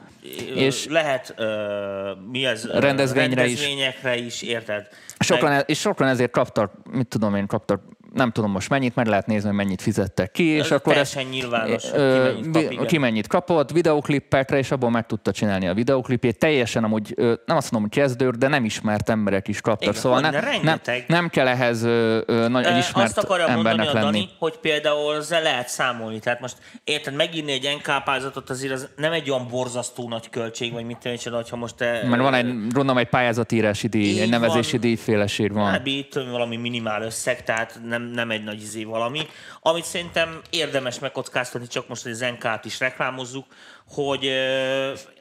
és 0.54 0.86
lehet 0.86 1.34
uh, 1.38 1.46
mi 2.30 2.44
ez, 2.44 2.70
rendezvényre 2.70 3.42
rendezvényekre 3.42 4.16
is, 4.16 4.42
is 4.42 4.48
érted? 4.48 4.88
Sokan, 5.18 5.50
meg... 5.50 5.64
és 5.66 5.78
sokan 5.78 6.08
ezért 6.08 6.30
kaptak, 6.30 6.72
mit 6.90 7.08
tudom 7.08 7.34
én, 7.34 7.46
kaptak 7.46 7.82
nem 8.16 8.30
tudom 8.30 8.50
most 8.50 8.68
mennyit, 8.68 8.94
meg 8.94 9.06
lehet 9.06 9.26
nézni, 9.26 9.48
hogy 9.48 9.56
mennyit 9.56 9.82
fizettek 9.82 10.30
ki, 10.30 10.44
és 10.44 10.64
Ez 10.64 10.70
akkor 10.70 10.96
ez, 10.96 11.16
nyilvános, 11.30 11.84
ö, 11.92 12.32
ki, 12.34 12.48
mennyit 12.50 12.76
kap, 12.76 12.86
ki 12.86 12.98
mennyit 12.98 13.26
kapott, 13.26 13.70
videoklippekre, 13.70 14.58
és 14.58 14.70
abból 14.70 14.90
meg 14.90 15.06
tudta 15.06 15.32
csinálni 15.32 15.68
a 15.68 15.74
videoklipjét. 15.74 16.38
Teljesen 16.38 16.84
amúgy, 16.84 17.14
nem 17.16 17.56
azt 17.56 17.70
mondom, 17.70 17.90
hogy 17.90 18.00
kezdőr, 18.00 18.36
de 18.36 18.48
nem 18.48 18.64
ismert 18.64 19.08
emberek 19.08 19.48
is 19.48 19.60
kaptak, 19.60 19.88
Igen, 19.88 20.00
szóval 20.00 20.20
ne, 20.20 20.30
nem, 20.62 20.80
nem 21.06 21.28
kell 21.28 21.48
ehhez 21.48 21.82
ö, 21.82 22.20
ö, 22.26 22.48
nagyon 22.48 22.76
ismert 22.76 23.16
azt 23.16 23.30
embernek 23.30 23.54
mondani 23.54 23.86
lenni. 23.86 24.04
Dani, 24.04 24.28
hogy 24.38 24.58
például 24.58 25.16
ezzel 25.16 25.42
lehet 25.42 25.68
számolni. 25.68 26.18
Tehát 26.18 26.40
most 26.40 26.56
érted, 26.84 27.14
megírni 27.14 27.52
egy 27.52 27.68
NK 27.76 28.04
pályázatot 28.04 28.50
azért 28.50 28.72
az 28.72 28.88
nem 28.96 29.12
egy 29.12 29.30
olyan 29.30 29.48
borzasztó 29.50 30.08
nagy 30.08 30.30
költség, 30.30 30.72
vagy 30.72 30.84
mit 30.84 30.98
tenni, 30.98 31.16
ha 31.50 31.56
most 31.56 31.74
te... 31.74 32.02
Mert 32.08 32.22
van 32.22 32.34
egy, 32.34 32.46
gondolom, 32.46 32.98
egy 32.98 33.08
pályázatírási 33.08 33.86
díj, 33.86 34.20
egy 34.20 34.28
nevezési 34.28 34.78
díjféleség 34.78 35.52
van. 35.52 35.70
Hát, 35.70 35.82
valami 36.30 36.56
minimál 36.56 37.02
összeg, 37.02 37.44
tehát 37.44 37.80
nem, 37.84 38.02
nem 38.12 38.30
egy 38.30 38.44
nagy 38.44 38.62
izé 38.62 38.84
valami. 38.84 39.20
Amit 39.60 39.84
szerintem 39.84 40.40
érdemes 40.50 40.98
megkockáztatni, 40.98 41.66
csak 41.66 41.88
most, 41.88 42.02
hogy 42.02 42.12
az 42.12 42.20
NK-t 42.20 42.64
is 42.64 42.80
reklámozzuk, 42.80 43.46
hogy 43.88 44.22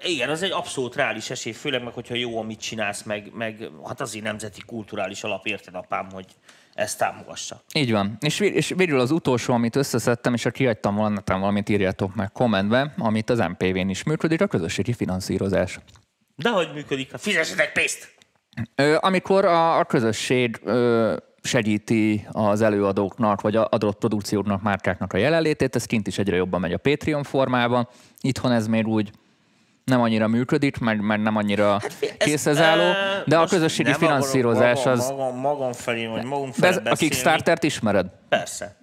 igen, 0.03 0.29
az 0.29 0.43
egy 0.43 0.51
abszolút 0.51 0.95
reális 0.95 1.29
esély, 1.29 1.53
főleg 1.53 1.83
meg, 1.83 1.93
hogyha 1.93 2.15
jó, 2.15 2.39
amit 2.39 2.59
csinálsz, 2.59 3.03
meg, 3.03 3.31
meg 3.33 3.69
hát 3.85 4.01
azért 4.01 4.25
nemzeti 4.25 4.61
kulturális 4.65 5.23
alap, 5.23 5.45
érted 5.45 5.75
apám, 5.75 6.07
hogy 6.11 6.25
ezt 6.73 6.97
támogassa. 6.97 7.63
Így 7.73 7.91
van. 7.91 8.17
És, 8.19 8.39
és 8.39 8.73
végül 8.75 8.99
az 8.99 9.11
utolsó, 9.11 9.53
amit 9.53 9.75
összeszedtem, 9.75 10.33
és 10.33 10.43
ha 10.43 10.49
kihagytam 10.49 10.95
volna, 10.95 11.21
valamit 11.25 11.69
írjátok 11.69 12.15
meg 12.15 12.31
kommentbe, 12.31 12.93
amit 12.97 13.29
az 13.29 13.39
MPV-n 13.39 13.89
is 13.89 14.03
működik, 14.03 14.41
a 14.41 14.47
közösségi 14.47 14.93
finanszírozás. 14.93 15.79
De 16.35 16.49
hogy 16.49 16.69
működik? 16.73 17.11
Fizessetek 17.17 17.71
pénzt! 17.71 18.13
Ö, 18.75 18.97
amikor 18.99 19.45
a, 19.45 19.77
a 19.77 19.83
közösség 19.83 20.59
ö, 20.63 21.15
segíti 21.45 22.27
az 22.31 22.61
előadóknak, 22.61 23.41
vagy 23.41 23.55
adott 23.55 23.97
produkcióknak, 23.97 24.61
márkáknak 24.61 25.13
a 25.13 25.17
jelenlétét, 25.17 25.75
ez 25.75 25.85
kint 25.85 26.07
is 26.07 26.17
egyre 26.17 26.35
jobban 26.35 26.59
megy 26.59 26.73
a 26.73 26.77
Patreon 26.77 27.23
formában. 27.23 27.87
Itthon 28.21 28.51
ez 28.51 28.67
még 28.67 28.87
úgy 28.87 29.11
nem 29.83 30.01
annyira 30.01 30.27
működik, 30.27 30.77
mert, 30.77 31.01
mert 31.01 31.21
nem 31.21 31.35
annyira 31.35 31.71
hát, 31.71 32.17
készrezálló, 32.17 32.93
de 33.25 33.37
a 33.37 33.45
közösségi 33.45 33.93
finanszírozás 33.93 34.85
az... 34.85 35.09
Magam, 35.09 35.39
magam 35.39 35.71
felé, 35.71 36.05
vagy 36.05 36.23
magam 36.23 36.51
felé 36.51 36.77
De 36.83 36.89
a 36.89 36.95
Kickstarter-t 36.95 37.63
ismered? 37.63 38.07
Persze. 38.29 38.75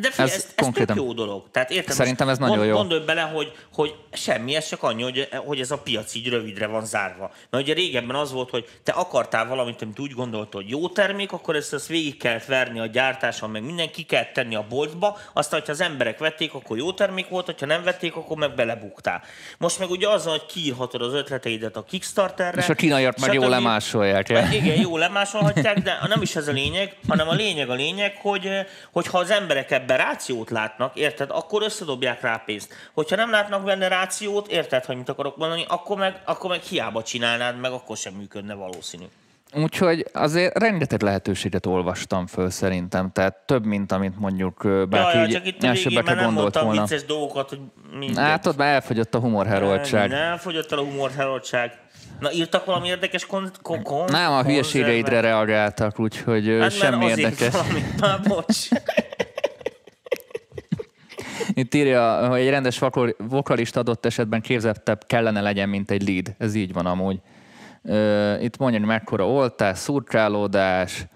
De 0.00 0.10
figyelj, 0.10 0.30
ez, 0.30 0.52
ez, 0.56 0.66
ez 0.66 0.86
tök 0.86 0.96
jó 0.96 1.12
dolog. 1.12 1.44
Tehát 1.50 1.70
értem, 1.70 1.96
Szerintem 1.96 2.28
ez 2.28 2.38
nagyon 2.38 2.56
mond, 2.56 2.68
jó. 2.68 2.76
Gondolj 2.76 3.04
bele, 3.04 3.20
hogy, 3.20 3.52
hogy 3.72 3.94
semmi, 4.12 4.54
ez 4.54 4.68
csak 4.68 4.82
annyi, 4.82 5.02
hogy, 5.02 5.28
hogy 5.34 5.60
ez 5.60 5.70
a 5.70 5.78
piac 5.78 6.14
így 6.14 6.28
rövidre 6.28 6.66
van 6.66 6.86
zárva. 6.86 7.30
Mert 7.50 7.64
ugye 7.64 7.74
régebben 7.74 8.16
az 8.16 8.32
volt, 8.32 8.50
hogy 8.50 8.64
te 8.82 8.92
akartál 8.92 9.46
valamit, 9.46 9.82
amit 9.82 9.98
úgy 9.98 10.12
gondoltad, 10.12 10.52
hogy 10.52 10.70
jó 10.70 10.88
termék, 10.88 11.32
akkor 11.32 11.56
ezt, 11.56 11.74
ezt 11.74 11.86
végig 11.86 12.16
kellett 12.16 12.44
verni 12.44 12.80
a 12.80 12.86
gyártáson, 12.86 13.50
meg 13.50 13.62
minden 13.62 13.90
ki 13.90 14.02
kellett 14.02 14.32
tenni 14.32 14.54
a 14.54 14.66
boltba, 14.68 15.18
aztán, 15.32 15.58
hogyha 15.58 15.74
az 15.74 15.80
emberek 15.80 16.18
vették, 16.18 16.54
akkor 16.54 16.76
jó 16.76 16.92
termék 16.92 17.28
volt, 17.28 17.46
hogyha 17.46 17.66
nem 17.66 17.82
vették, 17.82 18.16
akkor 18.16 18.36
meg 18.36 18.54
belebuktál. 18.54 19.22
Most 19.58 19.78
meg 19.78 19.90
ugye 19.90 20.08
az, 20.08 20.24
hogy 20.24 20.46
kiírhatod 20.46 21.02
az 21.02 21.12
ötleteidet 21.12 21.76
a 21.76 21.82
Kickstarterre. 21.82 22.60
És 22.60 22.68
a 22.68 22.74
kínaiak 22.74 23.18
meg 23.18 23.34
jól 23.34 23.48
lemásolják. 23.48 24.28
Igen, 24.28 24.80
jó 24.80 24.96
lemásolhatják, 24.96 25.78
de 25.78 25.98
nem 26.08 26.22
is 26.22 26.36
ez 26.36 26.48
a 26.48 26.52
lényeg, 26.52 26.96
hanem 27.08 27.28
a 27.28 27.34
lényeg 27.34 27.70
a 27.70 27.74
lényeg, 27.74 28.16
hogy, 28.16 28.48
hogy 28.92 29.06
ha 29.06 29.18
az 29.18 29.30
emberek 29.30 29.70
ebben 29.70 29.85
rációt 29.94 30.50
látnak, 30.50 30.96
érted, 30.96 31.30
akkor 31.30 31.62
összedobják 31.62 32.20
rá 32.20 32.42
pénzt. 32.46 32.74
Hogyha 32.94 33.16
nem 33.16 33.30
látnak 33.30 33.64
benne 33.64 33.88
rációt, 33.88 34.48
érted, 34.48 34.84
hogy 34.84 34.96
mit 34.96 35.08
akarok 35.08 35.36
mondani, 35.36 35.64
akkor 35.68 35.96
meg, 35.96 36.20
akkor 36.24 36.50
meg 36.50 36.60
hiába 36.60 37.02
csinálnád, 37.02 37.60
meg 37.60 37.72
akkor 37.72 37.96
sem 37.96 38.12
működne 38.14 38.54
valószínű. 38.54 39.04
Úgyhogy 39.54 40.06
azért 40.12 40.58
rengeteg 40.58 41.02
lehetőséget 41.02 41.66
olvastam 41.66 42.26
föl 42.26 42.50
szerintem, 42.50 43.12
tehát 43.12 43.34
több, 43.46 43.64
mint 43.64 43.92
amit 43.92 44.18
mondjuk 44.18 44.62
bárki 44.88 45.16
Ja, 45.18 45.24
ja, 45.24 45.28
csak 45.28 45.46
itt 45.46 46.04
nem 46.04 46.24
gondolt 46.24 46.58
volna. 46.58 46.80
vicces 46.80 47.04
dolgokat, 47.04 47.48
hogy 47.48 47.60
mindegy. 47.98 48.24
Hát 48.24 48.46
ott 48.46 48.56
már 48.56 48.74
elfogyott 48.74 49.14
a 49.14 49.18
humorheroldság. 49.18 50.08
Nem 50.10 50.36
fogyott 50.36 50.72
el 50.72 50.78
a 50.78 50.82
humorheroldság. 50.82 51.78
Na, 52.20 52.32
írtak 52.32 52.64
valami 52.64 52.88
érdekes 52.88 53.26
kon- 53.26 53.58
kon- 53.62 53.82
kon- 53.82 54.10
Nem, 54.10 54.32
a 54.32 54.42
hülyeségeidre 54.42 55.20
reagáltak, 55.20 55.98
úgyhogy 55.98 56.56
Hát 56.60 56.70
semmi 56.72 57.06
érdekes. 57.06 57.52
Valami, 57.52 57.84
már 58.00 58.20
bocs. 58.28 58.68
Itt 61.58 61.74
írja, 61.74 62.28
hogy 62.28 62.40
egy 62.40 62.48
rendes 62.48 62.78
vokal- 62.78 63.16
vokalista 63.18 63.80
adott 63.80 64.06
esetben 64.06 64.40
képzettebb 64.40 65.04
kellene 65.06 65.40
legyen, 65.40 65.68
mint 65.68 65.90
egy 65.90 66.08
lead. 66.08 66.34
Ez 66.38 66.54
így 66.54 66.72
van 66.72 66.86
amúgy. 66.86 67.20
Itt 68.40 68.56
mondja, 68.56 68.78
hogy 68.78 68.88
mekkora 68.88 69.28
oltás, 69.28 69.78
szurkálódás, 69.78 71.06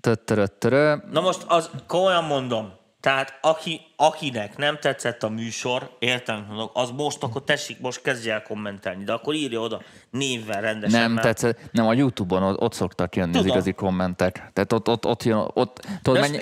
töttöröttörö. 0.00 0.94
Na 1.12 1.20
most 1.20 1.44
az 1.48 1.70
komolyan 1.86 2.24
mondom, 2.24 2.72
tehát 3.00 3.38
aki, 3.40 3.80
akinek 3.96 4.56
nem 4.56 4.78
tetszett 4.80 5.22
a 5.22 5.28
műsor, 5.28 5.90
értem, 5.98 6.44
mondok, 6.48 6.70
az 6.74 6.90
most 6.90 7.22
akkor 7.22 7.44
tessék, 7.44 7.80
most 7.80 8.02
kezdje 8.02 8.32
el 8.32 8.42
kommentelni, 8.42 9.04
de 9.04 9.12
akkor 9.12 9.34
írja 9.34 9.60
oda 9.60 9.80
névvel 10.10 10.60
rendesen. 10.60 11.00
Nem 11.00 11.12
mert- 11.12 11.26
tetszett, 11.26 11.58
nem, 11.72 11.86
a 11.86 11.92
Youtube-on 11.92 12.42
ott, 12.42 12.60
ott 12.60 12.72
szoktak 12.72 13.16
jönni 13.16 13.30
az 13.30 13.36
Tudom. 13.36 13.52
igazi 13.52 13.72
kommentek. 13.72 14.50
Tehát 14.52 14.72
ott, 14.72 14.88
ott, 14.88 15.06
ott 15.06 15.22
jön, 15.22 15.50
ott, 15.54 15.86
tudod, 16.02 16.20
mennyi, 16.20 16.38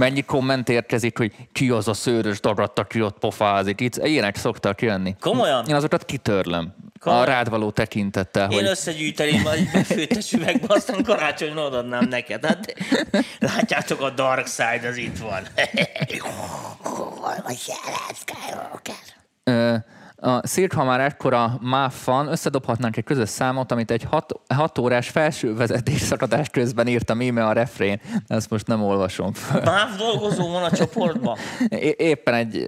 mennyi 0.00 0.22
komment 0.22 0.68
érkezik, 0.68 1.18
hogy 1.18 1.32
ki 1.52 1.70
az 1.70 1.88
a 1.88 1.94
szőrös 1.94 2.40
dagat, 2.40 2.78
aki 2.78 3.02
ott 3.02 3.18
pofázik. 3.18 3.80
Itt 3.80 3.96
ilyenek 3.96 4.36
szoktak 4.36 4.82
jönni. 4.82 5.16
Komolyan? 5.20 5.66
Én 5.66 5.74
azokat 5.74 6.04
kitörlöm. 6.04 6.74
Komolyan? 7.00 7.24
A 7.24 7.26
rád 7.26 7.48
való 7.48 7.70
tekintettel, 7.70 8.50
Én 8.50 8.58
hogy 8.58 8.66
összegyűjteném 8.66 9.40
majd 9.40 9.58
egy 9.58 9.70
befőttes 9.72 10.32
üvegbe, 10.32 10.74
aztán 10.74 11.02
karácsonyra 11.02 11.64
odaadnám 11.64 12.08
neked. 12.08 12.44
Hát, 12.44 12.74
látjátok, 13.38 14.00
a 14.00 14.10
Dark 14.10 14.46
Side 14.46 14.88
az 14.88 14.96
itt 14.96 15.18
van. 15.18 15.42
Ö, 19.44 19.76
a 20.20 20.38
Cirque, 20.38 20.78
ha 20.78 20.84
már 20.84 21.00
ekkora 21.00 21.58
MÁV 21.60 21.92
van, 22.04 22.28
összedobhatnánk 22.28 22.96
egy 22.96 23.04
közös 23.04 23.28
számot, 23.28 23.72
amit 23.72 23.90
egy 23.90 24.06
hat, 24.10 24.32
hat 24.54 24.78
órás 24.78 25.08
felső 25.08 25.54
vezetés 25.54 26.00
szakadás 26.00 26.48
közben 26.48 26.86
írtam 26.86 27.20
íme 27.20 27.46
a 27.46 27.52
refrén. 27.52 28.00
Ezt 28.26 28.50
most 28.50 28.66
nem 28.66 28.82
olvasom 28.82 29.32
föl. 29.32 29.62
Máv 29.62 29.96
dolgozó 29.96 30.52
van 30.52 30.62
a 30.62 30.70
csoportban? 30.70 31.36
É- 31.68 32.00
Éppen 32.00 32.34
egy 32.34 32.66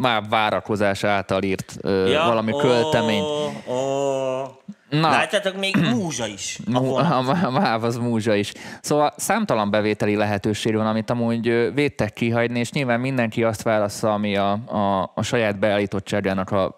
MÁV 0.00 0.28
várakozás 0.28 1.04
által 1.04 1.42
írt 1.42 1.76
ö, 1.80 2.12
valami 2.26 2.52
költemény. 2.52 3.22
Ó, 3.22 3.72
ó. 3.72 4.58
Na. 4.90 5.10
Látjátok, 5.10 5.56
még 5.56 5.76
múzsa 5.94 6.26
is. 6.26 6.58
A 6.72 6.80
vonat. 6.80 7.28
A, 7.28 7.46
a 7.46 7.50
MÁV 7.50 7.84
az 7.84 7.96
múzsa 7.96 8.34
is. 8.34 8.52
Szóval 8.80 9.12
számtalan 9.16 9.70
bevételi 9.70 10.14
lehetőség 10.16 10.74
van, 10.74 10.86
amit 10.86 11.10
amúgy 11.10 11.74
védtek 11.74 12.12
kihagyni, 12.12 12.58
és 12.58 12.72
nyilván 12.72 13.00
mindenki 13.00 13.44
azt 13.44 13.62
válassza, 13.62 14.12
ami 14.12 14.36
a, 14.36 14.52
a, 14.52 15.12
a 15.14 15.22
saját 15.22 15.58
beállítottságának 15.58 16.50
a 16.50 16.74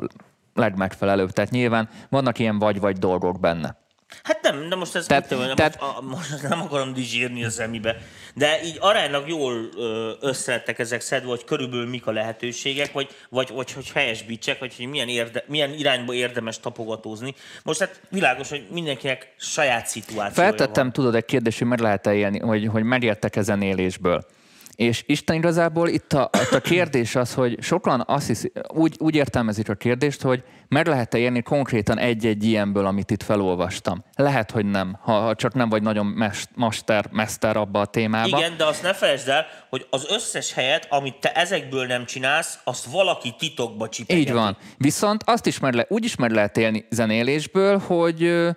legmegfelelőbb. 0.54 1.30
Tehát 1.30 1.50
nyilván 1.50 1.88
vannak 2.08 2.38
ilyen 2.38 2.58
vagy-vagy 2.58 2.96
dolgok 2.96 3.40
benne. 3.40 3.81
Hát 4.22 4.42
nem, 4.42 4.68
de 4.68 4.74
most 4.76 4.94
ez 4.94 5.06
Tehát- 5.06 5.28
tehát, 5.28 5.80
most, 5.80 5.96
a, 5.96 6.00
most 6.02 6.48
nem 6.48 6.60
akarom 6.60 6.92
dizsírni 6.92 7.44
a 7.44 7.48
zemibe, 7.48 7.96
de 8.34 8.62
így 8.64 8.76
aránylag 8.80 9.28
jól 9.28 9.68
összelettek 10.20 10.78
ezek 10.78 11.00
szedve, 11.00 11.28
hogy 11.28 11.44
körülbelül 11.44 11.88
mik 11.88 12.06
a 12.06 12.10
lehetőségek, 12.12 12.92
vagy, 12.92 13.08
vagy, 13.28 13.50
vagy 13.52 13.72
hogy 13.72 13.90
helyesbítsek, 13.90 14.58
vagy 14.58 14.76
hogy 14.76 14.86
milyen, 14.86 15.08
érde, 15.08 15.44
milyen 15.46 15.72
irányba 15.72 16.14
érdemes 16.14 16.60
tapogatózni. 16.60 17.34
Most 17.62 17.80
hát 17.80 18.00
világos, 18.08 18.48
hogy 18.48 18.66
mindenkinek 18.70 19.34
saját 19.38 19.86
szituációja 19.86 20.48
Feltettem, 20.48 20.84
van. 20.84 20.92
tudod, 20.92 21.14
egy 21.14 21.24
kérdés, 21.24 21.58
hogy 21.58 21.66
meg 21.66 21.80
lehet-e 21.80 22.14
élni, 22.14 22.38
hogy, 22.38 22.66
hogy 22.66 22.82
megértek 22.82 23.36
ezen 23.36 23.62
élésből. 23.62 24.24
És 24.76 25.04
Isten 25.06 25.36
igazából 25.36 25.88
itt 25.88 26.12
a, 26.12 26.30
itt 26.42 26.52
a 26.52 26.60
kérdés 26.60 27.14
az, 27.14 27.34
hogy 27.34 27.62
sokan 27.62 28.04
azt 28.06 28.26
hiszi, 28.26 28.52
úgy, 28.74 28.96
úgy 28.98 29.14
értelmezik 29.14 29.68
a 29.68 29.74
kérdést, 29.74 30.22
hogy 30.22 30.42
meg 30.68 30.86
lehet-e 30.86 31.18
élni 31.18 31.42
konkrétan 31.42 31.98
egy-egy 31.98 32.44
ilyenből, 32.44 32.86
amit 32.86 33.10
itt 33.10 33.22
felolvastam. 33.22 34.04
Lehet, 34.16 34.50
hogy 34.50 34.66
nem, 34.66 34.98
ha, 35.00 35.12
ha 35.12 35.34
csak 35.34 35.54
nem 35.54 35.68
vagy 35.68 35.82
nagyon 35.82 36.06
mest, 36.06 36.48
master, 36.54 37.08
mester 37.10 37.56
abba 37.56 37.80
a 37.80 37.86
témába. 37.86 38.38
Igen, 38.38 38.56
de 38.56 38.64
azt 38.64 38.82
ne 38.82 38.94
felejtsd 38.94 39.28
el, 39.28 39.46
hogy 39.70 39.86
az 39.90 40.06
összes 40.10 40.52
helyet, 40.52 40.86
amit 40.90 41.20
te 41.20 41.32
ezekből 41.32 41.86
nem 41.86 42.04
csinálsz, 42.04 42.58
azt 42.64 42.84
valaki 42.84 43.34
titokba 43.38 43.88
csipegeti. 43.88 44.28
Így 44.28 44.34
van. 44.34 44.56
Viszont 44.78 45.22
azt 45.26 45.46
is 45.46 45.58
meg 45.58 45.74
le, 45.74 45.86
úgy 45.88 46.04
is 46.04 46.16
meg 46.16 46.30
lehet 46.30 46.56
élni 46.56 46.86
zenélésből, 46.90 47.78
hogy 47.78 48.50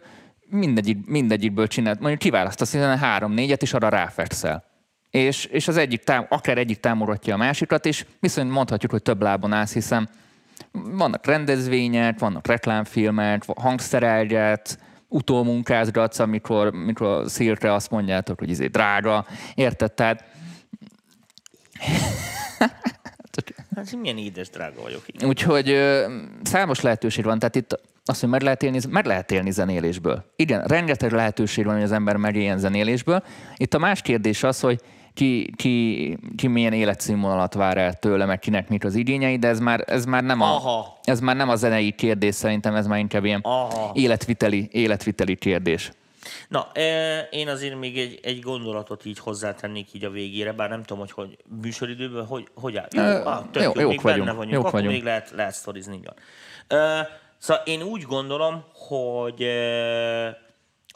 mindegyik, 0.50 0.98
mindegyikből 1.06 1.68
csinált, 1.68 2.00
mondjuk 2.00 2.20
kiválasztasz 2.20 2.72
hiszen 2.72 2.98
három-négyet, 2.98 3.62
és 3.62 3.74
arra 3.74 3.90
ráfekszel. 3.90 4.74
És, 5.16 5.46
és 5.46 5.68
az 5.68 5.78
egyik 5.78 6.04
tám, 6.04 6.26
akár 6.30 6.58
egyik 6.58 6.80
támogatja 6.80 7.34
a 7.34 7.38
másikat, 7.38 7.86
és 7.86 8.06
viszont 8.20 8.52
mondhatjuk, 8.52 8.92
hogy 8.92 9.02
több 9.02 9.22
lábon 9.22 9.54
állsz, 9.54 9.74
hiszen 9.74 10.10
vannak 10.72 11.26
rendezvények, 11.26 12.20
vannak 12.20 12.48
reklámfilmek, 12.48 13.44
hangszerelget, 13.56 14.80
utómunkázgatsz, 15.08 16.20
amikor, 16.20 16.68
amikor 16.68 17.08
a 17.08 17.30
szírre 17.30 17.74
azt 17.74 17.90
mondjátok, 17.90 18.40
hogy 18.40 18.50
izé 18.50 18.68
drága, 18.68 19.26
érted? 19.54 19.94
Tehát 19.94 20.24
Hát 23.76 23.96
milyen 23.96 24.18
édes 24.18 24.50
drága 24.50 24.82
vagyok. 24.82 25.04
Igen. 25.08 25.28
Úgyhogy 25.28 25.70
ö, 25.70 26.16
számos 26.44 26.82
lehetőség 26.82 27.24
van, 27.24 27.40
tehát 27.40 27.56
itt 27.56 27.80
azt, 28.06 28.20
hogy 28.20 28.30
meg 28.30 28.42
lehet 28.42 28.64
élni, 28.64 28.80
meg 28.90 29.06
lehet 29.06 29.32
élni 29.32 29.52
zenélésből. 29.52 30.26
Igen, 30.36 30.64
rengeteg 30.64 31.12
lehetőség 31.12 31.66
van, 31.66 31.74
hogy 31.74 31.84
az 31.84 31.92
ember 31.92 32.16
megéljen 32.16 32.58
zenélésből. 32.58 33.24
Itt 33.58 33.74
a 33.74 33.78
más 33.78 34.02
kérdés 34.02 34.44
az, 34.44 34.60
hogy 34.60 34.82
ki, 35.16 35.54
ki, 35.56 36.18
ki 36.36 36.48
milyen 36.48 36.74
életszínvonalat 36.74 37.54
vár 37.54 37.78
el 37.78 37.94
tőle, 37.94 38.26
meg 38.26 38.40
kinek 38.40 38.70
mik 38.70 38.84
az 38.84 38.96
igényei, 38.96 39.38
de 39.38 39.48
ez 39.48 39.60
már, 39.60 39.84
ez 39.88 40.06
már, 40.06 40.24
nem, 40.24 40.42
a, 40.42 40.56
Aha. 40.56 40.98
ez 41.04 41.20
már 41.20 41.36
nem 41.36 41.50
a 41.50 41.56
zenei 41.56 41.92
kérdés, 41.92 42.36
szerintem 42.36 42.76
ez 42.76 42.88
már 42.88 43.00
inkább 43.00 43.26
ilyen 43.26 43.40
Aha. 43.44 43.92
életviteli, 43.94 44.68
életviteli 44.72 45.36
kérdés. 45.36 45.92
Na, 46.48 46.72
e, 46.74 47.20
én 47.32 47.48
azért 47.48 47.80
még 47.80 47.98
egy, 47.98 48.20
egy 48.24 48.40
gondolatot 48.40 49.06
így 49.06 49.20
hozzátennék 49.20 49.94
így 49.94 50.06
a 50.06 50.10
végére, 50.10 50.52
bár 50.52 50.70
nem 50.70 50.84
tudom, 50.84 51.00
hogy, 51.00 51.12
hogy 51.12 51.38
műsoridőben, 51.62 52.26
hogy, 52.26 52.48
hogy 52.54 52.78
áll. 52.78 52.88
Jó, 52.92 53.02
Ö, 53.02 53.24
ah, 53.24 53.44
tök 53.52 53.64
jó, 53.64 53.72
jó, 53.74 53.80
jók 53.82 53.90
még 53.90 54.02
vagyunk, 54.02 54.26
benne 54.26 54.38
vagyunk, 54.38 54.54
jók 54.54 54.66
akkor 54.66 54.80
vagyunk. 54.80 54.94
még 54.94 55.04
lehet, 55.04 55.32
lehet 55.36 55.54
sztorizni. 55.54 56.00
E, 56.68 57.08
szóval 57.38 57.64
én 57.66 57.82
úgy 57.82 58.02
gondolom, 58.02 58.64
hogy 58.74 59.42
e, 59.42 60.38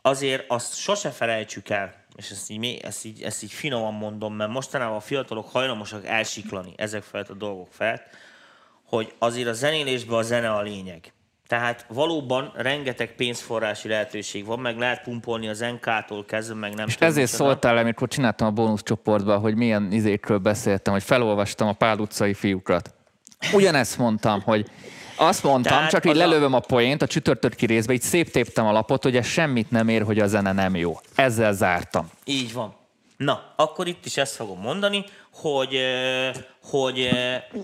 azért 0.02 0.46
azt 0.48 0.76
sose 0.76 1.10
felejtsük 1.10 1.70
el, 1.70 1.94
és 2.20 2.30
ezt 2.30 2.50
így, 2.50 2.58
mé- 2.58 2.84
ezt, 2.84 3.06
így, 3.06 3.22
ezt 3.22 3.44
így 3.44 3.52
finoman 3.52 3.94
mondom, 3.94 4.34
mert 4.36 4.52
mostanában 4.52 4.96
a 4.96 5.00
fiatalok 5.00 5.50
hajlamosak 5.52 6.06
elsiklani 6.06 6.74
ezek 6.76 7.04
felett 7.04 7.30
a 7.30 7.34
dolgok 7.34 7.68
felett, 7.72 8.04
hogy 8.84 9.14
azért 9.18 9.48
a 9.48 9.54
zenélésben 9.54 10.18
a 10.18 10.22
zene 10.22 10.52
a 10.52 10.62
lényeg. 10.62 11.14
Tehát 11.48 11.86
valóban 11.90 12.52
rengeteg 12.56 13.16
pénzforrási 13.16 13.88
lehetőség 13.88 14.46
van, 14.46 14.60
meg 14.60 14.78
lehet 14.78 15.04
pumpolni 15.04 15.48
az 15.48 15.60
NK-tól 15.60 16.26
kezdve, 16.26 16.56
meg 16.56 16.74
nem 16.74 16.88
És 16.88 16.94
tudom 16.94 17.10
ezért 17.10 17.32
micsoda. 17.32 17.50
szóltál, 17.50 17.78
amikor 17.78 18.08
csináltam 18.08 18.48
a 18.48 18.52
bónuszcsoportban, 18.52 19.40
hogy 19.40 19.56
milyen 19.56 19.92
izékről 19.92 20.38
beszéltem, 20.38 20.94
hogy 20.94 21.04
felolvastam 21.04 21.68
a 21.68 21.74
Pál 21.74 22.00
utcai 22.00 22.34
fiúkat. 22.34 22.94
Ugyanezt 23.54 23.98
mondtam, 23.98 24.42
hogy 24.42 24.70
azt 25.20 25.44
mondtam, 25.44 25.74
Tehát 25.74 25.92
csak 25.92 26.06
így 26.06 26.16
lelövöm 26.16 26.54
a 26.54 26.60
poént 26.60 27.02
a 27.02 27.08
csütörtöki 27.08 27.66
részbe, 27.66 27.94
így 27.94 28.02
szép 28.02 28.32
téptem 28.32 28.66
a 28.66 28.72
lapot, 28.72 29.04
hogy 29.04 29.16
ez 29.16 29.26
semmit 29.26 29.72
nem 29.72 29.88
ér, 29.88 30.04
hogy 30.04 30.20
a 30.20 30.28
zene 30.28 30.52
nem 30.52 30.76
jó. 30.76 31.00
Ezzel 31.16 31.54
zártam. 31.54 32.10
Így 32.24 32.54
van. 32.54 32.78
Na, 33.18 33.54
akkor 33.56 33.88
itt 33.88 34.06
is 34.06 34.18
ezt 34.18 34.36
fogom 34.36 34.60
mondani, 34.60 35.04
hogy, 35.34 35.80
hogy 36.64 37.10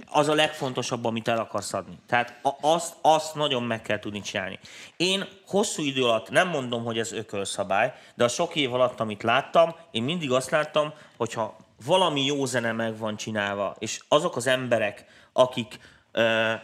az 0.05 0.27
a 0.27 0.33
legfontosabb, 0.33 1.05
amit 1.05 1.27
el 1.27 1.37
akarsz 1.37 1.73
adni. 1.73 1.97
Tehát 2.07 2.39
azt, 2.61 2.93
azt 3.01 3.35
nagyon 3.35 3.63
meg 3.63 3.81
kell 3.81 3.99
tudni 3.99 4.21
csinálni. 4.21 4.59
Én 4.97 5.27
hosszú 5.47 5.83
idő 5.83 6.03
alatt, 6.03 6.29
nem 6.29 6.47
mondom, 6.47 6.83
hogy 6.83 6.97
ez 6.97 7.11
ökölszabály, 7.11 7.93
de 8.15 8.23
a 8.23 8.27
sok 8.27 8.55
év 8.55 8.73
alatt, 8.73 8.99
amit 8.99 9.23
láttam, 9.23 9.75
én 9.91 10.03
mindig 10.03 10.31
azt 10.31 10.49
láttam, 10.49 10.93
hogyha 11.17 11.55
valami 11.85 12.25
jó 12.25 12.45
zene 12.45 12.71
meg 12.71 12.97
van 12.97 13.15
csinálva, 13.15 13.75
és 13.79 13.99
azok 14.07 14.35
az 14.35 14.47
emberek, 14.47 15.05
akik 15.33 15.79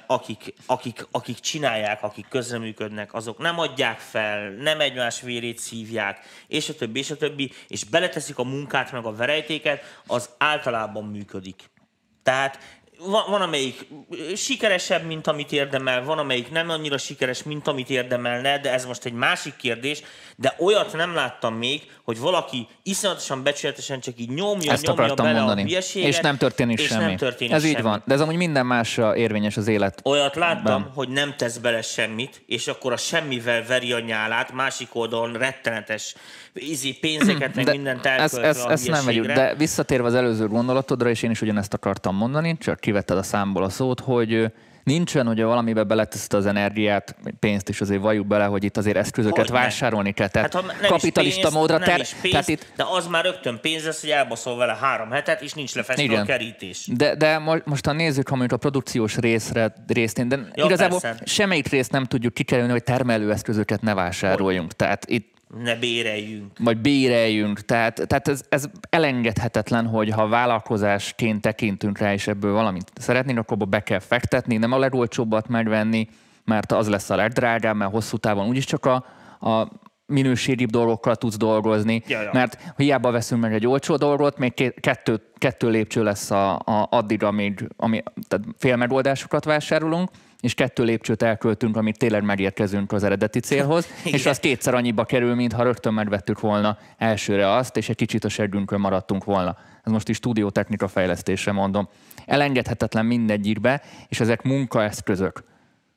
akik, 0.08 0.54
akik, 0.66 1.08
akik 1.12 1.40
csinálják, 1.40 2.04
akik 2.04 2.28
közreműködnek, 2.28 3.14
azok 3.14 3.38
nem 3.38 3.60
adják 3.60 4.00
fel, 4.00 4.50
nem 4.50 4.80
egymás 4.80 5.22
vérét 5.22 5.60
szívják, 5.60 6.20
és 6.48 6.70
a 6.70 6.76
többi, 6.76 7.00
és 7.00 7.12
a 7.12 7.18
többi, 7.18 7.52
és 7.68 7.84
beleteszik 7.84 8.38
a 8.38 8.44
munkát, 8.44 8.92
meg 8.92 9.06
a 9.06 9.16
verejtéket, 9.16 9.84
az 10.08 10.30
általában 10.38 11.06
működik. 11.06 11.70
Tehát 12.24 12.81
van, 13.06 13.24
van, 13.30 13.42
amelyik 13.42 13.88
sikeresebb, 14.36 15.06
mint 15.06 15.28
amit 15.28 15.52
érdemel, 15.52 16.04
van, 16.04 16.18
amelyik 16.18 16.52
nem 16.52 16.70
annyira 16.70 16.98
sikeres, 16.98 17.44
mint 17.44 17.68
amit 17.68 17.90
érdemelne, 17.90 18.60
de 18.60 18.72
ez 18.74 18.86
most 18.86 19.06
egy 19.06 19.14
másik 19.14 19.56
kérdés, 19.56 20.02
De 20.36 20.56
olyat 20.60 20.94
nem 20.94 21.14
láttam 21.16 21.54
még, 21.54 21.82
hogy 22.04 22.20
valaki 22.20 22.68
iszonyatosan 22.84 23.44
becsületesen 23.44 24.00
csak 24.00 24.14
így 24.20 24.30
nyomja, 24.30 24.72
Ezt 24.72 24.86
nyomja 24.86 25.14
bele 25.14 25.34
mondani. 25.34 25.62
a 25.62 25.66
hülyeséget, 25.66 26.08
És 26.10 26.20
nem 26.20 26.38
történik 26.38 26.80
és 26.80 26.88
semmi. 26.88 27.04
Nem 27.04 27.16
történik 27.18 27.54
Ez 27.54 27.62
semmi. 27.62 27.74
így 27.76 27.82
van. 27.82 28.04
De 28.06 28.14
ez 28.14 28.22
amúgy 28.22 28.36
minden 28.36 28.66
másra 28.66 29.16
érvényes 29.16 29.58
az 29.58 29.68
élet. 29.68 30.02
Olyat 30.04 30.36
láttam, 30.36 30.82
Ben. 30.84 30.92
hogy 30.96 31.10
nem 31.10 31.34
tesz 31.38 31.58
bele 31.58 31.82
semmit, 31.82 32.44
és 32.46 32.68
akkor 32.68 32.92
a 32.92 32.98
semmivel 32.98 33.64
veri 33.68 33.92
a 33.92 34.00
nyálát, 34.00 34.52
másik 34.54 34.96
oldalon 34.96 35.34
rettenetes 35.34 36.16
ízi 36.54 36.98
pénzeket, 37.02 37.56
meg 37.56 37.70
mindent 37.70 38.06
ez, 38.06 38.20
elköltve 38.20 38.48
ez, 38.48 38.58
a 38.58 38.72
ezt 38.72 38.88
nem 38.88 39.06
vegyük. 39.06 39.26
De 39.26 39.56
visszatérve 39.56 40.08
az 40.08 40.16
előző 40.16 40.48
gondolatodra, 40.48 41.10
és 41.10 41.24
én 41.24 41.32
is 41.32 41.42
ugyanezt 41.42 41.74
akartam 41.74 42.16
mondani, 42.16 42.58
csak 42.58 42.80
kivetted 42.92 43.18
a 43.18 43.24
számból 43.24 43.64
a 43.64 43.70
szót, 43.70 44.00
hogy 44.00 44.52
nincsen, 44.84 45.28
hogy 45.28 45.42
valamibe 45.44 45.84
beleteszed 45.84 46.34
az 46.34 46.46
energiát, 46.46 47.16
pénzt 47.40 47.70
is 47.70 47.82
azért 47.82 48.02
valljuk 48.02 48.28
bele, 48.28 48.46
hogy 48.46 48.64
itt 48.64 48.78
azért 48.78 48.98
eszközöket 48.98 49.46
Hogyne. 49.46 49.62
vásárolni 49.62 50.12
kell. 50.12 50.28
Tehát 50.28 50.54
Hát 50.54 50.64
ha 50.64 50.72
nem 50.82 50.90
kapitalista 50.90 51.22
is 51.22 51.36
pénzt, 51.44 51.58
módra 51.58 51.78
nem 51.78 51.88
ter, 51.88 51.96
pénzt, 51.96 52.16
tehát 52.32 52.48
itt 52.48 52.66
de 52.76 52.84
az 52.92 53.08
már 53.08 53.24
rögtön 53.24 53.60
pénz 53.62 53.86
lesz, 53.86 54.02
hogy 54.02 54.10
elbaszol 54.10 54.58
vele 54.58 54.78
három 54.82 55.12
hetet, 55.12 55.42
és 55.42 55.54
nincs 55.54 55.76
lefestve 55.76 56.04
Igen. 56.04 56.22
a 56.22 56.26
kerítés. 56.26 56.88
De, 56.92 57.16
de 57.16 57.38
mo- 57.38 57.66
most 57.66 57.86
ha 57.86 57.92
nézzük, 57.92 58.30
ha 58.30 58.36
mondjuk 58.36 58.60
a 58.60 58.62
produkciós 58.62 59.18
részre 59.18 59.74
részén, 59.88 60.28
de 60.28 60.40
Ja, 60.56 60.66
igazából 60.66 61.00
persze. 61.00 61.26
semmelyik 61.26 61.68
részt 61.68 61.92
nem 61.92 62.06
tudjuk 62.06 62.34
kikerülni, 62.34 62.72
hogy 62.72 62.84
termelőeszközöket 62.84 63.82
ne 63.82 63.94
vásároljunk. 63.94 64.74
Tehát 64.74 65.06
itt 65.06 65.30
Ne 65.58 65.76
béreljünk. 65.76 66.52
vagy 66.60 66.78
béreljünk. 66.78 67.62
Tehát, 67.62 68.08
tehát 68.08 68.28
ez, 68.28 68.42
ez 68.50 68.66
elengedhetetlen, 68.90 69.86
hogy 69.86 70.10
ha 70.10 70.28
vállalkozásként 70.28 71.42
tekintünk 71.42 71.98
rá, 71.98 72.14
és 72.14 72.28
ebből 72.28 72.54
valamit 72.54 72.92
szeretnénk, 72.96 73.40
akkor 73.40 73.54
abba 73.54 73.66
be 73.66 73.80
kell 73.80 74.00
fektetni, 74.00 74.58
nem 74.58 74.72
a 74.72 74.78
legolcsóbbat 74.78 75.48
megvenni, 75.48 76.08
mert 76.46 76.72
az 76.72 76.88
lesz 76.88 77.10
a 77.10 77.16
legdrágább, 77.16 77.76
mert 77.76 77.92
hosszú 77.92 78.18
távon 78.18 78.48
úgyis 78.48 78.66
csak 78.66 78.86
a, 78.86 79.06
a 79.50 79.68
minőségibb 80.06 80.70
dolgokkal 80.70 81.16
tudsz 81.16 81.38
dolgozni, 81.38 82.04
Ja, 82.08 82.22
ja. 82.22 82.30
mert 82.34 82.74
hiába 82.78 83.12
veszünk 83.12 83.42
meg 83.42 83.54
egy 83.54 83.68
olcsó 83.68 83.96
dolgot, 83.96 84.38
még 84.38 84.74
kettő, 84.80 85.22
kettő 85.38 85.70
lépcső 85.70 86.04
lesz 86.04 86.32
a, 86.32 86.54
a, 86.54 86.88
addig, 86.90 87.24
amíg 87.24 87.68
ami, 87.78 88.04
tehát 88.28 88.46
félmegoldásokat 88.58 89.46
vásárolunk, 89.46 90.10
és 90.42 90.54
kettő 90.54 90.84
lépcsőt 90.84 91.22
elköltünk, 91.22 91.78
amíg 91.78 91.98
tényleg 91.98 92.24
megérkezünk 92.24 92.92
az 92.92 93.04
eredeti 93.04 93.40
célhoz, 93.40 93.88
és 94.04 94.26
az 94.26 94.40
kétszer 94.40 94.74
annyiba 94.74 95.06
kerül, 95.06 95.36
mint 95.36 95.54
ha 95.54 95.64
rögtön 95.64 95.94
megvettük 95.94 96.40
volna 96.40 96.78
elsőre 96.98 97.52
azt, 97.52 97.78
és 97.78 97.90
egy 97.90 97.96
kicsit 97.96 98.24
a 98.24 98.30
seggünkön 98.30 98.80
maradtunk 98.80 99.24
volna. 99.24 99.58
Ez 99.84 99.92
most 99.92 100.10
is 100.10 100.16
stúdiótechnika 100.16 100.88
fejlesztésre 100.88 101.52
mondom. 101.52 101.90
Elengedhetetlen 102.26 103.06
mindegyikbe, 103.06 103.82
és 104.08 104.20
ezek 104.20 104.42
munkaeszközök. 104.42 105.44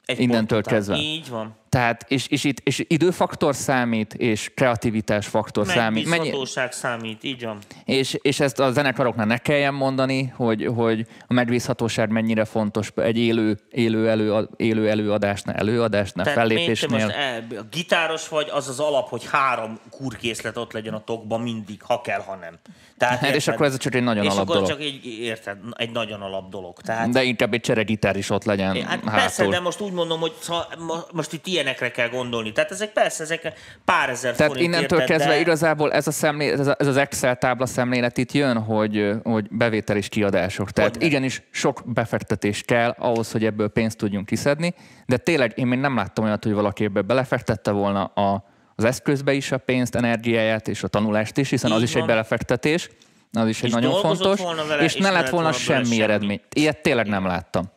Egy 0.05 0.21
Innentől 0.21 0.63
kezdve. 0.63 0.97
Így 0.97 1.29
van. 1.29 1.57
Tehát, 1.75 2.05
és, 2.09 2.27
és, 2.29 2.45
itt, 2.45 2.59
és 2.65 2.85
időfaktor 2.89 3.55
számít, 3.55 4.15
és 4.15 4.51
kreativitás 4.55 5.27
faktor 5.27 5.67
számít. 5.67 6.09
Megbízhatóság 6.09 6.73
számít, 6.73 7.25
így 7.25 7.45
van. 7.45 7.59
és, 7.85 8.19
és 8.23 8.41
ezt 8.41 8.59
a 8.61 8.71
zenekaroknál 8.73 9.27
ne 9.27 9.39
kelljen 9.39 9.75
mondani, 9.75 10.33
hogy, 10.37 10.67
hogy 10.77 11.07
a 11.27 11.33
megbízhatóság 11.33 12.11
mennyire 12.11 12.45
fontos 12.45 12.93
egy 12.97 13.19
élő, 13.19 13.59
élő, 13.71 14.09
elő, 14.09 14.49
élő 14.57 14.89
előadásnál, 14.89 15.57
előadásnál, 15.57 16.25
Tehát 16.25 16.39
fellépésnél. 16.39 16.91
most 17.05 17.17
a 17.59 17.63
gitáros 17.71 18.29
vagy, 18.29 18.49
az 18.53 18.69
az 18.69 18.81
alap, 18.81 19.09
hogy 19.09 19.27
három 19.31 19.79
kurkészlet 19.91 20.57
ott 20.57 20.73
legyen 20.73 20.95
a 20.95 21.05
tokban 21.05 21.41
mindig, 21.41 21.83
ha 21.83 22.01
kell, 22.01 22.21
ha 22.21 22.35
nem. 22.35 22.59
Tehát, 22.99 23.19
Hát 23.19 23.29
és 23.29 23.35
érted? 23.35 23.55
akkor 23.55 23.67
ez 23.67 23.77
csak 23.79 23.95
egy 23.95 24.03
nagyon 24.03 24.25
és 24.25 24.31
alap 24.31 24.43
akkor 24.43 24.55
dolog. 24.55 24.71
csak 24.71 24.81
egy, 24.81 25.07
érted, 25.21 25.57
egy 25.71 25.91
nagyon 25.91 26.21
alap 26.21 26.51
dolog. 26.51 26.81
Tehát, 26.81 27.09
De 27.11 27.23
inkább 27.23 27.53
egy 27.53 27.61
cseregitár 27.61 28.17
is 28.17 28.31
ott 28.31 28.45
legyen 28.45 28.75
Hát 28.75 28.87
hátul. 28.89 29.11
persze, 29.11 29.47
de 29.47 29.61
most 29.61 29.81
úgy 29.81 29.93
mondom, 29.93 30.21
hogy 30.21 30.33
mo- 30.79 31.13
most 31.13 31.33
itt 31.33 31.47
ilyenekre 31.65 31.91
kell 31.91 32.09
gondolni. 32.09 32.53
Tehát 32.53 32.71
ezek 32.71 32.93
persze, 32.93 33.23
ezek 33.23 33.53
pár 33.85 34.09
ezer 34.09 34.35
Tehát 34.35 34.53
forint 34.53 34.69
innentől 34.69 35.01
érted, 35.01 35.17
kezdve 35.17 35.35
de... 35.35 35.41
igazából 35.41 35.93
ez, 35.93 36.07
a 36.07 36.11
szemlé, 36.11 36.51
ez, 36.51 36.67
a, 36.67 36.77
ez 36.79 36.87
az 36.87 36.97
Excel 36.97 37.37
tábla 37.37 37.67
szemlélet 37.67 38.19
itt 38.19 38.33
jön, 38.33 38.63
hogy, 38.63 39.11
hogy 39.23 39.49
bevétel 39.51 39.97
és 39.97 40.09
kiadások. 40.09 40.71
Tehát 40.71 40.91
Hogyne. 40.91 41.07
igenis 41.07 41.43
sok 41.51 41.83
befektetés 41.85 42.63
kell 42.63 42.95
ahhoz, 42.99 43.33
hogy 43.33 43.45
ebből 43.45 43.69
pénzt 43.69 43.99
tudjunk 43.99 44.27
kiszedni, 44.27 44.75
de 45.07 45.17
tényleg 45.17 45.53
én 45.55 45.67
még 45.67 45.79
nem 45.79 45.97
láttam 45.97 46.25
olyat, 46.25 46.45
hogy 46.45 46.53
valaki 46.53 46.85
ebbe 46.85 47.03
belefektette 47.03 47.71
volna 47.71 48.05
a, 48.05 48.45
az 48.77 48.85
eszközbe 48.85 49.33
is 49.33 49.53
a 49.53 49.59
pénzt, 49.59 49.95
energiáját 49.95 50.69
és 50.69 50.83
a 50.83 50.89
tanulást 50.89 51.37
is, 51.37 51.51
hiszen 51.51 51.71
az 51.71 51.77
Így 51.77 51.83
is 51.83 51.91
egy 51.91 51.99
van. 51.99 52.07
belefektetés, 52.07 52.91
az 53.33 53.49
is 53.49 53.59
egy 53.59 53.69
És 53.69 53.73
nagyon 53.73 53.91
dolgozott 53.91 54.39
fontos, 54.39 54.67
vele, 54.69 54.83
és 54.83 54.95
és 54.95 55.01
ne 55.01 55.11
lett 55.11 55.29
volna 55.29 55.53
semmi. 55.53 56.01
eredmény. 56.01 56.41
Ilyet 56.55 56.83
tényleg 56.83 57.07
nem 57.07 57.27
láttam. 57.27 57.73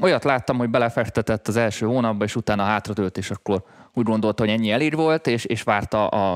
Olyat 0.00 0.24
láttam, 0.24 0.58
hogy 0.58 0.70
belefektetett 0.70 1.48
az 1.48 1.56
első 1.56 1.86
hónapban, 1.86 2.26
és 2.26 2.36
utána 2.36 2.62
hátratölt, 2.62 3.16
és 3.16 3.30
akkor 3.30 3.64
úgy 3.94 4.04
gondolta, 4.04 4.42
hogy 4.42 4.52
ennyi 4.52 4.70
elég 4.70 4.94
volt, 4.94 5.26
és, 5.26 5.44
és 5.44 5.62
várta 5.62 6.08
a, 6.08 6.34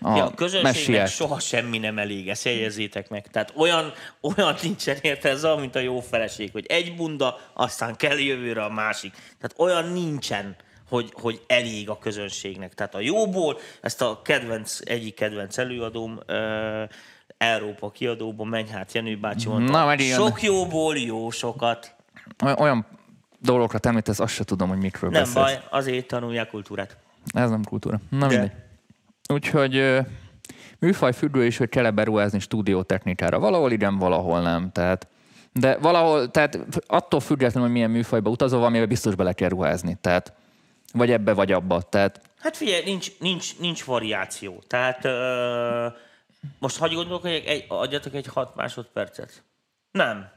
a, 0.00 0.16
Ja, 0.16 0.24
a 0.24 0.34
közönségnek 0.34 1.06
soha 1.06 1.38
semmi 1.40 1.78
nem 1.78 1.98
elég, 1.98 2.28
ezt 2.28 2.44
jegyezzétek 2.44 3.08
meg. 3.08 3.26
Tehát 3.26 3.52
olyan, 3.56 3.92
olyan 4.20 4.54
nincsen 4.62 4.96
érte 5.00 5.28
ez 5.28 5.42
mint 5.42 5.74
a 5.74 5.78
jó 5.78 6.00
feleség, 6.00 6.52
hogy 6.52 6.66
egy 6.68 6.96
bunda, 6.96 7.38
aztán 7.52 7.96
kell 7.96 8.18
jövőre 8.18 8.64
a 8.64 8.70
másik. 8.70 9.12
Tehát 9.12 9.54
olyan 9.56 9.92
nincsen, 9.92 10.56
hogy, 10.88 11.12
hogy 11.12 11.42
elég 11.46 11.88
a 11.88 11.98
közönségnek. 11.98 12.74
Tehát 12.74 12.94
a 12.94 13.00
jóból, 13.00 13.58
ezt 13.80 14.02
a 14.02 14.20
kedvenc, 14.24 14.78
egyik 14.84 15.14
kedvenc 15.14 15.58
előadóm, 15.58 16.20
Európa 17.38 17.90
kiadóban, 17.90 18.46
Menyhát 18.46 18.92
Jenő 18.92 19.18
bácsi 19.18 19.48
mondta, 19.48 19.84
Na, 19.84 19.98
sok 19.98 20.42
jóból 20.42 20.96
jó 20.96 21.30
sokat. 21.30 21.96
Olyan- 22.58 22.86
dolgokat 23.40 23.86
említesz, 23.86 24.20
azt 24.20 24.34
se 24.34 24.44
tudom, 24.44 24.68
hogy 24.68 24.78
mikről 24.78 25.10
Nem 25.10 25.22
beszélsz. 25.22 25.44
baj, 25.44 25.62
azért 25.70 26.06
tanulják 26.06 26.48
kultúrát. 26.48 26.96
Ez 27.34 27.50
nem 27.50 27.62
kultúra. 27.64 28.00
Na 28.10 28.18
De. 28.18 28.26
mindegy. 28.26 28.52
Úgyhogy 29.28 29.98
műfaj 30.78 31.12
függő 31.12 31.44
is, 31.46 31.56
hogy 31.56 31.68
kell 31.68 31.90
beruházni 31.90 32.38
stúdiótechnikára. 32.38 33.38
Valahol 33.38 33.72
igen, 33.72 33.98
valahol 33.98 34.40
nem. 34.42 34.70
Tehát, 34.72 35.06
de 35.52 35.76
valahol, 35.76 36.30
tehát 36.30 36.58
attól 36.86 37.20
függetlenül, 37.20 37.62
hogy 37.62 37.72
milyen 37.76 37.90
műfajba 37.90 38.30
utazol, 38.30 38.58
valamivel 38.58 38.86
biztos 38.86 39.14
bele 39.14 39.32
kell 39.32 39.48
ruházni. 39.48 39.96
Tehát 40.00 40.32
vagy 40.92 41.10
ebbe, 41.10 41.32
vagy 41.32 41.52
abba. 41.52 41.82
Tehát 41.82 42.20
Hát 42.40 42.56
figyelj, 42.56 42.84
nincs, 42.84 43.18
nincs, 43.18 43.58
nincs 43.58 43.84
variáció. 43.84 44.62
Tehát 44.66 45.04
ö, 45.04 45.86
most 46.58 46.78
hagyj 46.78 46.94
gondolkodjak, 46.94 47.46
egy, 47.46 47.64
adjatok 47.68 48.14
egy 48.14 48.26
hat 48.26 48.54
másodpercet. 48.56 49.42
Nem. 49.90 50.28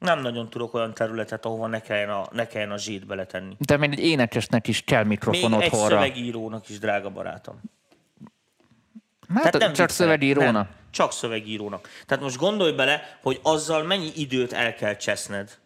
Nem 0.00 0.20
nagyon 0.20 0.48
tudok 0.48 0.74
olyan 0.74 0.94
területet, 0.94 1.44
ahova 1.44 1.66
ne 1.66 1.80
kelljen 1.80 2.10
a, 2.10 2.26
ne 2.32 2.46
kelljen 2.46 2.70
a 2.70 2.78
zsét 2.78 3.06
beletenni. 3.06 3.54
de 3.58 3.76
még 3.76 3.92
egy 3.92 3.98
énekesnek 4.04 4.68
is 4.68 4.82
kell 4.84 4.98
Még 4.98 5.08
mikrofon 5.08 5.52
egy 5.54 5.64
otthonra. 5.66 5.88
szövegírónak 5.94 6.68
is, 6.68 6.78
drága 6.78 7.10
barátom. 7.10 7.60
Hát 9.34 9.42
Tehát 9.42 9.58
csak 9.60 9.68
viccelek. 9.68 9.90
szövegírónak. 9.90 10.52
Nem, 10.52 10.68
csak 10.90 11.12
szövegírónak. 11.12 11.88
Tehát 12.06 12.22
most 12.22 12.36
gondolj 12.36 12.72
bele, 12.72 13.18
hogy 13.22 13.40
azzal 13.42 13.82
mennyi 13.82 14.10
időt 14.14 14.52
el 14.52 14.74
kell 14.74 14.96
cseszned. 14.96 15.58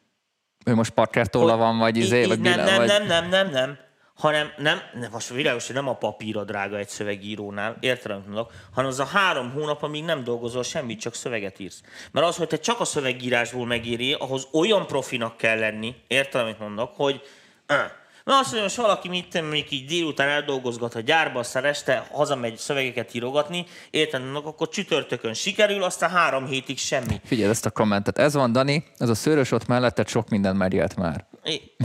Ő 0.65 0.75
most 0.75 0.91
parkertóla 0.91 1.57
van, 1.57 1.79
vagy 1.79 1.97
izé, 1.97 2.25
vagy 2.27 2.41
nem, 2.41 2.65
nem, 2.65 2.77
vagy... 2.77 2.87
nem, 2.87 3.07
nem, 3.07 3.29
nem, 3.29 3.51
nem, 3.51 3.79
hanem 4.15 4.53
nem, 4.57 4.81
nem, 4.95 5.11
most 5.13 5.29
világos, 5.29 5.67
hogy 5.67 5.75
nem 5.75 5.89
a 5.89 5.97
papír 5.97 6.37
a 6.37 6.45
drága 6.45 6.77
egy 6.77 6.89
szövegírónál, 6.89 7.77
érted, 7.81 8.11
amit 8.11 8.27
mondok, 8.27 8.53
hanem 8.73 8.91
az 8.91 9.01
a 9.01 9.05
három 9.05 9.51
hónap, 9.51 9.83
amíg 9.83 10.05
nem 10.05 10.25
dolgozol 10.25 10.63
semmit, 10.63 11.01
csak 11.01 11.15
szöveget 11.15 11.59
írsz. 11.59 11.81
Mert 12.11 12.27
az, 12.27 12.37
hogy 12.37 12.49
te 12.49 12.59
csak 12.59 12.81
a 12.81 12.85
szövegírásból 12.85 13.67
megéri, 13.67 14.13
ahhoz 14.13 14.47
olyan 14.53 14.87
profinak 14.87 15.37
kell 15.37 15.59
lenni, 15.59 15.95
érted, 16.07 16.41
amit 16.41 16.59
mondok, 16.59 16.93
hogy 16.97 17.23
uh. 17.69 17.77
Na 18.25 18.33
azt 18.33 18.45
mondja, 18.45 18.63
most 18.63 18.77
valaki 18.77 19.09
mit 19.09 19.41
mondjuk 19.41 19.71
így 19.71 19.87
délután 19.87 20.29
eldolgozgat 20.29 20.95
a 20.95 21.01
gyárba, 21.01 21.39
aztán 21.39 21.65
este 21.65 22.09
hazamegy 22.13 22.57
szövegeket 22.57 23.15
írogatni, 23.15 23.67
érted, 23.91 24.23
mondok, 24.23 24.47
akkor 24.47 24.69
csütörtökön 24.69 25.35
sikerül, 25.35 25.83
aztán 25.83 26.11
három 26.11 26.47
hétig 26.47 26.79
semmi. 26.79 27.21
Figyelj 27.25 27.51
ezt 27.51 27.67
a 27.67 27.71
kommentet. 27.71 28.19
Ez 28.19 28.35
van, 28.35 28.53
Dani, 28.53 28.85
ez 28.99 29.09
a 29.09 29.15
szőrös 29.15 29.51
ott 29.51 29.67
melletted 29.67 30.09
sok 30.09 30.29
mindent 30.29 30.59
megélt 30.59 30.97
már. 30.97 31.27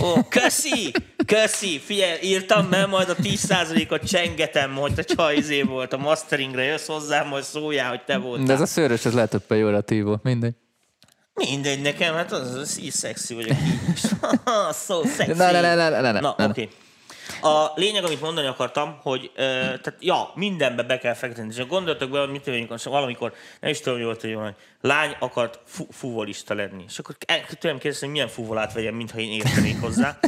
Ó, 0.02 0.14
köszi! 0.30 0.92
Köszi! 1.26 1.80
Figyelj, 1.80 2.20
írtam, 2.22 2.66
mert 2.66 2.88
majd 2.88 3.10
a 3.10 3.16
10%-ot 3.16 4.04
csengetem, 4.08 4.76
hogy 4.76 4.94
a 4.98 5.04
csaj 5.04 5.36
izé 5.36 5.62
volt 5.62 5.94
a 5.94 5.98
masteringre, 5.98 6.64
jössz 6.64 6.88
hozzám, 6.88 7.28
majd 7.28 7.44
szóljál, 7.44 7.90
hogy 7.90 8.04
te 8.04 8.18
voltál. 8.18 8.46
De 8.46 8.54
ez 8.54 8.62
a 8.62 8.66
szőrös, 8.66 9.06
ez 9.06 9.14
lehet, 9.14 9.32
hogy 9.32 9.42
pejoratív 9.42 10.04
volt, 10.04 10.24
mindegy. 10.24 10.54
Mindegy 11.34 11.82
nekem, 11.82 12.14
hát 12.14 12.32
az, 12.32 12.54
az 12.54 12.80
így 12.80 12.92
szexi 12.92 13.34
vagyok 13.34 13.58
így 13.90 13.98
so. 14.86 15.02
Ne, 15.18 15.52
ne, 15.52 15.62
ne, 15.62 15.76
ne, 15.76 15.90
ne, 15.90 16.12
ne, 16.12 16.12
Na, 16.12 16.36
ne, 16.38 16.44
ne. 16.44 16.50
oké. 16.50 16.70
A 17.42 17.72
lényeg, 17.76 18.04
amit 18.04 18.22
mondani 18.22 18.48
akartam, 18.48 19.00
hogy 19.02 19.32
ö, 19.36 19.42
tehát, 19.42 19.96
ja, 20.00 20.32
mindenbe 20.36 20.84
be 20.84 20.98
kell 20.98 21.14
fektetni. 21.14 21.54
És 21.58 21.68
gondoltok 21.68 22.10
be, 22.10 22.20
hogy 22.20 22.30
mit 22.30 22.42
tudjuk, 22.42 22.84
valamikor, 22.84 23.34
nem 23.60 23.72
is 23.72 23.78
tudom, 23.80 23.94
hogy 23.94 24.04
volt, 24.04 24.22
hogy 24.22 24.34
valami 24.34 24.54
lány 24.82 25.16
akart 25.20 25.60
fu- 25.66 25.88
fuvolista 25.92 26.54
lenni. 26.54 26.84
És 26.88 27.00
akkor 27.00 27.16
tőlem 27.60 27.78
kérdezni, 27.78 28.06
hogy 28.06 28.10
milyen 28.10 28.28
fuvolát 28.28 28.74
vegyem, 28.74 28.96
mintha 28.96 29.20
én 29.20 29.32
értenék 29.32 29.82
hozzá. 29.82 30.20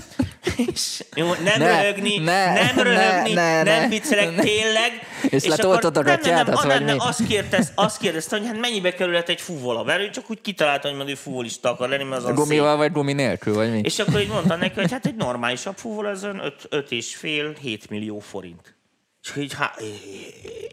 És 0.56 1.04
jó, 1.16 1.34
nem 1.34 1.60
Ne, 1.60 1.82
röhögni, 1.82 2.18
ne, 2.18 2.54
nem 2.54 2.76
ne, 2.76 2.84
röhögni, 2.84 3.34
ne, 3.34 3.64
nem 3.64 3.82
ne. 3.82 3.88
viccelek, 3.88 4.36
tényleg. 4.36 4.92
És 5.30 5.46
letoltad 5.46 5.98
a 5.98 6.02
nem, 6.02 6.20
nem, 6.22 6.34
nem, 6.34 6.44
gatyádat, 6.46 6.64
nem, 6.64 6.78
nem, 6.78 6.84
nem, 6.84 7.00
azt 7.00 7.28
kérdezte, 7.28 7.72
azt 7.76 7.98
kérdezte, 7.98 8.38
hogy 8.38 8.48
hát 8.48 8.60
mennyibe 8.60 8.94
kerülhet 8.94 9.30
egy 9.30 9.42
fuvola, 9.42 9.84
mert 9.84 10.02
ő 10.02 10.10
csak 10.10 10.30
úgy 10.30 10.42
kitalálta, 10.42 10.88
hogy 10.88 10.98
majd 10.98 11.10
ő 11.10 11.16
fuvolista 11.16 11.70
akar 11.70 11.90
lenni, 11.90 12.04
mert 12.04 12.22
az 12.22 12.30
a 12.30 12.34
Gumival 12.34 12.78
vagy 12.78 12.92
gumi 12.92 13.14
nélkül, 13.14 13.54
vagy 13.54 13.72
mi? 13.72 13.82
és 13.84 14.00
akkor 14.00 14.22
így 14.22 14.28
mondtam 14.28 14.60
neki, 14.60 14.80
hogy 14.80 14.92
hát 14.92 15.06
egy 15.06 15.16
normálisabb 15.16 15.78
fúvol 15.78 16.06
az 16.06 16.24
5, 16.24 16.68
5 16.92 16.98
és 16.98 17.16
fél, 17.16 17.54
7 17.54 17.90
millió 17.90 18.20
forint. 18.20 18.76
És 19.24 19.36
így, 19.36 19.54
há, 19.54 19.76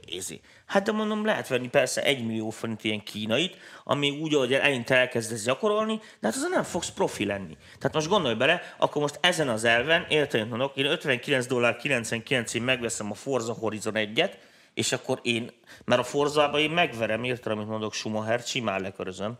ézi. 0.06 0.40
Hát 0.66 0.82
de 0.82 0.92
mondom, 0.92 1.24
lehet 1.24 1.48
venni 1.48 1.68
persze 1.68 2.02
egy 2.02 2.26
millió 2.26 2.50
forint 2.50 2.84
ilyen 2.84 3.02
kínait, 3.02 3.56
ami 3.84 4.10
úgy, 4.10 4.34
hogy 4.34 4.52
eleinte 4.54 4.96
elkezdesz 4.96 5.44
gyakorolni, 5.44 5.96
de 5.96 6.26
hát 6.26 6.36
azon 6.36 6.50
nem 6.50 6.62
fogsz 6.62 6.90
profi 6.90 7.24
lenni. 7.24 7.56
Tehát 7.78 7.94
most 7.94 8.08
gondolj 8.08 8.34
bele, 8.34 8.60
akkor 8.78 9.02
most 9.02 9.18
ezen 9.20 9.48
az 9.48 9.64
elven, 9.64 10.06
érted, 10.08 10.48
mondok, 10.48 10.76
én 10.76 10.86
59 10.86 11.46
dollár 11.46 11.76
99 11.76 12.54
én 12.54 12.62
megveszem 12.62 13.10
a 13.10 13.14
Forza 13.14 13.52
Horizon 13.52 13.94
1-et, 13.96 14.32
és 14.74 14.92
akkor 14.92 15.20
én, 15.22 15.50
mert 15.84 16.00
a 16.00 16.04
Forzában 16.04 16.60
én 16.60 16.70
megverem, 16.70 17.24
érted, 17.24 17.52
amit 17.52 17.68
mondok, 17.68 17.94
Schumacher, 17.94 18.40
simán 18.40 18.80
lekörözöm. 18.80 19.38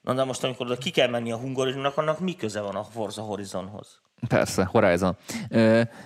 Na 0.00 0.14
de 0.14 0.24
most, 0.24 0.44
amikor 0.44 0.66
oda 0.66 0.76
ki 0.76 0.90
kell 0.90 1.08
menni 1.08 1.32
a 1.32 1.36
Hungaroringnak, 1.36 1.96
annak 1.96 2.20
mi 2.20 2.36
köze 2.36 2.60
van 2.60 2.76
a 2.76 2.84
Forza 2.84 3.22
Horizonhoz? 3.22 4.00
Persze, 4.28 4.64
Horizon. 4.64 5.16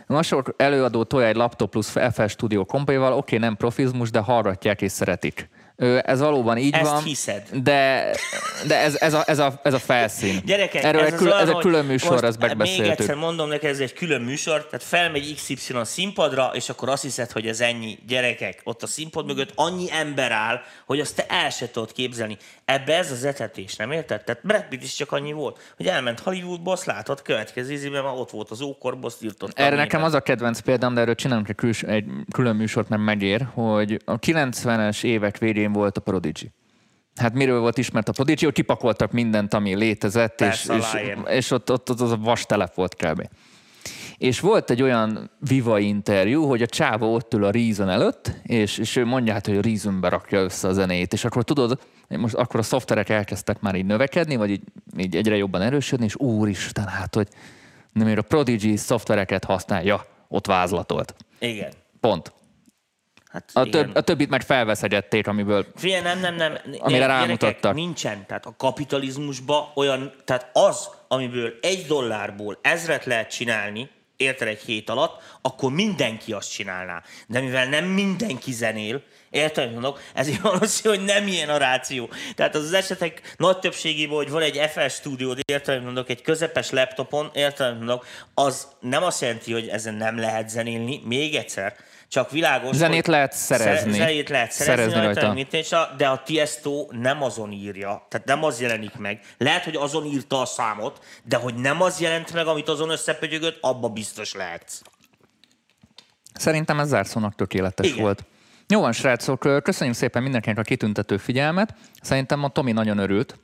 Masor 0.06 0.54
előadó 0.56 1.02
tolja 1.02 1.26
egy 1.26 1.36
laptop 1.36 1.70
plusz 1.70 1.90
FL 1.90 2.26
Studio 2.26 2.64
kompaival, 2.64 3.12
oké, 3.12 3.18
okay, 3.18 3.38
nem 3.38 3.56
profizmus, 3.56 4.10
de 4.10 4.18
hallgatják 4.18 4.82
és 4.82 4.92
szeretik. 4.92 5.48
Ez 5.76 6.20
valóban 6.20 6.56
így 6.56 6.74
Ezt 6.74 6.90
van. 6.90 7.02
hiszed. 7.02 7.48
De, 7.52 8.10
de 8.66 8.78
ez, 8.78 8.96
ez, 8.96 9.14
a, 9.14 9.22
ez, 9.26 9.38
a, 9.38 9.60
ez 9.62 9.74
a 9.74 9.78
felszín. 9.78 10.40
Gyerekek, 10.44 10.84
Erről 10.84 11.00
ez, 11.00 11.12
egy, 11.12 11.18
kül, 11.18 11.26
olyan, 11.26 11.40
ez 11.40 11.48
egy 11.48 11.56
külön 11.56 11.84
műsor, 11.84 12.24
ezt 12.24 12.38
Még 12.38 12.48
megbeszéltük. 12.48 12.98
egyszer 12.98 13.14
mondom 13.14 13.48
neked, 13.48 13.70
ez 13.70 13.80
egy 13.80 13.92
külön 13.92 14.20
műsor, 14.20 14.66
tehát 14.66 14.82
felmegy 14.82 15.34
XY 15.34 15.56
színpadra, 15.82 16.50
és 16.54 16.68
akkor 16.68 16.88
azt 16.88 17.02
hiszed, 17.02 17.30
hogy 17.30 17.46
ez 17.46 17.60
ennyi. 17.60 17.98
Gyerekek, 18.06 18.60
ott 18.64 18.82
a 18.82 18.86
színpad 18.86 19.26
mögött 19.26 19.52
annyi 19.54 19.86
ember 19.92 20.32
áll, 20.32 20.60
hogy 20.86 21.00
azt 21.00 21.16
te 21.16 21.26
el 21.28 21.50
se 21.50 21.70
tudod 21.70 21.92
képzelni. 21.92 22.36
Ebbe 22.64 22.96
ez 22.96 23.10
az 23.10 23.24
etetés, 23.24 23.76
nem 23.76 23.90
érted? 23.92 24.24
Tehát 24.24 24.42
Brad 24.42 24.64
Pitt 24.68 24.82
is 24.82 24.94
csak 24.94 25.12
annyi 25.12 25.32
volt, 25.32 25.72
hogy 25.76 25.86
elment 25.86 26.20
Hollywoodba, 26.20 26.72
azt 26.72 26.84
látod, 26.84 27.22
következő 27.22 27.72
ízében 27.72 28.02
már 28.02 28.14
ott 28.14 28.30
volt 28.30 28.50
az 28.50 28.60
ókorból, 28.60 29.04
azt 29.10 29.24
írtott. 29.24 29.58
Erre 29.58 29.76
nekem 29.76 30.02
az 30.02 30.14
a 30.14 30.20
kedvenc 30.20 30.60
példám, 30.60 30.94
de 30.94 31.00
erről 31.00 31.14
csinálunk 31.14 31.48
egy, 31.82 32.04
külön 32.30 32.56
műsort, 32.56 32.88
nem 32.88 33.00
megér, 33.00 33.46
hogy 33.54 34.02
a 34.04 34.18
90-es 34.18 35.04
évek 35.04 35.38
végén 35.38 35.63
volt 35.72 35.96
a 35.96 36.00
Prodigy. 36.00 36.50
Hát 37.14 37.34
miről 37.34 37.60
volt 37.60 37.78
ismert 37.78 38.08
a 38.08 38.12
Prodigy, 38.12 38.44
hogy 38.44 38.54
kipakoltak 38.54 39.12
mindent, 39.12 39.54
ami 39.54 39.74
létezett, 39.74 40.34
Persze, 40.34 40.74
és, 40.74 40.84
és, 40.94 41.16
és 41.26 41.50
ott, 41.50 41.70
ott, 41.70 41.90
ott 41.90 42.00
az 42.00 42.10
a 42.10 42.16
vas 42.16 42.46
telep 42.46 42.74
volt 42.74 42.94
kb. 42.94 43.28
És 44.16 44.40
volt 44.40 44.70
egy 44.70 44.82
olyan 44.82 45.30
Viva 45.48 45.78
interjú, 45.78 46.44
hogy 46.44 46.62
a 46.62 46.66
csáva 46.66 47.10
ott 47.10 47.34
ül 47.34 47.44
a 47.44 47.50
Reason 47.50 47.88
előtt, 47.88 48.30
és, 48.42 48.78
és 48.78 48.96
ő 48.96 49.04
mondja 49.04 49.32
hát, 49.32 49.46
hogy 49.46 49.56
a 49.56 49.60
Reasonbe 49.60 50.08
rakja 50.08 50.40
össze 50.40 50.68
a 50.68 50.72
zenét, 50.72 51.12
és 51.12 51.24
akkor 51.24 51.44
tudod, 51.44 51.78
most 52.08 52.34
akkor 52.34 52.60
a 52.60 52.62
szoftverek 52.62 53.08
elkezdtek 53.08 53.60
már 53.60 53.74
így 53.74 53.84
növekedni, 53.84 54.36
vagy 54.36 54.50
így, 54.50 54.62
így 54.96 55.16
egyre 55.16 55.36
jobban 55.36 55.62
erősödni, 55.62 56.04
és 56.04 56.16
úristen, 56.16 56.86
hát, 56.86 57.14
hogy 57.14 57.28
nem 57.92 58.18
a 58.18 58.22
Prodigy 58.22 58.76
szoftvereket 58.76 59.44
használja, 59.44 60.06
ott 60.28 60.46
vázlatolt. 60.46 61.14
Igen. 61.38 61.72
Pont. 62.00 62.32
Hát 63.34 63.50
A, 63.52 63.64
igen. 63.64 63.84
több, 63.84 63.94
a 63.96 64.00
többit 64.00 64.28
meg 64.28 64.42
felveszegyették, 64.42 65.26
amiből 65.26 65.66
Figyelj, 65.76 66.02
nem, 66.02 66.20
nem, 66.20 66.34
nem. 66.34 66.58
Amire 66.78 67.06
rámutattak. 67.06 67.74
Nincsen. 67.74 68.26
Tehát 68.26 68.46
a 68.46 68.54
kapitalizmusban 68.56 69.70
olyan, 69.74 70.12
tehát 70.24 70.50
az, 70.52 70.88
amiből 71.08 71.54
egy 71.60 71.86
dollárból 71.86 72.58
ezret 72.62 73.04
lehet 73.04 73.30
csinálni, 73.30 73.90
érted 74.16 74.48
egy 74.48 74.60
hét 74.60 74.90
alatt, 74.90 75.22
akkor 75.42 75.72
mindenki 75.72 76.32
azt 76.32 76.52
csinálná. 76.52 77.02
De 77.26 77.40
mivel 77.40 77.68
nem 77.68 77.84
mindenki 77.84 78.52
zenél, 78.52 79.02
érted, 79.30 79.72
mondok, 79.72 80.00
ezért 80.14 80.40
valószínű, 80.40 80.96
hogy 80.96 81.04
nem 81.04 81.26
ilyen 81.26 81.48
a 81.48 81.56
ráció. 81.56 82.10
Tehát 82.34 82.54
az, 82.54 82.64
az 82.64 82.72
esetek 82.72 83.34
nagy 83.36 83.58
többségében, 83.58 84.16
hogy 84.16 84.30
van 84.30 84.42
egy 84.42 84.60
FL 84.70 84.86
stúdiód, 84.88 85.38
érted, 85.44 85.82
mondok, 85.82 86.08
egy 86.08 86.22
közepes 86.22 86.70
laptopon, 86.70 87.30
érted, 87.34 87.76
mondok, 87.76 88.06
az 88.34 88.68
nem 88.80 89.02
azt 89.02 89.20
jelenti, 89.20 89.52
hogy 89.52 89.68
ezen 89.68 89.94
nem 89.94 90.18
lehet 90.18 90.48
zenélni, 90.48 91.00
még 91.04 91.34
egyszer, 91.34 91.76
csak 92.14 92.30
világos, 92.30 92.76
Zenét 92.76 93.06
lehet 93.06 93.32
szerezni. 93.32 93.90
Sze- 93.90 93.98
zenét 93.98 94.28
lehet 94.28 94.52
szerezni, 94.52 94.82
Szerezni 94.82 95.04
rajta, 95.04 95.20
rajta. 95.20 95.34
mint 95.34 95.52
és 95.52 95.72
a, 95.72 95.94
de 95.96 96.08
a 96.08 96.22
Tiesto 96.22 96.86
nem 96.90 97.22
azon 97.22 97.52
írja, 97.52 98.06
tehát 98.08 98.26
nem 98.26 98.44
az 98.44 98.60
jelenik 98.60 98.96
meg. 98.96 99.20
Lehet, 99.38 99.64
hogy 99.64 99.76
azon 99.76 100.04
írta 100.04 100.40
a 100.40 100.44
számot, 100.44 101.04
de 101.24 101.36
hogy 101.36 101.54
nem 101.54 101.82
az 101.82 102.00
jelent 102.00 102.32
meg, 102.32 102.46
amit 102.46 102.68
azon 102.68 102.90
összepögyögött, 102.90 103.58
abba 103.60 103.88
biztos 103.88 104.34
lehetsz. 104.34 104.80
Szerintem 106.34 106.80
ez 106.80 106.88
zárszónak 106.88 107.34
tökéletes 107.34 107.86
Igen. 107.86 108.02
volt. 108.02 108.24
Jó 108.68 108.80
van, 108.80 108.92
srácok, 108.92 109.62
köszönjük 109.62 109.96
szépen 109.96 110.22
mindenkinek 110.22 110.58
a 110.58 110.62
kitüntető 110.62 111.16
figyelmet. 111.16 111.74
Szerintem 112.02 112.44
a 112.44 112.48
Tomi 112.48 112.72
nagyon 112.72 112.98
örült, 112.98 113.38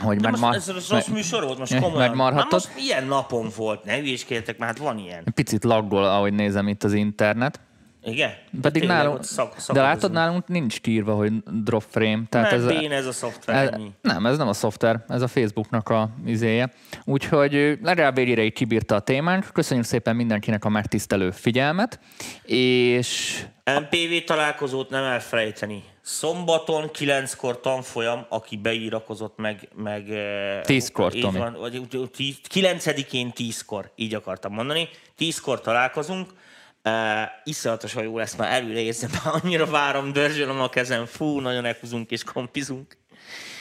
hogy 0.00 0.22
meg 0.22 0.38
most 0.38 0.68
ez 0.68 0.88
rossz 0.88 1.06
műsor 1.06 1.44
volt, 1.44 1.58
most 1.58 1.74
komolyan. 1.74 1.98
megmarhattad. 2.08 2.50
Na 2.50 2.56
most 2.56 2.88
ilyen 2.88 3.06
napon 3.06 3.48
volt, 3.56 3.84
ne 3.84 3.96
hülyéskedjetek, 3.96 4.58
mert 4.58 4.78
hát 4.78 4.86
van 4.86 4.98
ilyen. 4.98 5.24
picit 5.34 5.64
laggol, 5.64 6.04
ahogy 6.04 6.32
nézem 6.32 6.68
itt 6.68 6.84
az 6.84 6.92
internet. 6.92 7.60
Igen? 8.04 8.30
Pedig 8.60 8.80
Tényleg 8.80 8.98
nálunk, 8.98 9.24
szak- 9.24 9.72
de 9.72 9.80
látod, 9.80 10.12
nálunk 10.12 10.48
nincs 10.48 10.80
kiírva, 10.80 11.14
hogy 11.14 11.32
drop 11.64 11.84
frame. 11.88 12.22
Tehát 12.28 12.50
Mert 12.50 12.62
ez, 12.62 12.78
béna 12.78 12.94
ez 12.94 13.06
a 13.06 13.12
szoftver, 13.12 13.72
ez, 13.72 13.80
nem, 14.00 14.26
ez 14.26 14.36
nem 14.36 14.48
a 14.48 14.52
szoftver, 14.52 15.04
ez 15.08 15.22
a 15.22 15.28
Facebooknak 15.28 15.88
a 15.88 16.10
izéje. 16.26 16.72
Úgyhogy 17.04 17.78
legalább 17.82 18.18
egy 18.18 18.28
ideig 18.28 18.52
kibírta 18.52 18.94
a 18.94 19.00
témánk. 19.00 19.46
Köszönjük 19.52 19.86
szépen 19.86 20.16
mindenkinek 20.16 20.64
a 20.64 20.68
megtisztelő 20.68 21.30
figyelmet, 21.30 22.00
és 22.44 23.40
MPV 23.64 24.24
találkozót 24.26 24.90
nem 24.90 25.04
elfelejteni. 25.04 25.82
Szombaton 26.02 26.90
kilenckor 26.90 27.60
tanfolyam, 27.60 28.26
aki 28.28 28.56
beírakozott 28.56 29.36
meg... 29.36 29.68
meg 29.74 30.10
eh, 30.10 30.60
Tízkor, 30.62 31.12
Tomi. 31.12 31.38
van, 31.38 31.52
vagy 31.52 31.82
tíz- 32.12 32.46
Kilencedikén 32.48 33.32
tízkor, 33.32 33.92
így 33.96 34.14
akartam 34.14 34.52
mondani. 34.52 34.88
Tízkor 35.16 35.60
találkozunk. 35.60 36.30
Uh, 36.84 36.92
iszonyatosan 37.44 38.02
jó 38.02 38.18
lesz, 38.18 38.36
már 38.36 38.52
előre 38.52 38.80
érzem, 38.80 39.10
már 39.24 39.34
annyira 39.42 39.66
várom, 39.66 40.12
dörzsölöm 40.12 40.60
a 40.60 40.68
kezem, 40.68 41.04
fú, 41.06 41.40
nagyon 41.40 41.64
elhúzunk 41.64 42.10
és 42.10 42.24
kompizunk. 42.24 42.96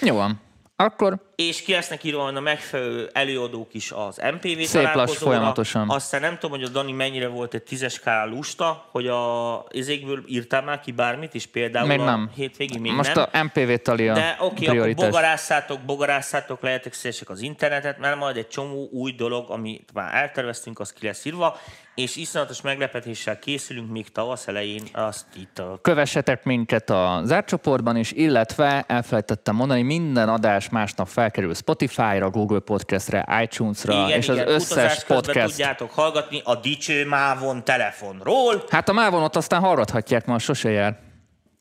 jó 0.02 0.16
van. 0.16 0.42
Akkor 0.76 1.29
És 1.48 1.62
ki 1.62 1.72
lesznek 1.72 2.04
írva 2.04 2.26
a 2.26 2.40
megfelelő 2.40 3.10
előadók 3.14 3.74
is 3.74 3.92
az 3.92 4.22
MPV 4.34 4.62
Szép 4.62 4.94
lass, 4.94 5.18
folyamatosan. 5.18 5.90
Aztán 5.90 6.22
nem 6.22 6.38
tudom, 6.38 6.60
hogy 6.60 6.68
a 6.68 6.72
Dani 6.72 6.92
mennyire 6.92 7.28
volt 7.28 7.54
egy 7.54 7.64
tízes 7.64 7.94
skálán 7.94 8.30
lusta, 8.30 8.86
hogy 8.92 9.08
a 9.08 9.66
izékből 9.70 10.24
írtál 10.28 10.62
már 10.62 10.80
ki 10.80 10.92
bármit 10.92 11.34
is, 11.34 11.46
például 11.46 11.88
még 11.88 12.00
a 12.00 12.04
nem. 12.04 12.30
hétvégén 12.36 12.82
még 12.82 12.92
Most 12.92 13.16
nem. 13.16 13.26
a 13.32 13.44
MPV 13.44 13.74
tali 13.84 14.08
a 14.08 14.14
De 14.14 14.38
oké, 14.40 14.68
okay, 14.68 14.78
akkor 14.78 15.06
bogarásszátok, 15.06 15.80
bogarásszátok, 15.80 16.62
lehetek 16.62 16.94
szélesek 16.94 17.30
az 17.30 17.42
internetet, 17.42 18.00
mert 18.00 18.18
majd 18.18 18.38
egy 18.38 18.48
csomó 18.48 18.90
új 18.92 19.12
dolog, 19.12 19.50
amit 19.50 19.90
már 19.94 20.16
elterveztünk, 20.16 20.80
az 20.80 20.94
ki 20.94 21.06
lesz 21.06 21.26
írva, 21.26 21.58
és 21.96 22.16
iszonyatos 22.16 22.62
meglepetéssel 22.62 23.40
készülünk 23.40 23.92
még 23.92 24.12
tavasz 24.12 24.48
elején, 24.48 24.84
azt 24.94 25.26
itt 25.36 25.60
a 25.60 25.80
Kövessetek 25.82 26.44
minket 26.44 26.90
a 26.90 27.22
zárt 27.24 27.48
csoportban 27.48 27.96
is, 27.96 28.12
illetve 28.12 28.84
elfelejtettem 28.88 29.56
mondani, 29.56 29.82
minden 29.82 30.30
adás 30.30 30.70
másnap 30.70 31.08
felkerül 31.30 31.54
Spotify-ra, 31.54 32.30
Google 32.30 32.60
Podcast-re, 32.60 33.42
iTunes-ra, 33.44 33.94
igen, 34.06 34.18
és 34.18 34.28
igen, 34.28 34.48
az 34.48 34.54
összes 34.54 35.04
podcast. 35.04 35.48
tudjátok 35.48 35.92
hallgatni 35.92 36.42
a 36.44 36.56
dicső 36.56 37.06
mávon 37.06 37.64
telefonról. 37.64 38.64
Hát 38.70 38.90
a 38.90 38.94
Mávonot 38.94 39.36
aztán 39.36 39.62
hallgathatják, 39.62 40.26
ma 40.26 40.40
sose 40.40 40.70
jár. 40.70 40.98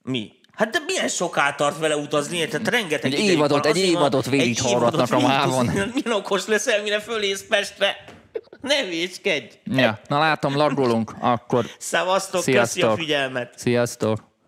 Mi? 0.02 0.32
Hát 0.52 0.70
de 0.70 0.78
milyen 0.86 1.08
soká 1.08 1.54
tart 1.54 1.78
vele 1.78 1.96
utazni, 1.96 2.48
tehát 2.48 2.68
rengeteg 2.68 3.12
Egy 3.12 3.20
évadot- 3.20 3.64
van. 3.64 3.72
egy 3.74 3.78
évadot 3.78 4.26
végig 4.26 4.60
hallgatnak 4.62 5.12
a 5.12 5.20
mávon. 5.20 5.64
Milyen 5.94 6.12
okos 6.12 6.46
leszel, 6.46 6.82
mire 6.82 7.00
fölész 7.00 7.44
Pestre? 7.48 7.96
Ne 8.60 8.82
hülyéskedj! 8.82 9.54
Ja, 9.64 9.98
na 10.08 10.18
látom, 10.18 10.56
laggolunk, 10.56 11.12
akkor 11.20 11.64
Szevasztok, 11.78 12.44
köszi 12.44 12.56
a 12.56 12.64
Sziasztok. 12.64 12.98
figyelmet! 12.98 13.52
sziasztok! 13.56 14.27